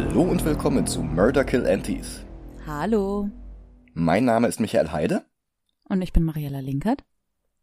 Hallo 0.00 0.22
und 0.22 0.42
willkommen 0.46 0.86
zu 0.86 1.02
Murder 1.02 1.44
Kill 1.44 1.66
Antis. 1.66 2.24
Hallo. 2.66 3.28
Mein 3.92 4.24
Name 4.24 4.48
ist 4.48 4.58
Michael 4.58 4.92
Heide. 4.92 5.26
Und 5.84 6.00
ich 6.00 6.14
bin 6.14 6.24
Mariella 6.24 6.60
Linkert. 6.60 7.04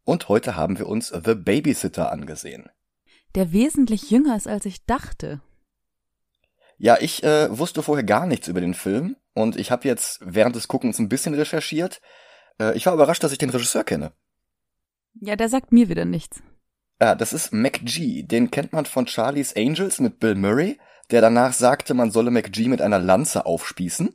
Und 0.04 0.28
heute 0.28 0.54
haben 0.54 0.78
wir 0.78 0.86
uns 0.86 1.08
The 1.08 1.34
Babysitter 1.34 2.12
angesehen. 2.12 2.70
Der 3.34 3.52
wesentlich 3.52 4.12
jünger 4.12 4.36
ist, 4.36 4.46
als 4.46 4.66
ich 4.66 4.86
dachte. 4.86 5.42
Ja, 6.78 6.96
ich 7.00 7.24
äh, 7.24 7.58
wusste 7.58 7.82
vorher 7.82 8.04
gar 8.04 8.24
nichts 8.24 8.46
über 8.46 8.60
den 8.60 8.74
Film 8.74 9.16
und 9.34 9.56
ich 9.56 9.72
habe 9.72 9.88
jetzt 9.88 10.20
während 10.24 10.54
des 10.54 10.68
Guckens 10.68 11.00
ein 11.00 11.08
bisschen 11.08 11.34
recherchiert. 11.34 12.00
Äh, 12.60 12.76
ich 12.76 12.86
war 12.86 12.94
überrascht, 12.94 13.24
dass 13.24 13.32
ich 13.32 13.38
den 13.38 13.50
Regisseur 13.50 13.82
kenne. 13.82 14.12
Ja, 15.20 15.34
der 15.34 15.48
sagt 15.48 15.72
mir 15.72 15.88
wieder 15.88 16.04
nichts. 16.04 16.40
Ja, 17.00 17.16
das 17.16 17.32
ist 17.32 17.52
McG. 17.52 18.22
Den 18.22 18.52
kennt 18.52 18.72
man 18.72 18.86
von 18.86 19.08
Charlie's 19.08 19.56
Angels 19.56 19.98
mit 19.98 20.20
Bill 20.20 20.36
Murray, 20.36 20.78
der 21.10 21.20
danach 21.20 21.52
sagte, 21.52 21.94
man 21.94 22.10
solle 22.10 22.30
McG 22.30 22.68
mit 22.68 22.82
einer 22.82 22.98
Lanze 22.98 23.46
aufspießen. 23.46 24.14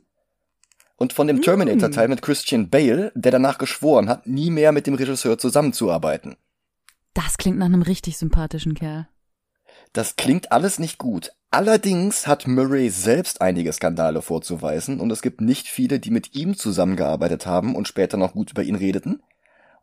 Und 0.96 1.12
von 1.12 1.26
dem 1.26 1.42
Terminator-Teil 1.42 2.08
mit 2.08 2.22
Christian 2.22 2.70
Bale, 2.70 3.10
der 3.14 3.32
danach 3.32 3.58
geschworen 3.58 4.08
hat, 4.08 4.26
nie 4.26 4.50
mehr 4.50 4.70
mit 4.70 4.86
dem 4.86 4.94
Regisseur 4.94 5.38
zusammenzuarbeiten. 5.38 6.36
Das 7.14 7.36
klingt 7.36 7.58
nach 7.58 7.66
einem 7.66 7.82
richtig 7.82 8.16
sympathischen 8.16 8.74
Kerl. 8.74 9.08
Das 9.92 10.16
klingt 10.16 10.52
alles 10.52 10.78
nicht 10.78 10.98
gut. 10.98 11.32
Allerdings 11.50 12.26
hat 12.26 12.48
Murray 12.48 12.90
selbst 12.90 13.40
einige 13.40 13.72
Skandale 13.72 14.22
vorzuweisen 14.22 14.98
und 14.98 15.10
es 15.12 15.22
gibt 15.22 15.40
nicht 15.40 15.68
viele, 15.68 16.00
die 16.00 16.10
mit 16.10 16.34
ihm 16.34 16.56
zusammengearbeitet 16.56 17.46
haben 17.46 17.76
und 17.76 17.86
später 17.86 18.16
noch 18.16 18.32
gut 18.32 18.50
über 18.50 18.64
ihn 18.64 18.74
redeten. 18.74 19.22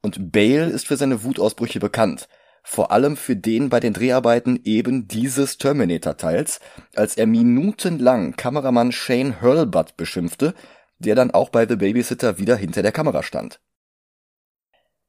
Und 0.02 0.32
Bale 0.34 0.66
ist 0.66 0.88
für 0.88 0.98
seine 0.98 1.24
Wutausbrüche 1.24 1.80
bekannt. 1.80 2.28
Vor 2.64 2.92
allem 2.92 3.18
für 3.18 3.36
den 3.36 3.70
bei 3.70 3.80
den 3.80 3.94
Dreharbeiten 3.94 4.60
eben 4.64 5.08
dieses 5.08 5.58
Terminator-Teils, 5.58 6.60
als 6.96 7.18
er 7.18 7.28
minutenlang 7.28 8.36
Kameramann 8.36 8.92
Shane 8.92 9.42
Hurlbutt 9.42 9.98
beschimpfte, 9.98 10.54
der 11.00 11.16
dann 11.16 11.32
auch 11.32 11.50
bei 11.50 11.68
The 11.68 11.76
Babysitter 11.76 12.38
wieder 12.38 12.56
hinter 12.56 12.84
der 12.84 12.92
Kamera 12.92 13.24
stand. 13.24 13.60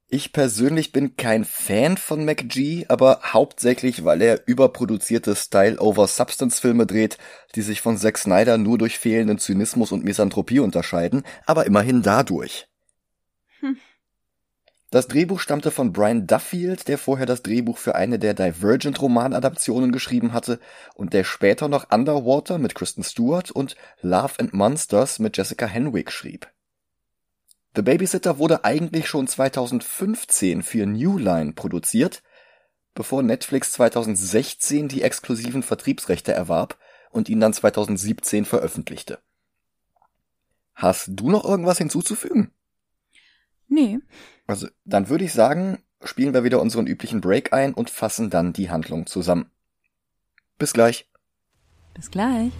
Ich 0.09 0.31
persönlich 0.31 0.91
bin 0.91 1.15
kein 1.15 1.43
Fan 1.43 1.97
von 1.97 2.23
McG, 2.23 2.85
aber 2.87 3.21
hauptsächlich, 3.23 4.05
weil 4.05 4.21
er 4.21 4.47
überproduzierte 4.47 5.35
Style-over-Substance-Filme 5.35 6.85
dreht, 6.85 7.17
die 7.55 7.63
sich 7.63 7.81
von 7.81 7.97
Zack 7.97 8.19
Snyder 8.19 8.59
nur 8.59 8.77
durch 8.77 8.99
fehlenden 8.99 9.39
Zynismus 9.39 9.91
und 9.91 10.03
Misanthropie 10.03 10.59
unterscheiden, 10.59 11.23
aber 11.47 11.65
immerhin 11.65 12.03
dadurch. 12.03 12.67
Das 14.93 15.07
Drehbuch 15.07 15.39
stammte 15.39 15.71
von 15.71 15.91
Brian 15.91 16.27
Duffield, 16.27 16.87
der 16.87 16.99
vorher 16.99 17.25
das 17.25 17.41
Drehbuch 17.41 17.79
für 17.79 17.95
eine 17.95 18.19
der 18.19 18.35
Divergent-Romanadaptionen 18.35 19.91
geschrieben 19.91 20.33
hatte 20.33 20.59
und 20.93 21.13
der 21.13 21.23
später 21.23 21.67
noch 21.67 21.89
Underwater 21.89 22.59
mit 22.59 22.75
Kristen 22.75 23.03
Stewart 23.03 23.49
und 23.49 23.75
Love 24.03 24.33
and 24.37 24.53
Monsters 24.53 25.17
mit 25.17 25.35
Jessica 25.35 25.65
Henwick 25.65 26.11
schrieb. 26.11 26.47
The 27.75 27.81
Babysitter 27.81 28.37
wurde 28.37 28.65
eigentlich 28.65 29.07
schon 29.07 29.25
2015 29.25 30.61
für 30.61 30.85
New 30.85 31.17
Line 31.17 31.53
produziert, 31.53 32.21
bevor 32.93 33.23
Netflix 33.23 33.71
2016 33.71 34.89
die 34.89 35.01
exklusiven 35.01 35.63
Vertriebsrechte 35.63 36.33
erwarb 36.33 36.77
und 37.09 37.29
ihn 37.29 37.39
dann 37.39 37.53
2017 37.53 38.45
veröffentlichte. 38.45 39.17
Hast 40.75 41.09
du 41.13 41.31
noch 41.31 41.45
irgendwas 41.45 41.79
hinzuzufügen? 41.79 42.51
Nee. 43.73 43.97
Also, 44.45 44.67
dann 44.85 45.09
würde 45.09 45.25
ich 45.25 45.33
sagen, 45.33 45.79
spielen 46.03 46.35
wir 46.35 46.43
wieder 46.43 46.61
unseren 46.61 46.85
üblichen 46.85 47.21
Break 47.21 47.53
ein 47.53 47.73
und 47.73 47.89
fassen 47.89 48.29
dann 48.29 48.53
die 48.53 48.69
Handlung 48.69 49.07
zusammen. 49.07 49.49
Bis 50.59 50.73
gleich. 50.73 51.09
Bis 51.95 52.11
gleich. 52.11 52.51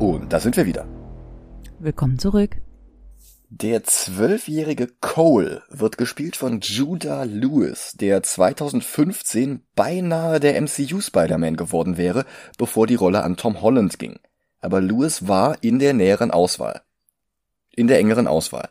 Und 0.00 0.32
da 0.32 0.40
sind 0.40 0.56
wir 0.56 0.66
wieder. 0.66 0.88
Willkommen 1.78 2.18
zurück. 2.18 2.56
Der 3.54 3.84
zwölfjährige 3.84 4.86
Cole 4.86 5.62
wird 5.68 5.98
gespielt 5.98 6.36
von 6.36 6.60
Judah 6.60 7.26
Lewis, 7.26 7.92
der 7.92 8.22
2015 8.22 9.62
beinahe 9.74 10.40
der 10.40 10.58
MCU 10.58 11.02
Spider-Man 11.02 11.56
geworden 11.56 11.98
wäre, 11.98 12.24
bevor 12.56 12.86
die 12.86 12.94
Rolle 12.94 13.22
an 13.22 13.36
Tom 13.36 13.60
Holland 13.60 13.98
ging. 13.98 14.18
Aber 14.62 14.80
Lewis 14.80 15.28
war 15.28 15.62
in 15.62 15.78
der 15.78 15.92
näheren 15.92 16.30
Auswahl. 16.30 16.80
In 17.68 17.88
der 17.88 17.98
engeren 17.98 18.26
Auswahl. 18.26 18.70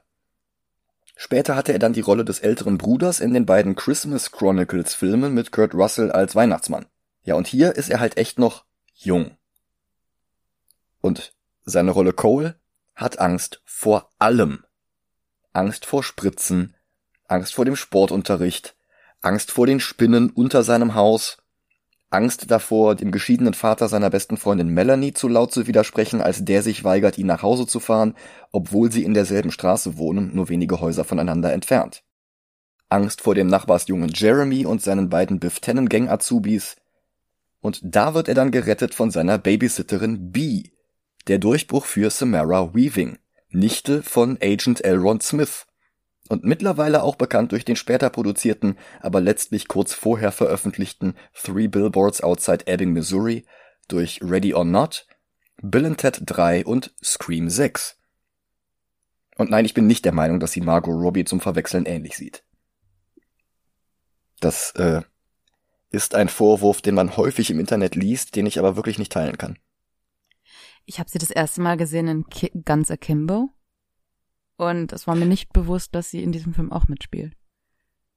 Später 1.16 1.56
hatte 1.56 1.74
er 1.74 1.80
dann 1.80 1.94
die 1.94 2.02
Rolle 2.02 2.26
des 2.26 2.40
älteren 2.40 2.80
Bruders 2.80 3.20
in 3.20 3.36
den 3.36 3.46
beiden 3.46 3.76
Christmas 3.76 4.32
Chronicles 4.32 4.96
Filmen 4.96 5.36
mit 5.36 5.52
Kurt 5.52 5.76
Russell 5.76 6.12
als 6.12 6.36
Weihnachtsmann. 6.36 6.88
Ja, 7.22 7.36
und 7.36 7.46
hier 7.46 7.76
ist 7.76 7.92
er 7.92 8.00
halt 8.00 8.18
echt 8.18 8.40
noch 8.40 8.66
jung. 8.96 9.38
Und 11.02 11.36
seine 11.66 11.92
Rolle 11.92 12.14
Cole 12.14 12.60
hat 12.96 13.20
Angst 13.20 13.62
vor 13.64 14.10
allem. 14.18 14.64
Angst 15.54 15.86
vor 15.86 16.02
Spritzen, 16.02 16.76
Angst 17.28 17.54
vor 17.56 17.66
dem 17.66 17.76
Sportunterricht, 17.76 18.76
Angst 19.20 19.52
vor 19.52 19.68
den 19.68 19.82
Spinnen 19.82 20.30
unter 20.30 20.64
seinem 20.64 20.96
Haus, 20.96 21.38
Angst 22.10 22.52
davor, 22.52 22.96
dem 22.96 23.12
geschiedenen 23.12 23.54
Vater 23.54 23.88
seiner 23.90 24.10
besten 24.10 24.38
Freundin 24.38 24.70
Melanie 24.70 25.14
zu 25.14 25.28
laut 25.28 25.54
zu 25.54 25.68
widersprechen, 25.68 26.22
als 26.22 26.46
der 26.46 26.62
sich 26.62 26.84
weigert, 26.84 27.18
ihn 27.18 27.28
nach 27.28 27.42
Hause 27.42 27.68
zu 27.68 27.80
fahren, 27.80 28.16
obwohl 28.52 28.92
sie 28.92 29.04
in 29.04 29.14
derselben 29.14 29.52
Straße 29.52 29.98
wohnen, 29.98 30.34
nur 30.34 30.48
wenige 30.48 30.80
Häuser 30.80 31.04
voneinander 31.04 31.52
entfernt. 31.52 32.04
Angst 32.88 33.22
vor 33.22 33.36
dem 33.36 33.48
Nachbarsjungen 33.48 34.12
Jeremy 34.14 34.66
und 34.66 34.82
seinen 34.82 35.10
beiden 35.10 35.40
Biff 35.40 35.62
Gang 35.62 36.10
Azubis. 36.10 36.76
Und 37.62 37.80
da 37.84 38.14
wird 38.14 38.28
er 38.28 38.36
dann 38.36 38.52
gerettet 38.52 38.94
von 38.94 39.12
seiner 39.12 39.38
Babysitterin 39.38 40.32
Bee, 40.32 40.72
der 41.28 41.40
Durchbruch 41.40 41.86
für 41.86 42.10
Samara 42.10 42.74
Weaving, 42.74 43.18
Nichte 43.52 44.04
von 44.04 44.38
Agent 44.42 44.84
Elrond 44.84 45.24
Smith 45.24 45.68
und 46.30 46.44
mittlerweile 46.44 47.04
auch 47.04 47.16
bekannt 47.16 47.52
durch 47.52 47.66
den 47.66 47.76
später 47.76 48.10
produzierten, 48.10 48.78
aber 49.02 49.20
letztlich 49.20 49.68
kurz 49.68 49.94
vorher 49.94 50.32
veröffentlichten 50.32 51.16
Three 51.34 51.68
Billboards 51.68 52.22
Outside 52.22 52.68
Ebbing, 52.68 52.94
Missouri, 52.94 53.46
durch 53.88 54.22
Ready 54.24 54.54
or 54.54 54.64
Not, 54.64 55.06
Bill 55.62 55.96
Ted 55.96 56.22
3 56.26 56.66
und 56.66 56.94
Scream 57.04 57.50
6. 57.50 57.98
Und 59.38 59.50
nein, 59.50 59.66
ich 59.66 59.74
bin 59.74 59.88
nicht 59.88 60.06
der 60.06 60.14
Meinung, 60.14 60.40
dass 60.40 60.54
sie 60.54 60.62
Margot 60.62 60.94
Robbie 60.94 61.26
zum 61.26 61.42
Verwechseln 61.42 61.86
ähnlich 61.86 62.16
sieht. 62.16 62.44
Das 64.40 64.72
äh, 64.72 65.02
ist 65.90 66.16
ein 66.16 66.30
Vorwurf, 66.30 66.82
den 66.82 66.96
man 66.96 67.18
häufig 67.18 67.52
im 67.52 67.60
Internet 67.60 67.96
liest, 67.96 68.36
den 68.36 68.46
ich 68.46 68.58
aber 68.58 68.76
wirklich 68.76 68.98
nicht 68.98 69.12
teilen 69.12 69.38
kann. 69.38 69.60
Ich 70.86 71.00
habe 71.00 71.10
sie 71.10 71.20
das 71.20 71.30
erste 71.30 71.62
Mal 71.62 71.78
gesehen 71.78 72.08
in 72.08 72.28
Ki 72.28 72.52
Guns 72.66 72.92
Akimbo. 72.92 73.50
Und 74.58 74.94
es 74.94 75.08
war 75.08 75.16
mir 75.16 75.26
nicht 75.26 75.54
bewusst, 75.54 75.96
dass 75.96 76.10
sie 76.10 76.22
in 76.22 76.32
diesem 76.32 76.54
Film 76.54 76.72
auch 76.72 76.88
mitspielt. 76.88 77.34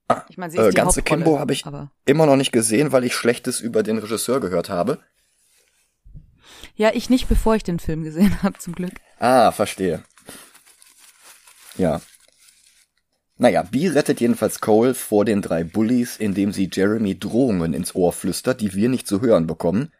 Ah, 0.08 0.24
ich 0.28 0.36
meine, 0.36 0.52
sie 0.52 0.58
ist 0.58 0.64
äh, 0.64 0.70
die 0.70 0.80
Guns 0.80 0.98
Akimbo 0.98 1.38
habe 1.38 1.52
ich 1.52 1.64
aber 1.64 1.90
immer 2.04 2.26
noch 2.26 2.36
nicht 2.36 2.52
gesehen, 2.52 2.92
weil 2.92 3.04
ich 3.04 3.14
Schlechtes 3.14 3.60
über 3.60 3.82
den 3.82 3.98
Regisseur 3.98 4.40
gehört 4.40 4.68
habe. 4.68 5.00
Ja, 6.74 6.90
ich 6.92 7.08
nicht, 7.08 7.28
bevor 7.28 7.54
ich 7.54 7.62
den 7.62 7.78
Film 7.78 8.02
gesehen 8.02 8.42
habe, 8.42 8.58
zum 8.58 8.74
Glück. 8.74 8.94
Ah, 9.18 9.52
verstehe. 9.52 10.02
Ja. 11.76 12.00
Naja, 13.36 13.62
Bee 13.62 13.88
rettet 13.88 14.20
jedenfalls 14.20 14.60
Cole 14.60 14.94
vor 14.94 15.24
den 15.24 15.42
drei 15.42 15.64
Bullies, 15.64 16.16
indem 16.18 16.52
sie 16.52 16.70
Jeremy 16.72 17.18
Drohungen 17.18 17.74
ins 17.74 17.94
Ohr 17.94 18.12
flüstert, 18.12 18.60
die 18.60 18.74
wir 18.74 18.88
nicht 18.88 19.08
zu 19.08 19.20
hören 19.20 19.46
bekommen 19.46 19.92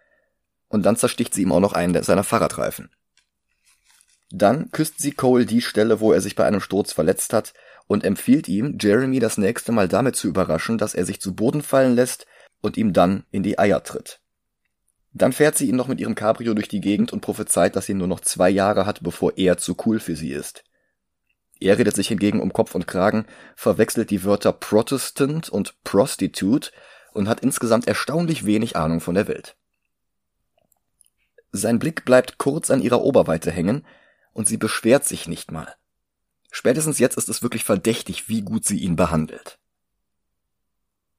und 0.74 0.82
dann 0.84 0.96
zersticht 0.96 1.32
sie 1.32 1.42
ihm 1.42 1.52
auch 1.52 1.60
noch 1.60 1.72
einen 1.72 2.02
seiner 2.02 2.24
Fahrradreifen. 2.24 2.90
Dann 4.30 4.72
küsst 4.72 4.98
sie 4.98 5.12
Cole 5.12 5.46
die 5.46 5.62
Stelle, 5.62 6.00
wo 6.00 6.12
er 6.12 6.20
sich 6.20 6.34
bei 6.34 6.44
einem 6.44 6.60
Sturz 6.60 6.92
verletzt 6.92 7.32
hat 7.32 7.54
und 7.86 8.04
empfiehlt 8.04 8.48
ihm, 8.48 8.76
Jeremy 8.80 9.20
das 9.20 9.38
nächste 9.38 9.70
Mal 9.70 9.86
damit 9.86 10.16
zu 10.16 10.26
überraschen, 10.26 10.76
dass 10.76 10.94
er 10.94 11.06
sich 11.06 11.20
zu 11.20 11.36
Boden 11.36 11.62
fallen 11.62 11.94
lässt 11.94 12.26
und 12.60 12.76
ihm 12.76 12.92
dann 12.92 13.24
in 13.30 13.44
die 13.44 13.56
Eier 13.56 13.84
tritt. 13.84 14.20
Dann 15.12 15.32
fährt 15.32 15.56
sie 15.56 15.68
ihn 15.68 15.76
noch 15.76 15.86
mit 15.86 16.00
ihrem 16.00 16.16
Cabrio 16.16 16.54
durch 16.54 16.66
die 16.66 16.80
Gegend 16.80 17.12
und 17.12 17.20
prophezeit, 17.20 17.76
dass 17.76 17.86
sie 17.86 17.94
nur 17.94 18.08
noch 18.08 18.18
zwei 18.18 18.50
Jahre 18.50 18.84
hat, 18.84 19.04
bevor 19.04 19.34
er 19.36 19.58
zu 19.58 19.76
cool 19.86 20.00
für 20.00 20.16
sie 20.16 20.32
ist. 20.32 20.64
Er 21.60 21.78
redet 21.78 21.94
sich 21.94 22.08
hingegen 22.08 22.40
um 22.40 22.52
Kopf 22.52 22.74
und 22.74 22.88
Kragen, 22.88 23.26
verwechselt 23.54 24.10
die 24.10 24.24
Wörter 24.24 24.52
Protestant 24.52 25.48
und 25.48 25.84
Prostitute 25.84 26.72
und 27.12 27.28
hat 27.28 27.40
insgesamt 27.40 27.86
erstaunlich 27.86 28.44
wenig 28.44 28.74
Ahnung 28.74 29.00
von 29.00 29.14
der 29.14 29.28
Welt. 29.28 29.56
Sein 31.56 31.78
Blick 31.78 32.04
bleibt 32.04 32.38
kurz 32.38 32.68
an 32.72 32.82
ihrer 32.82 33.02
Oberweite 33.02 33.52
hängen, 33.52 33.86
und 34.32 34.48
sie 34.48 34.56
beschwert 34.56 35.04
sich 35.04 35.28
nicht 35.28 35.52
mal. 35.52 35.72
Spätestens 36.50 36.98
jetzt 36.98 37.16
ist 37.16 37.28
es 37.28 37.44
wirklich 37.44 37.62
verdächtig, 37.62 38.28
wie 38.28 38.42
gut 38.42 38.64
sie 38.64 38.78
ihn 38.78 38.96
behandelt. 38.96 39.60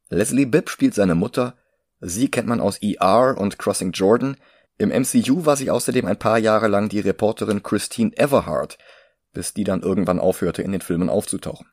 Leslie 0.09 0.45
Bibb 0.45 0.69
spielt 0.69 0.93
seine 0.93 1.15
Mutter, 1.15 1.55
sie 2.01 2.29
kennt 2.29 2.49
man 2.49 2.59
aus 2.59 2.79
ER 2.81 3.37
und 3.37 3.57
Crossing 3.57 3.93
Jordan, 3.93 4.35
im 4.77 4.89
MCU 4.89 5.45
war 5.45 5.55
sie 5.55 5.71
außerdem 5.71 6.05
ein 6.05 6.19
paar 6.19 6.37
Jahre 6.37 6.67
lang 6.67 6.89
die 6.89 6.99
Reporterin 6.99 7.63
Christine 7.63 8.11
Everhart, 8.17 8.77
bis 9.31 9.53
die 9.53 9.63
dann 9.63 9.83
irgendwann 9.83 10.19
aufhörte, 10.19 10.63
in 10.63 10.73
den 10.73 10.81
Filmen 10.81 11.07
aufzutauchen. 11.09 11.67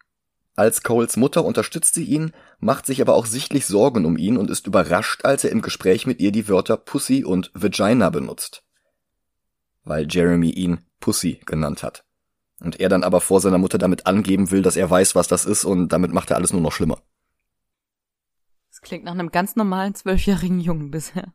Als 0.55 0.83
Coles 0.83 1.17
Mutter 1.17 1.45
unterstützt 1.45 1.95
sie 1.95 2.05
ihn, 2.05 2.33
macht 2.61 2.85
sich 2.85 3.01
aber 3.01 3.15
auch 3.15 3.25
sichtlich 3.27 3.67
Sorgen 3.67 4.05
um 4.05 4.19
ihn 4.19 4.37
und 4.37 4.51
ist 4.51 4.67
überrascht, 4.67 5.25
als 5.25 5.45
er 5.45 5.51
im 5.51 5.63
Gespräch 5.63 6.07
mit 6.07 6.21
ihr 6.21 6.31
die 6.31 6.49
Wörter 6.49 6.77
Pussy 6.77 7.25
und 7.25 7.51
Vagina 7.55 8.11
benutzt. 8.11 8.63
Weil 9.85 10.07
Jeremy 10.11 10.51
ihn 10.51 10.81
Pussy 11.01 11.41
genannt 11.47 11.83
hat. 11.83 12.05
Und 12.61 12.81
er 12.81 12.89
dann 12.89 13.03
aber 13.03 13.21
vor 13.21 13.41
seiner 13.41 13.59
Mutter 13.59 13.79
damit 13.79 14.07
angeben 14.07 14.51
will, 14.51 14.63
dass 14.63 14.77
er 14.77 14.89
weiß, 14.89 15.15
was 15.15 15.27
das 15.27 15.47
ist 15.47 15.65
und 15.65 15.89
damit 15.89 16.13
macht 16.13 16.31
er 16.31 16.37
alles 16.37 16.53
nur 16.53 16.61
noch 16.63 16.73
schlimmer. 16.73 17.03
Das 18.71 18.81
klingt 18.83 19.05
nach 19.05 19.13
einem 19.13 19.31
ganz 19.31 19.57
normalen 19.57 19.95
zwölfjährigen 19.95 20.61
Jungen 20.61 20.91
bisher. 20.91 21.33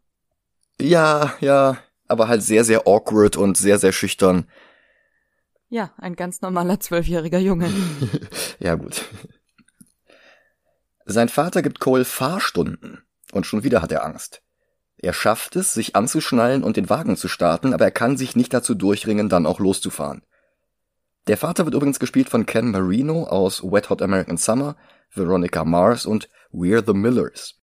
Ja, 0.79 1.33
ja, 1.41 1.77
aber 2.07 2.27
halt 2.27 2.43
sehr, 2.43 2.63
sehr 2.63 2.87
awkward 2.87 3.35
und 3.35 3.57
sehr, 3.57 3.79
sehr 3.79 3.91
schüchtern. 3.91 4.45
Ja, 5.69 5.91
ein 5.97 6.15
ganz 6.15 6.41
normaler 6.41 6.79
zwölfjähriger 6.79 7.39
Junge. 7.39 7.69
ja, 8.59 8.75
gut. 8.75 9.05
Sein 11.05 11.29
Vater 11.29 11.61
gibt 11.61 11.79
Cole 11.79 12.05
Fahrstunden 12.05 13.03
und 13.31 13.45
schon 13.45 13.63
wieder 13.63 13.81
hat 13.81 13.91
er 13.91 14.05
Angst. 14.05 14.41
Er 14.97 15.13
schafft 15.13 15.55
es, 15.55 15.73
sich 15.73 15.95
anzuschnallen 15.95 16.63
und 16.63 16.77
den 16.77 16.89
Wagen 16.89 17.17
zu 17.17 17.27
starten, 17.27 17.73
aber 17.73 17.85
er 17.85 17.91
kann 17.91 18.17
sich 18.17 18.35
nicht 18.35 18.53
dazu 18.53 18.75
durchringen, 18.75 19.29
dann 19.29 19.45
auch 19.45 19.59
loszufahren. 19.59 20.23
Der 21.27 21.37
Vater 21.37 21.65
wird 21.65 21.75
übrigens 21.75 21.99
gespielt 21.99 22.29
von 22.29 22.45
Ken 22.45 22.71
Marino 22.71 23.25
aus 23.25 23.61
Wet 23.61 23.89
Hot 23.89 24.01
American 24.01 24.37
Summer, 24.37 24.77
Veronica 25.13 25.65
Mars 25.65 26.05
und 26.05 26.29
We're 26.51 26.85
the 26.85 26.93
Millers. 26.93 27.55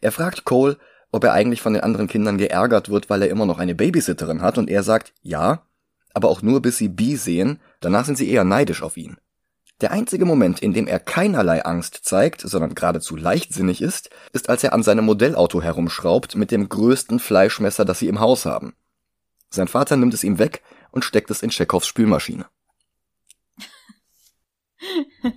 Er 0.00 0.12
fragt 0.12 0.44
Cole, 0.44 0.78
ob 1.10 1.24
er 1.24 1.32
eigentlich 1.32 1.60
von 1.60 1.74
den 1.74 1.82
anderen 1.82 2.06
Kindern 2.06 2.38
geärgert 2.38 2.88
wird, 2.88 3.10
weil 3.10 3.22
er 3.22 3.30
immer 3.30 3.46
noch 3.46 3.58
eine 3.58 3.74
Babysitterin 3.74 4.42
hat, 4.42 4.58
und 4.58 4.70
er 4.70 4.82
sagt 4.82 5.12
ja, 5.22 5.66
aber 6.16 6.30
auch 6.30 6.40
nur 6.40 6.62
bis 6.62 6.78
sie 6.78 6.88
B 6.88 7.14
sehen, 7.16 7.60
danach 7.80 8.06
sind 8.06 8.16
sie 8.16 8.30
eher 8.30 8.44
neidisch 8.44 8.82
auf 8.82 8.96
ihn. 8.96 9.18
Der 9.82 9.92
einzige 9.92 10.24
Moment, 10.24 10.60
in 10.60 10.72
dem 10.72 10.86
er 10.86 10.98
keinerlei 10.98 11.62
Angst 11.62 12.00
zeigt, 12.04 12.40
sondern 12.40 12.74
geradezu 12.74 13.16
leichtsinnig 13.16 13.82
ist, 13.82 14.08
ist, 14.32 14.48
als 14.48 14.64
er 14.64 14.72
an 14.72 14.82
seinem 14.82 15.04
Modellauto 15.04 15.60
herumschraubt 15.60 16.34
mit 16.34 16.50
dem 16.50 16.70
größten 16.70 17.18
Fleischmesser, 17.18 17.84
das 17.84 17.98
sie 17.98 18.08
im 18.08 18.18
Haus 18.18 18.46
haben. 18.46 18.74
Sein 19.50 19.68
Vater 19.68 19.98
nimmt 19.98 20.14
es 20.14 20.24
ihm 20.24 20.38
weg 20.38 20.62
und 20.90 21.04
steckt 21.04 21.30
es 21.30 21.42
in 21.42 21.50
Tschechows 21.50 21.86
Spülmaschine. 21.86 22.46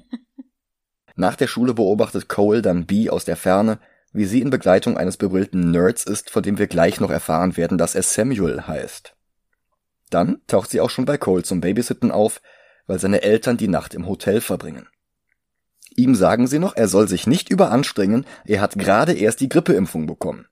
Nach 1.17 1.35
der 1.35 1.47
Schule 1.47 1.73
beobachtet 1.73 2.29
Cole 2.29 2.61
dann 2.61 2.85
B 2.85 3.09
aus 3.09 3.25
der 3.25 3.35
Ferne, 3.35 3.79
wie 4.13 4.23
sie 4.23 4.39
in 4.39 4.49
Begleitung 4.49 4.95
eines 4.95 5.17
bebrillten 5.17 5.71
Nerds 5.71 6.05
ist, 6.05 6.29
von 6.29 6.41
dem 6.41 6.57
wir 6.57 6.67
gleich 6.67 7.01
noch 7.01 7.09
erfahren 7.09 7.57
werden, 7.57 7.77
dass 7.77 7.95
er 7.95 8.03
Samuel 8.03 8.65
heißt. 8.65 9.17
Dann 10.09 10.41
taucht 10.47 10.69
sie 10.69 10.81
auch 10.81 10.89
schon 10.89 11.05
bei 11.05 11.17
Cole 11.17 11.43
zum 11.43 11.61
Babysitten 11.61 12.11
auf, 12.11 12.41
weil 12.87 12.99
seine 12.99 13.21
Eltern 13.21 13.57
die 13.57 13.67
Nacht 13.67 13.93
im 13.93 14.07
Hotel 14.07 14.41
verbringen. 14.41 14.87
Ihm 15.95 16.15
sagen 16.15 16.47
sie 16.47 16.59
noch, 16.59 16.75
er 16.75 16.87
soll 16.87 17.07
sich 17.07 17.27
nicht 17.27 17.49
überanstrengen, 17.49 18.25
er 18.45 18.61
hat 18.61 18.77
gerade 18.77 19.13
erst 19.13 19.41
die 19.41 19.49
Grippeimpfung 19.49 20.07
bekommen. 20.07 20.47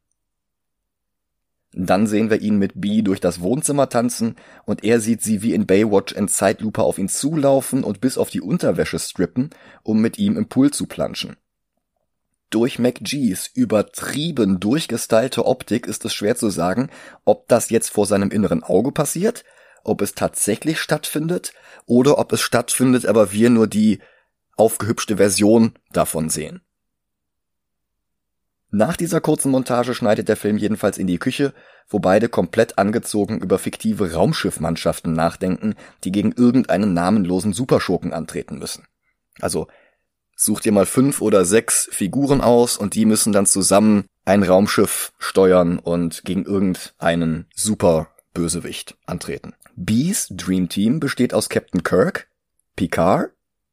Dann 1.73 2.07
sehen 2.07 2.29
wir 2.29 2.41
ihn 2.41 2.57
mit 2.57 2.79
B 2.81 3.01
durch 3.01 3.19
das 3.19 3.41
Wohnzimmer 3.41 3.89
tanzen 3.89 4.35
und 4.65 4.83
er 4.83 4.99
sieht 4.99 5.21
sie 5.21 5.41
wie 5.41 5.53
in 5.53 5.67
Baywatch 5.67 6.13
in 6.13 6.27
Zeitlupe 6.27 6.81
auf 6.81 6.97
ihn 6.97 7.09
zulaufen 7.09 7.83
und 7.83 8.01
bis 8.01 8.17
auf 8.17 8.29
die 8.29 8.41
Unterwäsche 8.41 8.99
strippen, 8.99 9.51
um 9.83 10.01
mit 10.01 10.17
ihm 10.17 10.37
im 10.37 10.47
Pool 10.47 10.71
zu 10.71 10.87
planschen. 10.87 11.37
Durch 12.49 12.79
McGees 12.79 13.47
übertrieben 13.53 14.59
durchgestylte 14.59 15.45
Optik 15.45 15.85
ist 15.85 16.05
es 16.05 16.13
schwer 16.13 16.35
zu 16.35 16.49
sagen, 16.49 16.89
ob 17.25 17.47
das 17.49 17.69
jetzt 17.69 17.89
vor 17.89 18.05
seinem 18.05 18.31
inneren 18.31 18.63
Auge 18.63 18.91
passiert, 18.91 19.43
ob 19.83 20.01
es 20.01 20.15
tatsächlich 20.15 20.79
stattfindet 20.79 21.53
oder 21.85 22.17
ob 22.17 22.31
es 22.31 22.41
stattfindet, 22.41 23.05
aber 23.05 23.31
wir 23.31 23.49
nur 23.49 23.67
die 23.67 23.99
aufgehübschte 24.55 25.17
Version 25.17 25.73
davon 25.91 26.29
sehen. 26.29 26.61
Nach 28.69 28.97
dieser 28.97 29.21
kurzen 29.21 29.51
Montage 29.51 29.93
schneidet 29.93 30.27
der 30.27 30.35
Film 30.35 30.57
jedenfalls 30.57 30.97
in 30.97 31.07
die 31.07 31.19
Küche, 31.19 31.53
wo 31.87 31.99
beide 31.99 32.27
komplett 32.27 32.77
angezogen 32.77 33.39
über 33.39 33.59
fiktive 33.59 34.13
Raumschiffmannschaften 34.13 35.13
nachdenken, 35.13 35.75
die 36.03 36.11
gegen 36.11 36.33
irgendeinen 36.33 36.93
namenlosen 36.93 37.53
Superschurken 37.53 38.11
antreten 38.11 38.59
müssen. 38.59 38.85
Also 39.39 39.67
Such 40.39 40.59
dir 40.59 40.71
mal 40.71 40.85
fünf 40.85 41.19
oder 41.19 41.45
sechs 41.45 41.89
Figuren 41.91 42.41
aus 42.41 42.77
und 42.77 42.93
die 42.93 43.05
müssen 43.05 43.33
dann 43.33 43.47
zusammen 43.47 44.05
ein 44.23 44.43
Raumschiff 44.43 45.11
steuern 45.17 45.79
und 45.79 46.23
gegen 46.25 46.45
irgendeinen 46.45 47.47
super 47.55 48.09
Bösewicht 48.35 48.95
antreten. 49.07 49.55
Bees 49.75 50.27
Dream 50.29 50.69
Team 50.69 50.99
besteht 50.99 51.33
aus 51.33 51.49
Captain 51.49 51.81
Kirk, 51.81 52.27
Picard, 52.75 53.31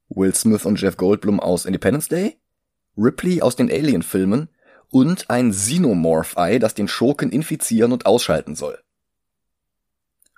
Will 0.08 0.34
Smith 0.34 0.64
und 0.64 0.80
Jeff 0.80 0.96
Goldblum 0.96 1.38
aus 1.38 1.66
Independence 1.66 2.08
Day, 2.08 2.38
Ripley 2.96 3.42
aus 3.42 3.56
den 3.56 3.70
Alien-Filmen 3.70 4.48
und 4.88 5.28
ein 5.28 5.50
Xenomorph-Ei, 5.50 6.58
das 6.58 6.72
den 6.72 6.88
Schurken 6.88 7.30
infizieren 7.30 7.92
und 7.92 8.06
ausschalten 8.06 8.54
soll. 8.54 8.78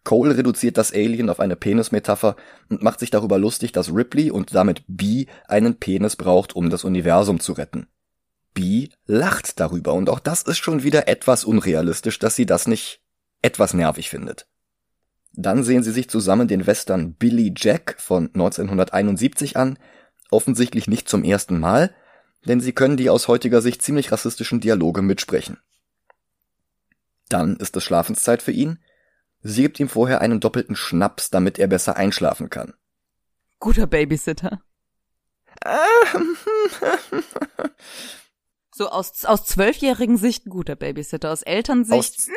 Cole 0.06 0.36
reduziert 0.38 0.78
das 0.78 0.92
Alien 0.92 1.28
auf 1.28 1.40
eine 1.40 1.56
Penismetapher 1.56 2.36
und 2.70 2.82
macht 2.82 3.00
sich 3.00 3.10
darüber 3.10 3.38
lustig, 3.38 3.72
dass 3.72 3.92
Ripley 3.92 4.30
und 4.30 4.54
damit 4.54 4.84
B 4.86 5.26
einen 5.48 5.78
Penis 5.78 6.16
braucht, 6.16 6.56
um 6.56 6.70
das 6.70 6.84
Universum 6.84 7.40
zu 7.40 7.52
retten. 7.52 7.88
B 8.54 8.88
lacht 9.04 9.60
darüber 9.60 9.92
und 9.92 10.08
auch 10.08 10.20
das 10.20 10.42
ist 10.42 10.58
schon 10.58 10.84
wieder 10.84 11.08
etwas 11.08 11.44
unrealistisch, 11.44 12.18
dass 12.20 12.36
sie 12.36 12.46
das 12.46 12.68
nicht 12.68 13.02
etwas 13.42 13.74
nervig 13.74 14.08
findet. 14.08 14.46
Dann 15.34 15.64
sehen 15.64 15.82
sie 15.82 15.92
sich 15.92 16.08
zusammen 16.08 16.48
den 16.48 16.66
Western 16.66 17.14
Billy 17.14 17.52
Jack 17.54 17.96
von 17.98 18.28
1971 18.28 19.56
an, 19.56 19.76
offensichtlich 20.30 20.86
nicht 20.86 21.08
zum 21.08 21.24
ersten 21.24 21.58
Mal, 21.58 21.92
denn 22.46 22.60
sie 22.60 22.72
können 22.72 22.96
die 22.96 23.10
aus 23.10 23.26
heutiger 23.26 23.60
Sicht 23.60 23.82
ziemlich 23.82 24.12
rassistischen 24.12 24.60
Dialoge 24.60 25.02
mitsprechen. 25.02 25.58
Dann 27.28 27.56
ist 27.56 27.76
es 27.76 27.82
Schlafenszeit 27.82 28.40
für 28.40 28.52
ihn 28.52 28.78
Sie 29.48 29.62
gibt 29.62 29.78
ihm 29.78 29.88
vorher 29.88 30.20
einen 30.20 30.40
doppelten 30.40 30.74
Schnaps, 30.74 31.30
damit 31.30 31.56
er 31.60 31.68
besser 31.68 31.96
einschlafen 31.96 32.50
kann. 32.50 32.74
Guter 33.60 33.86
Babysitter. 33.86 34.60
so 38.72 38.88
aus, 38.88 39.24
aus 39.24 39.46
zwölfjährigen 39.46 40.16
Sicht 40.16 40.46
ein 40.46 40.50
guter 40.50 40.74
Babysitter, 40.74 41.30
aus 41.30 41.42
Elternsicht. 41.42 42.18
Aus, 42.18 42.28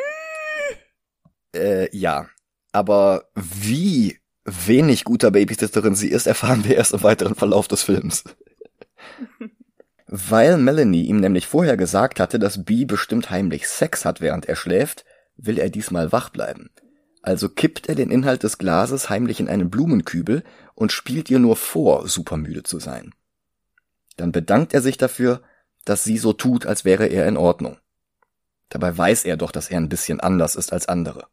äh, 1.54 1.94
ja. 1.96 2.28
Aber 2.70 3.24
wie 3.34 4.20
wenig 4.44 5.02
guter 5.02 5.32
Babysitterin 5.32 5.96
sie 5.96 6.08
ist, 6.08 6.28
erfahren 6.28 6.64
wir 6.64 6.76
erst 6.76 6.92
im 6.92 7.02
weiteren 7.02 7.34
Verlauf 7.34 7.66
des 7.66 7.82
Films. 7.82 8.22
Weil 10.06 10.58
Melanie 10.58 11.06
ihm 11.06 11.18
nämlich 11.18 11.48
vorher 11.48 11.76
gesagt 11.76 12.20
hatte, 12.20 12.38
dass 12.38 12.64
Bee 12.64 12.84
bestimmt 12.84 13.30
heimlich 13.30 13.68
Sex 13.68 14.04
hat, 14.04 14.20
während 14.20 14.46
er 14.46 14.54
schläft, 14.54 15.04
will 15.36 15.58
er 15.58 15.70
diesmal 15.70 16.12
wach 16.12 16.30
bleiben. 16.30 16.70
Also 17.22 17.48
kippt 17.48 17.88
er 17.88 17.94
den 17.94 18.10
Inhalt 18.10 18.42
des 18.42 18.58
Glases 18.58 19.10
heimlich 19.10 19.40
in 19.40 19.48
einen 19.48 19.70
Blumenkübel 19.70 20.42
und 20.74 20.92
spielt 20.92 21.30
ihr 21.30 21.38
nur 21.38 21.56
vor, 21.56 22.08
supermüde 22.08 22.62
zu 22.62 22.78
sein. 22.78 23.14
Dann 24.16 24.32
bedankt 24.32 24.72
er 24.74 24.80
sich 24.80 24.96
dafür, 24.96 25.42
dass 25.84 26.04
sie 26.04 26.18
so 26.18 26.32
tut, 26.32 26.66
als 26.66 26.84
wäre 26.84 27.06
er 27.06 27.26
in 27.26 27.36
Ordnung. 27.36 27.78
Dabei 28.70 28.96
weiß 28.96 29.24
er 29.24 29.36
doch, 29.36 29.52
dass 29.52 29.70
er 29.70 29.78
ein 29.78 29.88
bisschen 29.88 30.20
anders 30.20 30.56
ist 30.56 30.72
als 30.72 30.88
andere. 30.88 31.26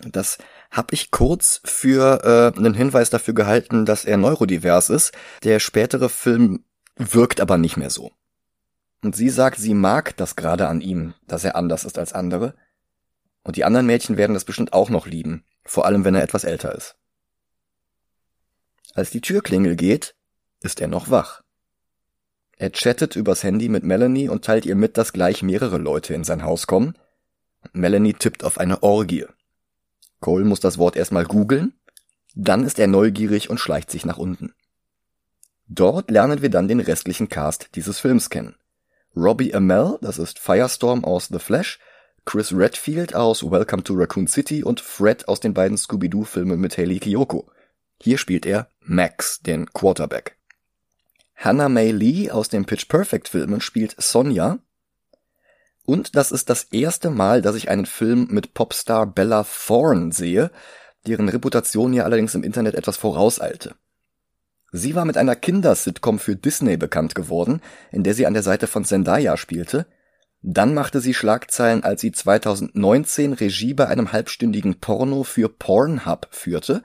Das 0.00 0.38
habe 0.70 0.94
ich 0.94 1.10
kurz 1.10 1.60
für 1.64 2.52
äh, 2.54 2.58
einen 2.58 2.74
Hinweis 2.74 3.10
dafür 3.10 3.34
gehalten, 3.34 3.84
dass 3.84 4.04
er 4.04 4.16
neurodivers 4.16 4.90
ist. 4.90 5.12
Der 5.42 5.60
spätere 5.60 6.08
Film 6.08 6.64
wirkt 6.96 7.40
aber 7.40 7.58
nicht 7.58 7.76
mehr 7.76 7.90
so. 7.90 8.12
Und 9.02 9.16
sie 9.16 9.30
sagt, 9.30 9.58
sie 9.58 9.74
mag 9.74 10.16
das 10.16 10.36
gerade 10.36 10.68
an 10.68 10.80
ihm, 10.80 11.14
dass 11.26 11.44
er 11.44 11.56
anders 11.56 11.84
ist 11.84 11.98
als 11.98 12.12
andere, 12.12 12.54
und 13.44 13.56
die 13.56 13.64
anderen 13.64 13.86
Mädchen 13.86 14.16
werden 14.16 14.34
das 14.34 14.44
bestimmt 14.44 14.72
auch 14.72 14.90
noch 14.90 15.06
lieben, 15.06 15.44
vor 15.64 15.86
allem 15.86 16.04
wenn 16.04 16.14
er 16.14 16.22
etwas 16.22 16.44
älter 16.44 16.74
ist. 16.74 16.96
Als 18.94 19.10
die 19.10 19.20
Türklingel 19.20 19.76
geht, 19.76 20.14
ist 20.60 20.80
er 20.80 20.88
noch 20.88 21.10
wach. 21.10 21.42
Er 22.56 22.70
chattet 22.70 23.16
übers 23.16 23.42
Handy 23.42 23.68
mit 23.68 23.82
Melanie 23.82 24.28
und 24.28 24.44
teilt 24.44 24.66
ihr 24.66 24.76
mit, 24.76 24.96
dass 24.96 25.12
gleich 25.12 25.42
mehrere 25.42 25.78
Leute 25.78 26.14
in 26.14 26.24
sein 26.24 26.44
Haus 26.44 26.66
kommen. 26.66 26.96
Melanie 27.72 28.14
tippt 28.14 28.44
auf 28.44 28.58
eine 28.58 28.82
Orgie. 28.82 29.26
Cole 30.20 30.44
muss 30.44 30.60
das 30.60 30.78
Wort 30.78 30.94
erstmal 30.94 31.24
googeln, 31.24 31.74
dann 32.34 32.64
ist 32.64 32.78
er 32.78 32.86
neugierig 32.86 33.50
und 33.50 33.58
schleicht 33.58 33.90
sich 33.90 34.04
nach 34.04 34.18
unten. 34.18 34.54
Dort 35.66 36.10
lernen 36.10 36.42
wir 36.42 36.50
dann 36.50 36.68
den 36.68 36.80
restlichen 36.80 37.28
Cast 37.28 37.70
dieses 37.74 37.98
Films 37.98 38.30
kennen. 38.30 38.56
Robbie 39.16 39.54
Amell, 39.54 39.98
das 40.00 40.18
ist 40.18 40.38
Firestorm 40.38 41.04
aus 41.04 41.28
The 41.28 41.38
Flash, 41.38 41.78
Chris 42.24 42.52
Redfield 42.52 43.14
aus 43.14 43.42
Welcome 43.42 43.82
to 43.82 43.94
Raccoon 43.94 44.26
City 44.26 44.62
und 44.62 44.80
Fred 44.80 45.28
aus 45.28 45.40
den 45.40 45.54
beiden 45.54 45.76
Scooby-Doo-Filmen 45.76 46.60
mit 46.60 46.78
Haley 46.78 47.00
Kiyoko. 47.00 47.50
Hier 48.00 48.16
spielt 48.16 48.46
er 48.46 48.68
Max, 48.80 49.40
den 49.40 49.66
Quarterback. 49.72 50.36
Hannah 51.34 51.68
May 51.68 51.90
Lee 51.90 52.30
aus 52.30 52.48
den 52.48 52.64
Pitch 52.64 52.88
Perfect 52.88 53.28
Filmen 53.28 53.60
spielt 53.60 54.00
Sonja. 54.00 54.58
Und 55.84 56.14
das 56.14 56.30
ist 56.30 56.48
das 56.48 56.64
erste 56.64 57.10
Mal, 57.10 57.42
dass 57.42 57.56
ich 57.56 57.68
einen 57.68 57.86
Film 57.86 58.28
mit 58.30 58.54
Popstar 58.54 59.06
Bella 59.06 59.44
Thorne 59.44 60.12
sehe. 60.12 60.50
deren 61.06 61.28
Reputation 61.28 61.92
ihr 61.92 62.04
allerdings 62.04 62.34
im 62.34 62.44
Internet 62.44 62.74
etwas 62.76 62.96
vorauseilte. 62.96 63.74
Sie 64.70 64.94
war 64.94 65.04
mit 65.04 65.16
einer 65.16 65.36
Kindersitcom 65.36 66.18
für 66.18 66.36
Disney 66.36 66.76
bekannt 66.76 67.14
geworden, 67.14 67.60
in 67.90 68.04
der 68.04 68.14
sie 68.14 68.26
an 68.26 68.34
der 68.34 68.42
Seite 68.42 68.66
von 68.66 68.84
Zendaya 68.84 69.36
spielte. 69.36 69.86
Dann 70.42 70.74
machte 70.74 71.00
sie 71.00 71.14
Schlagzeilen, 71.14 71.84
als 71.84 72.00
sie 72.00 72.10
2019 72.10 73.32
Regie 73.32 73.74
bei 73.74 73.86
einem 73.86 74.12
halbstündigen 74.12 74.80
Porno 74.80 75.22
für 75.22 75.48
Pornhub 75.48 76.26
führte 76.30 76.82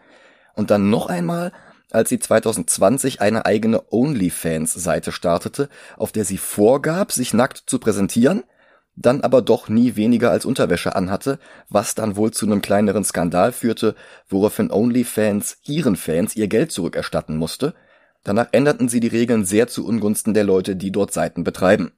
und 0.53 0.69
dann 0.69 0.91
noch 0.91 1.07
einmal, 1.07 1.51
als 1.91 2.09
sie 2.09 2.19
2020 2.19 3.19
eine 3.19 3.47
eigene 3.47 3.91
OnlyFans-Seite 3.91 5.11
startete, 5.11 5.69
auf 5.95 6.11
der 6.11 6.23
sie 6.23 6.37
vorgab, 6.37 7.11
sich 7.11 7.33
nackt 7.33 7.63
zu 7.65 7.79
präsentieren, 7.79 8.43
dann 8.95 9.21
aber 9.21 9.41
doch 9.41 9.69
nie 9.69 9.95
weniger 9.95 10.29
als 10.29 10.45
Unterwäsche 10.45 10.95
anhatte, 10.95 11.39
was 11.69 11.95
dann 11.95 12.15
wohl 12.15 12.31
zu 12.31 12.45
einem 12.45 12.61
kleineren 12.61 13.03
Skandal 13.03 13.51
führte, 13.51 13.95
woraufhin 14.27 14.71
OnlyFans 14.71 15.57
ihren 15.65 15.95
Fans 15.95 16.35
ihr 16.35 16.47
Geld 16.47 16.71
zurückerstatten 16.71 17.37
musste. 17.37 17.73
Danach 18.23 18.49
änderten 18.51 18.89
sie 18.89 18.99
die 18.99 19.07
Regeln 19.07 19.45
sehr 19.45 19.67
zu 19.67 19.85
Ungunsten 19.85 20.33
der 20.33 20.43
Leute, 20.43 20.75
die 20.75 20.91
dort 20.91 21.13
Seiten 21.13 21.43
betreiben. 21.43 21.91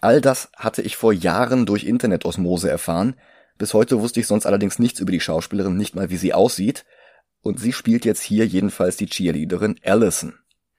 All 0.00 0.20
das 0.20 0.50
hatte 0.56 0.82
ich 0.82 0.96
vor 0.96 1.12
Jahren 1.12 1.66
durch 1.66 1.84
Internetosmose 1.84 2.70
erfahren, 2.70 3.16
bis 3.58 3.74
heute 3.74 4.00
wusste 4.00 4.20
ich 4.20 4.28
sonst 4.28 4.46
allerdings 4.46 4.78
nichts 4.78 5.00
über 5.00 5.10
die 5.10 5.20
Schauspielerin, 5.20 5.76
nicht 5.76 5.96
mal 5.96 6.10
wie 6.10 6.16
sie 6.16 6.32
aussieht, 6.32 6.84
und 7.42 7.58
sie 7.58 7.72
spielt 7.72 8.04
jetzt 8.04 8.22
hier 8.22 8.46
jedenfalls 8.46 8.96
die 8.96 9.06
Cheerleaderin 9.06 9.80
Allison. 9.84 10.34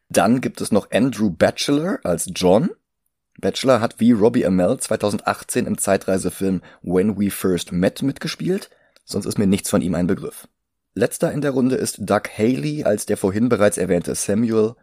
Dann 0.09 0.41
gibt 0.41 0.61
es 0.61 0.71
noch 0.71 0.89
Andrew 0.91 1.29
Batchelor 1.29 1.99
als 2.03 2.29
John. 2.33 2.71
Batchelor 3.39 3.81
hat 3.81 3.99
wie 3.99 4.11
Robbie 4.11 4.45
Amell 4.45 4.77
2018 4.77 5.65
im 5.65 5.77
Zeitreisefilm 5.77 6.61
When 6.81 7.19
We 7.19 7.29
First 7.29 7.71
Met 7.71 8.01
mitgespielt, 8.01 8.69
sonst 9.03 9.25
ist 9.25 9.37
mir 9.37 9.47
nichts 9.47 9.69
von 9.69 9.81
ihm 9.81 9.95
ein 9.95 10.07
Begriff. 10.07 10.47
Letzter 10.93 11.31
in 11.31 11.41
der 11.41 11.51
Runde 11.51 11.75
ist 11.75 11.97
Doug 11.99 12.23
Haley 12.37 12.83
als 12.83 13.05
der 13.05 13.17
vorhin 13.17 13.49
bereits 13.49 13.77
erwähnte 13.77 14.15
Samuel, 14.15 14.75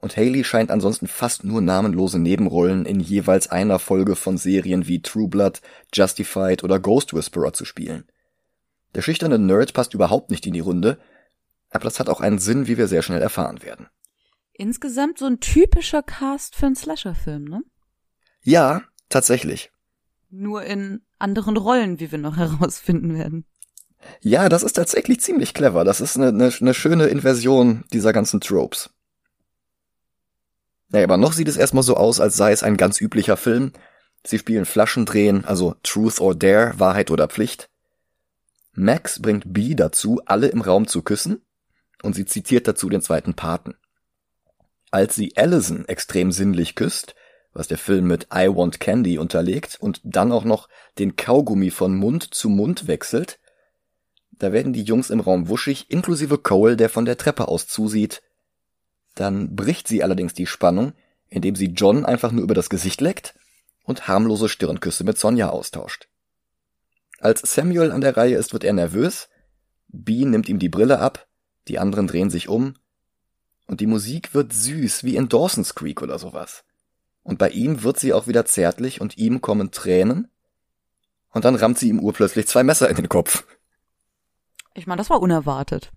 und 0.00 0.16
Haley 0.16 0.44
scheint 0.44 0.70
ansonsten 0.70 1.06
fast 1.06 1.44
nur 1.44 1.60
namenlose 1.60 2.18
Nebenrollen 2.18 2.84
in 2.84 3.00
jeweils 3.00 3.50
einer 3.50 3.78
Folge 3.78 4.16
von 4.16 4.36
Serien 4.36 4.86
wie 4.86 5.00
True 5.00 5.28
Blood, 5.28 5.60
Justified 5.92 6.62
oder 6.62 6.78
Ghost 6.78 7.14
Whisperer 7.14 7.52
zu 7.52 7.64
spielen. 7.64 8.04
Der 8.94 9.02
schüchterne 9.02 9.38
Nerd 9.38 9.72
passt 9.72 9.94
überhaupt 9.94 10.30
nicht 10.30 10.46
in 10.46 10.52
die 10.52 10.60
Runde, 10.60 10.98
aber 11.70 11.84
das 11.84 11.98
hat 11.98 12.08
auch 12.08 12.20
einen 12.20 12.38
Sinn, 12.38 12.66
wie 12.66 12.78
wir 12.78 12.86
sehr 12.86 13.02
schnell 13.02 13.22
erfahren 13.22 13.62
werden. 13.62 13.88
Insgesamt 14.52 15.18
so 15.18 15.26
ein 15.26 15.40
typischer 15.40 16.02
Cast 16.02 16.54
für 16.54 16.66
einen 16.66 16.76
Slasher-Film, 16.76 17.44
ne? 17.44 17.62
Ja, 18.42 18.82
tatsächlich. 19.08 19.72
Nur 20.30 20.62
in 20.62 21.02
anderen 21.18 21.56
Rollen, 21.56 21.98
wie 21.98 22.12
wir 22.12 22.18
noch 22.18 22.36
herausfinden 22.36 23.14
werden. 23.14 23.46
Ja, 24.20 24.48
das 24.48 24.62
ist 24.62 24.74
tatsächlich 24.74 25.20
ziemlich 25.20 25.54
clever. 25.54 25.84
Das 25.84 26.00
ist 26.00 26.16
eine, 26.16 26.28
eine, 26.28 26.52
eine 26.60 26.74
schöne 26.74 27.06
Inversion 27.06 27.84
dieser 27.92 28.12
ganzen 28.12 28.40
Tropes. 28.40 28.90
Naja, 30.94 31.06
aber 31.06 31.16
noch 31.16 31.32
sieht 31.32 31.48
es 31.48 31.56
erstmal 31.56 31.82
so 31.82 31.96
aus, 31.96 32.20
als 32.20 32.36
sei 32.36 32.52
es 32.52 32.62
ein 32.62 32.76
ganz 32.76 33.00
üblicher 33.00 33.36
Film. 33.36 33.72
Sie 34.22 34.38
spielen 34.38 34.64
Flaschendrehen, 34.64 35.44
also 35.44 35.74
Truth 35.82 36.20
or 36.20 36.36
Dare, 36.36 36.78
Wahrheit 36.78 37.10
oder 37.10 37.26
Pflicht. 37.26 37.68
Max 38.74 39.20
bringt 39.20 39.52
B 39.52 39.74
dazu, 39.74 40.20
alle 40.24 40.46
im 40.46 40.60
Raum 40.60 40.86
zu 40.86 41.02
küssen 41.02 41.42
und 42.04 42.14
sie 42.14 42.26
zitiert 42.26 42.68
dazu 42.68 42.88
den 42.88 43.00
zweiten 43.00 43.34
Paten. 43.34 43.74
Als 44.92 45.16
sie 45.16 45.32
Allison 45.36 45.84
extrem 45.88 46.30
sinnlich 46.30 46.76
küsst, 46.76 47.16
was 47.52 47.66
der 47.66 47.78
Film 47.78 48.06
mit 48.06 48.28
I 48.32 48.46
Want 48.46 48.78
Candy 48.78 49.18
unterlegt 49.18 49.76
und 49.80 50.00
dann 50.04 50.30
auch 50.30 50.44
noch 50.44 50.68
den 51.00 51.16
Kaugummi 51.16 51.72
von 51.72 51.96
Mund 51.96 52.32
zu 52.32 52.48
Mund 52.48 52.86
wechselt, 52.86 53.40
da 54.30 54.52
werden 54.52 54.72
die 54.72 54.84
Jungs 54.84 55.10
im 55.10 55.18
Raum 55.18 55.48
wuschig, 55.48 55.90
inklusive 55.90 56.38
Cole, 56.38 56.76
der 56.76 56.88
von 56.88 57.04
der 57.04 57.16
Treppe 57.16 57.48
aus 57.48 57.66
zusieht. 57.66 58.22
Dann 59.14 59.54
bricht 59.54 59.88
sie 59.88 60.02
allerdings 60.02 60.34
die 60.34 60.46
Spannung, 60.46 60.92
indem 61.28 61.56
sie 61.56 61.66
John 61.66 62.04
einfach 62.04 62.32
nur 62.32 62.42
über 62.42 62.54
das 62.54 62.70
Gesicht 62.70 63.00
leckt 63.00 63.34
und 63.84 64.08
harmlose 64.08 64.48
Stirnküsse 64.48 65.04
mit 65.04 65.18
Sonja 65.18 65.50
austauscht. 65.50 66.08
Als 67.20 67.40
Samuel 67.40 67.92
an 67.92 68.00
der 68.00 68.16
Reihe 68.16 68.36
ist, 68.36 68.52
wird 68.52 68.64
er 68.64 68.72
nervös, 68.72 69.28
B 69.88 70.24
nimmt 70.24 70.48
ihm 70.48 70.58
die 70.58 70.68
Brille 70.68 70.98
ab 70.98 71.26
die 71.68 71.78
anderen 71.78 72.06
drehen 72.06 72.30
sich 72.30 72.48
um 72.48 72.74
und 73.66 73.80
die 73.80 73.86
Musik 73.86 74.34
wird 74.34 74.52
süß 74.52 75.04
wie 75.04 75.16
in 75.16 75.28
Dawson's 75.28 75.74
Creek 75.74 76.02
oder 76.02 76.18
sowas. 76.18 76.64
Und 77.22 77.38
bei 77.38 77.48
ihm 77.50 77.82
wird 77.82 77.98
sie 77.98 78.12
auch 78.12 78.26
wieder 78.26 78.44
zärtlich 78.44 79.00
und 79.00 79.16
ihm 79.16 79.40
kommen 79.40 79.70
Tränen 79.70 80.28
und 81.30 81.44
dann 81.44 81.54
rammt 81.54 81.78
sie 81.78 81.88
ihm 81.88 82.00
urplötzlich 82.00 82.46
zwei 82.46 82.62
Messer 82.62 82.88
in 82.88 82.96
den 82.96 83.08
Kopf. 83.08 83.46
Ich 84.74 84.86
meine, 84.86 84.98
das 84.98 85.08
war 85.08 85.22
unerwartet. 85.22 85.90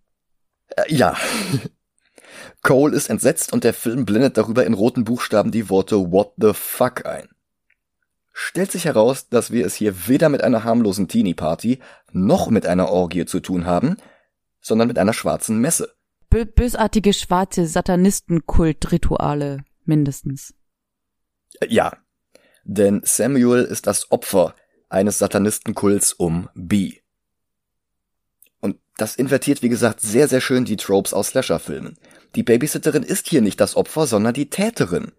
Äh, 0.67 0.93
ja. 0.93 1.17
Cole 2.61 2.95
ist 2.95 3.09
entsetzt 3.09 3.53
und 3.53 3.63
der 3.63 3.73
Film 3.73 4.05
blendet 4.05 4.37
darüber 4.37 4.65
in 4.65 4.73
roten 4.73 5.03
Buchstaben 5.03 5.51
die 5.51 5.69
Worte 5.69 6.11
What 6.11 6.33
the 6.37 6.53
fuck 6.53 7.05
ein. 7.05 7.29
Stellt 8.33 8.71
sich 8.71 8.85
heraus, 8.85 9.29
dass 9.29 9.51
wir 9.51 9.65
es 9.65 9.73
hier 9.73 10.07
weder 10.07 10.29
mit 10.29 10.43
einer 10.43 10.63
harmlosen 10.63 11.07
Teenie-Party 11.07 11.79
noch 12.11 12.49
mit 12.49 12.67
einer 12.67 12.89
Orgie 12.89 13.25
zu 13.25 13.39
tun 13.39 13.65
haben, 13.65 13.97
sondern 14.61 14.87
mit 14.87 14.99
einer 14.99 15.13
schwarzen 15.13 15.59
Messe. 15.59 15.95
bösartige 16.29 17.13
schwarze 17.13 17.65
Satanistenkult-Rituale, 17.65 19.63
mindestens. 19.85 20.53
Äh, 21.61 21.73
ja, 21.73 21.97
denn 22.63 23.01
Samuel 23.03 23.63
ist 23.63 23.87
das 23.87 24.11
Opfer 24.11 24.53
eines 24.89 25.17
Satanistenkults 25.17 26.13
um 26.13 26.49
B. 26.53 26.99
Das 28.97 29.15
invertiert, 29.15 29.61
wie 29.61 29.69
gesagt, 29.69 30.01
sehr, 30.01 30.27
sehr 30.27 30.41
schön 30.41 30.65
die 30.65 30.75
Tropes 30.75 31.13
aus 31.13 31.27
Slasher-Filmen. 31.27 31.97
Die 32.35 32.43
Babysitterin 32.43 33.03
ist 33.03 33.27
hier 33.27 33.41
nicht 33.41 33.61
das 33.61 33.75
Opfer, 33.75 34.07
sondern 34.07 34.33
die 34.33 34.49
Täterin. 34.49 35.11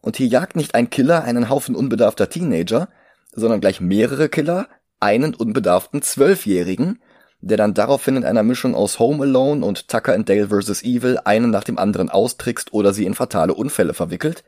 Und 0.00 0.16
hier 0.16 0.26
jagt 0.26 0.56
nicht 0.56 0.74
ein 0.74 0.90
Killer 0.90 1.24
einen 1.24 1.48
Haufen 1.48 1.76
unbedarfter 1.76 2.28
Teenager, 2.28 2.88
sondern 3.32 3.60
gleich 3.60 3.80
mehrere 3.80 4.28
Killer, 4.28 4.68
einen 5.00 5.34
unbedarften 5.34 6.02
Zwölfjährigen, 6.02 7.00
der 7.40 7.56
dann 7.56 7.74
daraufhin 7.74 8.16
in 8.16 8.24
einer 8.24 8.42
Mischung 8.42 8.74
aus 8.74 8.98
Home 8.98 9.22
Alone 9.22 9.64
und 9.64 9.88
Tucker 9.88 10.14
and 10.14 10.28
Dale 10.28 10.48
vs. 10.48 10.82
Evil 10.82 11.18
einen 11.24 11.50
nach 11.50 11.64
dem 11.64 11.78
anderen 11.78 12.10
austrickst 12.10 12.72
oder 12.72 12.92
sie 12.92 13.04
in 13.04 13.14
fatale 13.14 13.54
Unfälle 13.54 13.94
verwickelt. 13.94 14.44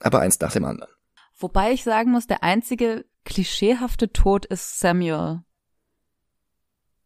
Aber 0.00 0.20
eins 0.20 0.40
nach 0.40 0.52
dem 0.52 0.64
anderen. 0.64 0.92
Wobei 1.36 1.72
ich 1.72 1.84
sagen 1.84 2.10
muss, 2.10 2.26
der 2.26 2.42
einzige 2.42 3.04
klischeehafte 3.24 4.12
Tod 4.12 4.46
ist 4.46 4.80
Samuel. 4.80 5.42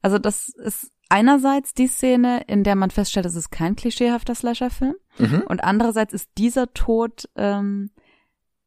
Also 0.03 0.19
das 0.19 0.49
ist 0.49 0.91
einerseits 1.09 1.75
die 1.75 1.87
Szene, 1.87 2.43
in 2.47 2.65
der 2.65 2.77
man 2.77 2.91
feststellt, 2.91 3.27
es 3.27 3.37
ist 3.37 3.51
kein 3.51 3.77
klischeehafter 3.77 4.35
Slasher-Film. 4.35 4.95
Mhm. 5.19 5.43
Und 5.47 5.65
andererseits 5.65 6.13
ist 6.13 6.31
dieser 6.37 6.73
Tod 6.75 7.29
ähm, 7.37 7.91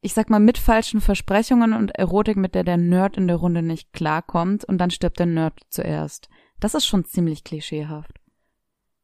ich 0.05 0.13
sag 0.13 0.29
mal, 0.29 0.39
mit 0.39 0.59
falschen 0.59 1.01
Versprechungen 1.01 1.73
und 1.73 1.95
Erotik, 1.95 2.37
mit 2.37 2.53
der 2.53 2.63
der 2.63 2.77
Nerd 2.77 3.17
in 3.17 3.27
der 3.27 3.37
Runde 3.37 3.63
nicht 3.63 3.91
klarkommt 3.91 4.63
und 4.63 4.77
dann 4.77 4.91
stirbt 4.91 5.17
der 5.17 5.25
Nerd 5.25 5.59
zuerst. 5.69 6.29
Das 6.59 6.75
ist 6.75 6.85
schon 6.85 7.05
ziemlich 7.05 7.43
klischeehaft. 7.43 8.11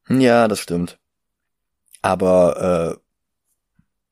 Ja, 0.08 0.46
das 0.46 0.60
stimmt. 0.60 1.00
Aber 2.02 2.94
äh, 2.94 3.00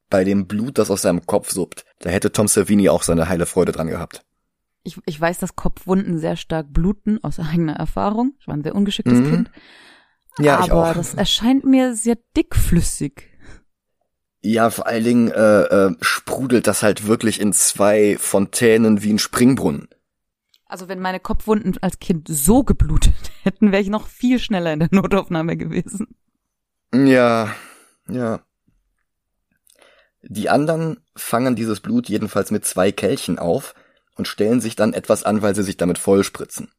bei 0.09 0.25
dem 0.25 0.49
Blut, 0.49 0.79
das 0.79 0.91
aus 0.91 1.03
seinem 1.03 1.27
Kopf 1.27 1.53
suppt, 1.53 1.85
da 2.01 2.11
hätte 2.11 2.33
Tom 2.33 2.49
Savini 2.49 2.89
auch 2.89 3.05
seine 3.05 3.29
heile 3.29 3.47
Freude 3.47 3.71
dran 3.71 3.87
gehabt. 3.87 4.25
Ich, 4.83 4.99
ich 5.05 5.21
weiß, 5.21 5.39
dass 5.39 5.57
Kopfwunden 5.57 6.19
sehr 6.19 6.37
stark 6.37 6.73
bluten, 6.73 7.23
aus 7.23 7.39
eigener 7.39 7.75
Erfahrung. 7.75 8.35
Ich 8.41 8.49
war 8.49 8.55
ein 8.55 8.63
sehr 8.63 8.75
ungeschicktes 8.75 9.19
mhm. 9.19 9.31
Kind. 9.31 9.51
Ja, 10.39 10.57
Aber 10.57 10.65
ich 10.65 10.73
auch. 10.73 10.95
das 10.95 11.15
erscheint 11.15 11.65
mir 11.65 11.95
sehr 11.95 12.17
dickflüssig. 12.37 13.29
Ja, 14.43 14.71
vor 14.71 14.87
allen 14.87 15.05
Dingen 15.05 15.31
äh, 15.31 15.63
äh, 15.63 15.95
sprudelt 16.01 16.67
das 16.67 16.83
halt 16.83 17.07
wirklich 17.07 17.41
in 17.41 17.53
zwei 17.53 18.17
Fontänen 18.19 19.03
wie 19.03 19.13
ein 19.13 19.19
Springbrunnen. 19.19 19.89
Also 20.65 20.89
wenn 20.89 21.01
meine 21.01 21.21
Kopfwunden 21.21 21.77
als 21.83 21.99
Kind 21.99 22.29
so 22.29 22.63
geblutet 22.63 23.15
hätten, 23.43 23.73
wäre 23.73 23.83
ich 23.83 23.91
noch 23.91 24.07
viel 24.07 24.39
schneller 24.39 24.73
in 24.73 24.81
der 24.81 24.89
Notaufnahme 24.93 25.57
gewesen. 25.57 26.07
Ja, 26.95 27.55
ja. 28.09 28.41
Die 30.23 30.49
anderen 30.49 31.01
fangen 31.17 31.57
dieses 31.57 31.81
Blut 31.81 32.09
jedenfalls 32.09 32.51
mit 32.51 32.65
zwei 32.65 32.93
Kelchen 32.93 33.39
auf 33.39 33.75
und 34.21 34.29
stellen 34.29 34.61
sich 34.61 34.77
dann 34.77 34.93
etwas 34.93 35.23
an, 35.25 35.41
weil 35.41 35.55
sie 35.55 35.63
sich 35.63 35.79
damit 35.79 35.97
vollspritzen. 35.97 36.71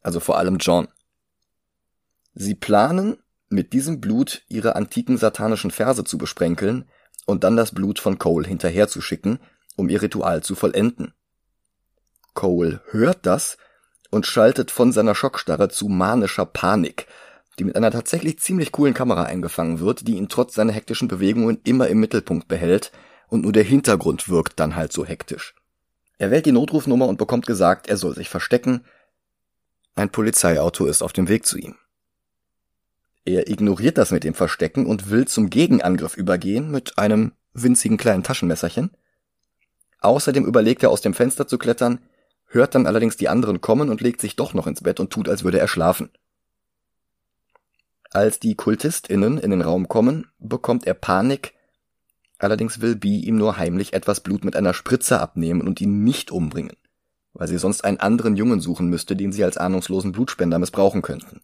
Also 0.00 0.18
vor 0.18 0.38
allem 0.38 0.56
John. 0.56 0.88
Sie 2.32 2.54
planen, 2.54 3.18
mit 3.50 3.74
diesem 3.74 4.00
Blut 4.00 4.44
ihre 4.48 4.76
antiken 4.76 5.18
satanischen 5.18 5.70
Verse 5.70 6.02
zu 6.04 6.16
besprenkeln 6.16 6.88
und 7.26 7.44
dann 7.44 7.54
das 7.54 7.74
Blut 7.74 7.98
von 7.98 8.18
Cole 8.18 8.48
hinterherzuschicken, 8.48 9.40
um 9.76 9.90
ihr 9.90 10.00
Ritual 10.00 10.42
zu 10.42 10.54
vollenden. 10.54 11.12
Cole 12.32 12.80
hört 12.92 13.26
das 13.26 13.58
und 14.10 14.24
schaltet 14.24 14.70
von 14.70 14.90
seiner 14.90 15.14
Schockstarre 15.14 15.68
zu 15.68 15.88
manischer 15.88 16.46
Panik, 16.46 17.08
die 17.58 17.64
mit 17.64 17.76
einer 17.76 17.90
tatsächlich 17.90 18.38
ziemlich 18.38 18.72
coolen 18.72 18.94
Kamera 18.94 19.24
eingefangen 19.24 19.80
wird, 19.80 20.08
die 20.08 20.16
ihn 20.16 20.30
trotz 20.30 20.54
seiner 20.54 20.72
hektischen 20.72 21.08
Bewegungen 21.08 21.60
immer 21.62 21.88
im 21.88 22.00
Mittelpunkt 22.00 22.48
behält 22.48 22.90
und 23.28 23.42
nur 23.42 23.52
der 23.52 23.64
Hintergrund 23.64 24.30
wirkt 24.30 24.58
dann 24.58 24.76
halt 24.76 24.94
so 24.94 25.04
hektisch. 25.04 25.54
Er 26.20 26.30
wählt 26.30 26.44
die 26.44 26.52
Notrufnummer 26.52 27.08
und 27.08 27.16
bekommt 27.16 27.46
gesagt, 27.46 27.88
er 27.88 27.96
soll 27.96 28.14
sich 28.14 28.28
verstecken, 28.28 28.84
Ein 29.94 30.10
Polizeiauto 30.10 30.84
ist 30.84 31.02
auf 31.02 31.14
dem 31.14 31.28
Weg 31.28 31.46
zu 31.46 31.56
ihm. 31.56 31.76
Er 33.24 33.48
ignoriert 33.48 33.96
das 33.96 34.10
mit 34.10 34.22
dem 34.22 34.34
Verstecken 34.34 34.84
und 34.84 35.10
will 35.10 35.26
zum 35.26 35.48
Gegenangriff 35.48 36.18
übergehen 36.18 36.70
mit 36.70 36.98
einem 36.98 37.32
winzigen 37.54 37.96
kleinen 37.96 38.22
Taschenmesserchen. 38.22 38.90
Außerdem 40.00 40.44
überlegt 40.44 40.82
er 40.82 40.90
aus 40.90 41.00
dem 41.00 41.14
Fenster 41.14 41.46
zu 41.48 41.56
klettern, 41.56 42.00
hört 42.46 42.74
dann 42.74 42.86
allerdings 42.86 43.16
die 43.16 43.30
anderen 43.30 43.62
kommen 43.62 43.88
und 43.88 44.02
legt 44.02 44.20
sich 44.20 44.36
doch 44.36 44.52
noch 44.52 44.66
ins 44.66 44.82
Bett 44.82 45.00
und 45.00 45.10
tut, 45.10 45.28
als 45.28 45.42
würde 45.42 45.58
er 45.58 45.68
schlafen. 45.68 46.10
Als 48.10 48.38
die 48.40 48.56
KultistInnen 48.56 49.38
in 49.38 49.50
den 49.50 49.62
Raum 49.62 49.88
kommen, 49.88 50.30
bekommt 50.38 50.86
er 50.86 50.94
Panik, 50.94 51.54
allerdings 52.42 52.80
will 52.80 52.96
Bee 52.96 53.18
ihm 53.18 53.36
nur 53.36 53.56
heimlich 53.56 53.92
etwas 53.92 54.20
Blut 54.20 54.44
mit 54.44 54.56
einer 54.56 54.74
Spritze 54.74 55.20
abnehmen 55.20 55.66
und 55.66 55.80
ihn 55.80 56.02
nicht 56.02 56.30
umbringen, 56.30 56.76
weil 57.32 57.48
sie 57.48 57.58
sonst 57.58 57.84
einen 57.84 58.00
anderen 58.00 58.36
Jungen 58.36 58.60
suchen 58.60 58.88
müsste, 58.88 59.16
den 59.16 59.32
sie 59.32 59.44
als 59.44 59.56
ahnungslosen 59.56 60.12
Blutspender 60.12 60.58
missbrauchen 60.58 61.02
könnten. 61.02 61.40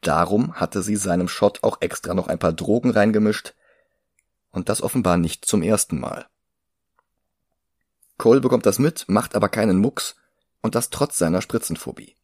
Darum 0.00 0.54
hatte 0.54 0.82
sie 0.82 0.96
seinem 0.96 1.28
Shot 1.28 1.62
auch 1.62 1.80
extra 1.80 2.14
noch 2.14 2.28
ein 2.28 2.38
paar 2.38 2.52
Drogen 2.52 2.90
reingemischt, 2.90 3.54
und 4.50 4.68
das 4.68 4.82
offenbar 4.82 5.18
nicht 5.18 5.44
zum 5.44 5.62
ersten 5.62 6.00
Mal. 6.00 6.26
Cole 8.16 8.40
bekommt 8.40 8.66
das 8.66 8.78
mit, 8.78 9.04
macht 9.08 9.36
aber 9.36 9.48
keinen 9.48 9.78
Mucks, 9.78 10.16
und 10.62 10.74
das 10.74 10.90
trotz 10.90 11.18
seiner 11.18 11.42
Spritzenphobie. 11.42 12.16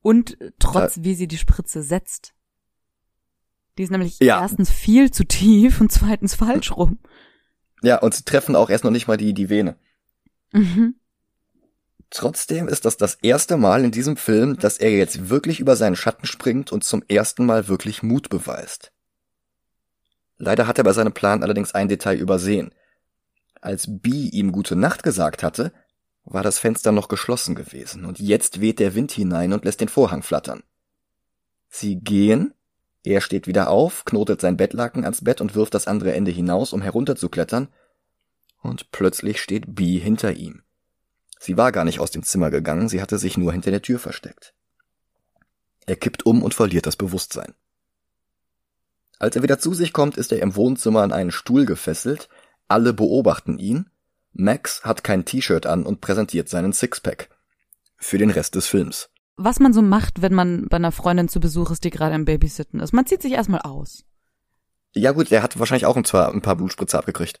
Und 0.00 0.36
trotz, 0.58 0.98
wie 1.02 1.14
sie 1.14 1.28
die 1.28 1.38
Spritze 1.38 1.82
setzt. 1.82 2.34
Die 3.78 3.82
ist 3.82 3.90
nämlich 3.90 4.18
Ja. 4.20 4.40
erstens 4.40 4.70
viel 4.70 5.10
zu 5.10 5.24
tief 5.24 5.80
und 5.80 5.90
zweitens 5.90 6.34
falsch 6.34 6.72
rum. 6.72 6.98
Ja, 7.82 7.98
und 7.98 8.14
sie 8.14 8.24
treffen 8.24 8.56
auch 8.56 8.70
erst 8.70 8.84
noch 8.84 8.90
nicht 8.90 9.08
mal 9.08 9.16
die, 9.16 9.34
die 9.34 9.50
Vene. 9.50 9.76
Mhm. 10.52 10.94
Trotzdem 12.10 12.68
ist 12.68 12.84
das 12.84 12.96
das 12.96 13.16
erste 13.22 13.56
Mal 13.56 13.84
in 13.84 13.90
diesem 13.90 14.16
Film, 14.16 14.56
dass 14.58 14.78
er 14.78 14.92
jetzt 14.96 15.28
wirklich 15.28 15.58
über 15.58 15.74
seinen 15.74 15.96
Schatten 15.96 16.26
springt 16.26 16.70
und 16.70 16.84
zum 16.84 17.02
ersten 17.08 17.44
Mal 17.44 17.66
wirklich 17.66 18.02
Mut 18.04 18.28
beweist. 18.30 18.92
Leider 20.36 20.66
hat 20.66 20.78
er 20.78 20.84
bei 20.84 20.92
seinem 20.92 21.12
Plan 21.12 21.42
allerdings 21.42 21.74
ein 21.74 21.88
Detail 21.88 22.16
übersehen. 22.18 22.72
Als 23.60 23.86
Bee 23.88 24.28
ihm 24.28 24.52
gute 24.52 24.76
Nacht 24.76 25.02
gesagt 25.02 25.42
hatte, 25.42 25.72
war 26.24 26.42
das 26.42 26.58
Fenster 26.58 26.92
noch 26.92 27.08
geschlossen 27.08 27.54
gewesen 27.54 28.04
und 28.04 28.18
jetzt 28.20 28.60
weht 28.60 28.78
der 28.78 28.94
Wind 28.94 29.10
hinein 29.12 29.52
und 29.52 29.64
lässt 29.64 29.80
den 29.80 29.88
Vorhang 29.88 30.22
flattern. 30.22 30.62
Sie 31.68 31.96
gehen, 31.96 32.53
er 33.04 33.20
steht 33.20 33.46
wieder 33.46 33.68
auf, 33.68 34.04
knotet 34.06 34.40
sein 34.40 34.56
Bettlaken 34.56 35.04
ans 35.04 35.22
Bett 35.22 35.40
und 35.42 35.54
wirft 35.54 35.74
das 35.74 35.86
andere 35.86 36.14
Ende 36.14 36.30
hinaus, 36.30 36.72
um 36.72 36.82
herunterzuklettern, 36.82 37.68
und 38.62 38.90
plötzlich 38.92 39.40
steht 39.42 39.74
Bee 39.74 39.98
hinter 39.98 40.32
ihm. 40.32 40.62
Sie 41.38 41.58
war 41.58 41.70
gar 41.70 41.84
nicht 41.84 42.00
aus 42.00 42.10
dem 42.10 42.22
Zimmer 42.22 42.50
gegangen, 42.50 42.88
sie 42.88 43.02
hatte 43.02 43.18
sich 43.18 43.36
nur 43.36 43.52
hinter 43.52 43.70
der 43.70 43.82
Tür 43.82 43.98
versteckt. 43.98 44.54
Er 45.84 45.96
kippt 45.96 46.24
um 46.24 46.42
und 46.42 46.54
verliert 46.54 46.86
das 46.86 46.96
Bewusstsein. 46.96 47.52
Als 49.18 49.36
er 49.36 49.42
wieder 49.42 49.58
zu 49.58 49.74
sich 49.74 49.92
kommt, 49.92 50.16
ist 50.16 50.32
er 50.32 50.40
im 50.40 50.56
Wohnzimmer 50.56 51.02
an 51.02 51.12
einen 51.12 51.30
Stuhl 51.30 51.66
gefesselt, 51.66 52.30
alle 52.68 52.94
beobachten 52.94 53.58
ihn, 53.58 53.90
Max 54.32 54.82
hat 54.84 55.04
kein 55.04 55.26
T-Shirt 55.26 55.66
an 55.66 55.84
und 55.84 56.00
präsentiert 56.00 56.48
seinen 56.48 56.72
Sixpack. 56.72 57.28
Für 57.98 58.18
den 58.18 58.30
Rest 58.30 58.54
des 58.54 58.66
Films. 58.66 59.10
Was 59.36 59.58
man 59.60 59.72
so 59.72 59.82
macht, 59.82 60.22
wenn 60.22 60.34
man 60.34 60.66
bei 60.68 60.76
einer 60.76 60.92
Freundin 60.92 61.28
zu 61.28 61.40
Besuch 61.40 61.70
ist, 61.70 61.84
die 61.84 61.90
gerade 61.90 62.14
im 62.14 62.24
Babysitten 62.24 62.80
ist. 62.80 62.92
Man 62.92 63.06
zieht 63.06 63.20
sich 63.22 63.32
erstmal 63.32 63.62
aus. 63.62 64.04
Ja 64.94 65.10
gut, 65.12 65.32
er 65.32 65.42
hat 65.42 65.58
wahrscheinlich 65.58 65.86
auch 65.86 66.00
zwar 66.04 66.32
ein 66.32 66.40
paar 66.42 66.54
Blutspritzer 66.56 66.98
abgekriegt. 67.00 67.40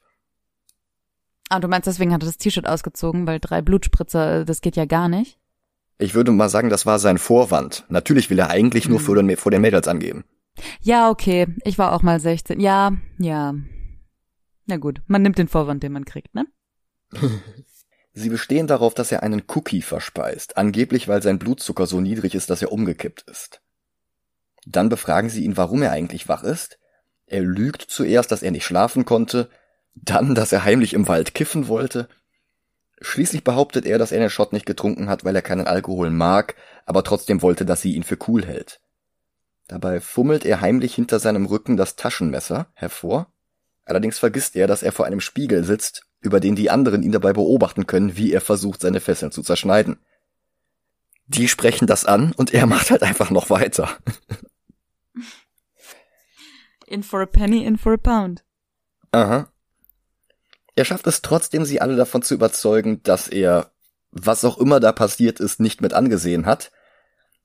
Ah, 1.50 1.60
du 1.60 1.68
meinst, 1.68 1.86
deswegen 1.86 2.12
hat 2.12 2.22
er 2.22 2.26
das 2.26 2.38
T-Shirt 2.38 2.66
ausgezogen, 2.66 3.26
weil 3.28 3.38
drei 3.38 3.62
Blutspritzer, 3.62 4.44
das 4.44 4.60
geht 4.60 4.74
ja 4.76 4.86
gar 4.86 5.08
nicht. 5.08 5.38
Ich 5.98 6.14
würde 6.14 6.32
mal 6.32 6.48
sagen, 6.48 6.68
das 6.70 6.86
war 6.86 6.98
sein 6.98 7.18
Vorwand. 7.18 7.84
Natürlich 7.88 8.28
will 8.28 8.38
er 8.40 8.50
eigentlich 8.50 8.88
nur 8.88 8.98
Mhm. 8.98 9.04
vor 9.04 9.14
den, 9.16 9.36
vor 9.36 9.52
den 9.52 9.60
Mädels 9.60 9.86
angeben. 9.86 10.24
Ja, 10.80 11.10
okay. 11.10 11.46
Ich 11.64 11.78
war 11.78 11.92
auch 11.92 12.02
mal 12.02 12.18
16. 12.18 12.58
Ja, 12.58 12.92
ja. 13.18 13.54
Na 14.66 14.76
gut, 14.78 15.02
man 15.06 15.22
nimmt 15.22 15.38
den 15.38 15.46
Vorwand, 15.48 15.82
den 15.84 15.92
man 15.92 16.04
kriegt, 16.04 16.34
ne? 16.34 16.46
Sie 18.16 18.28
bestehen 18.28 18.68
darauf, 18.68 18.94
dass 18.94 19.10
er 19.10 19.24
einen 19.24 19.42
Cookie 19.48 19.82
verspeist, 19.82 20.56
angeblich 20.56 21.08
weil 21.08 21.20
sein 21.20 21.40
Blutzucker 21.40 21.86
so 21.86 22.00
niedrig 22.00 22.36
ist, 22.36 22.48
dass 22.48 22.62
er 22.62 22.70
umgekippt 22.70 23.22
ist. 23.28 23.60
Dann 24.66 24.88
befragen 24.88 25.28
sie 25.28 25.44
ihn, 25.44 25.56
warum 25.56 25.82
er 25.82 25.90
eigentlich 25.90 26.28
wach 26.28 26.44
ist. 26.44 26.78
Er 27.26 27.42
lügt 27.42 27.82
zuerst, 27.82 28.30
dass 28.30 28.42
er 28.42 28.52
nicht 28.52 28.64
schlafen 28.64 29.04
konnte, 29.04 29.50
dann, 29.94 30.36
dass 30.36 30.52
er 30.52 30.64
heimlich 30.64 30.94
im 30.94 31.08
Wald 31.08 31.34
kiffen 31.34 31.66
wollte. 31.66 32.08
Schließlich 33.00 33.42
behauptet 33.42 33.84
er, 33.84 33.98
dass 33.98 34.12
er 34.12 34.20
den 34.20 34.30
Shot 34.30 34.52
nicht 34.52 34.64
getrunken 34.64 35.08
hat, 35.08 35.24
weil 35.24 35.34
er 35.34 35.42
keinen 35.42 35.66
Alkohol 35.66 36.10
mag, 36.10 36.54
aber 36.86 37.02
trotzdem 37.02 37.42
wollte, 37.42 37.64
dass 37.64 37.80
sie 37.80 37.94
ihn 37.94 38.04
für 38.04 38.18
cool 38.28 38.46
hält. 38.46 38.80
Dabei 39.66 40.00
fummelt 40.00 40.44
er 40.44 40.60
heimlich 40.60 40.94
hinter 40.94 41.18
seinem 41.18 41.46
Rücken 41.46 41.76
das 41.76 41.96
Taschenmesser 41.96 42.68
hervor. 42.74 43.32
Allerdings 43.84 44.18
vergisst 44.18 44.54
er, 44.54 44.68
dass 44.68 44.82
er 44.84 44.92
vor 44.92 45.04
einem 45.04 45.20
Spiegel 45.20 45.64
sitzt, 45.64 46.06
über 46.24 46.40
den 46.40 46.56
die 46.56 46.70
anderen 46.70 47.02
ihn 47.02 47.12
dabei 47.12 47.32
beobachten 47.32 47.86
können, 47.86 48.16
wie 48.16 48.32
er 48.32 48.40
versucht, 48.40 48.80
seine 48.80 49.00
Fesseln 49.00 49.30
zu 49.30 49.42
zerschneiden. 49.42 49.98
Die 51.26 51.48
sprechen 51.48 51.86
das 51.86 52.04
an 52.04 52.32
und 52.32 52.52
er 52.52 52.66
macht 52.74 52.90
halt 52.90 53.02
einfach 53.02 53.30
noch 53.30 53.50
weiter. 53.50 53.90
In 56.86 57.02
for 57.02 57.20
a 57.20 57.26
penny, 57.26 57.64
in 57.64 57.76
for 57.76 57.94
a 57.94 57.96
pound. 57.96 58.44
Aha. 59.12 59.48
Er 60.76 60.84
schafft 60.84 61.06
es 61.06 61.22
trotzdem, 61.22 61.64
sie 61.64 61.80
alle 61.80 61.96
davon 61.96 62.22
zu 62.22 62.34
überzeugen, 62.34 63.02
dass 63.02 63.28
er, 63.28 63.70
was 64.10 64.44
auch 64.44 64.58
immer 64.58 64.80
da 64.80 64.92
passiert 64.92 65.40
ist, 65.40 65.60
nicht 65.60 65.80
mit 65.80 65.92
angesehen 65.92 66.46
hat 66.46 66.72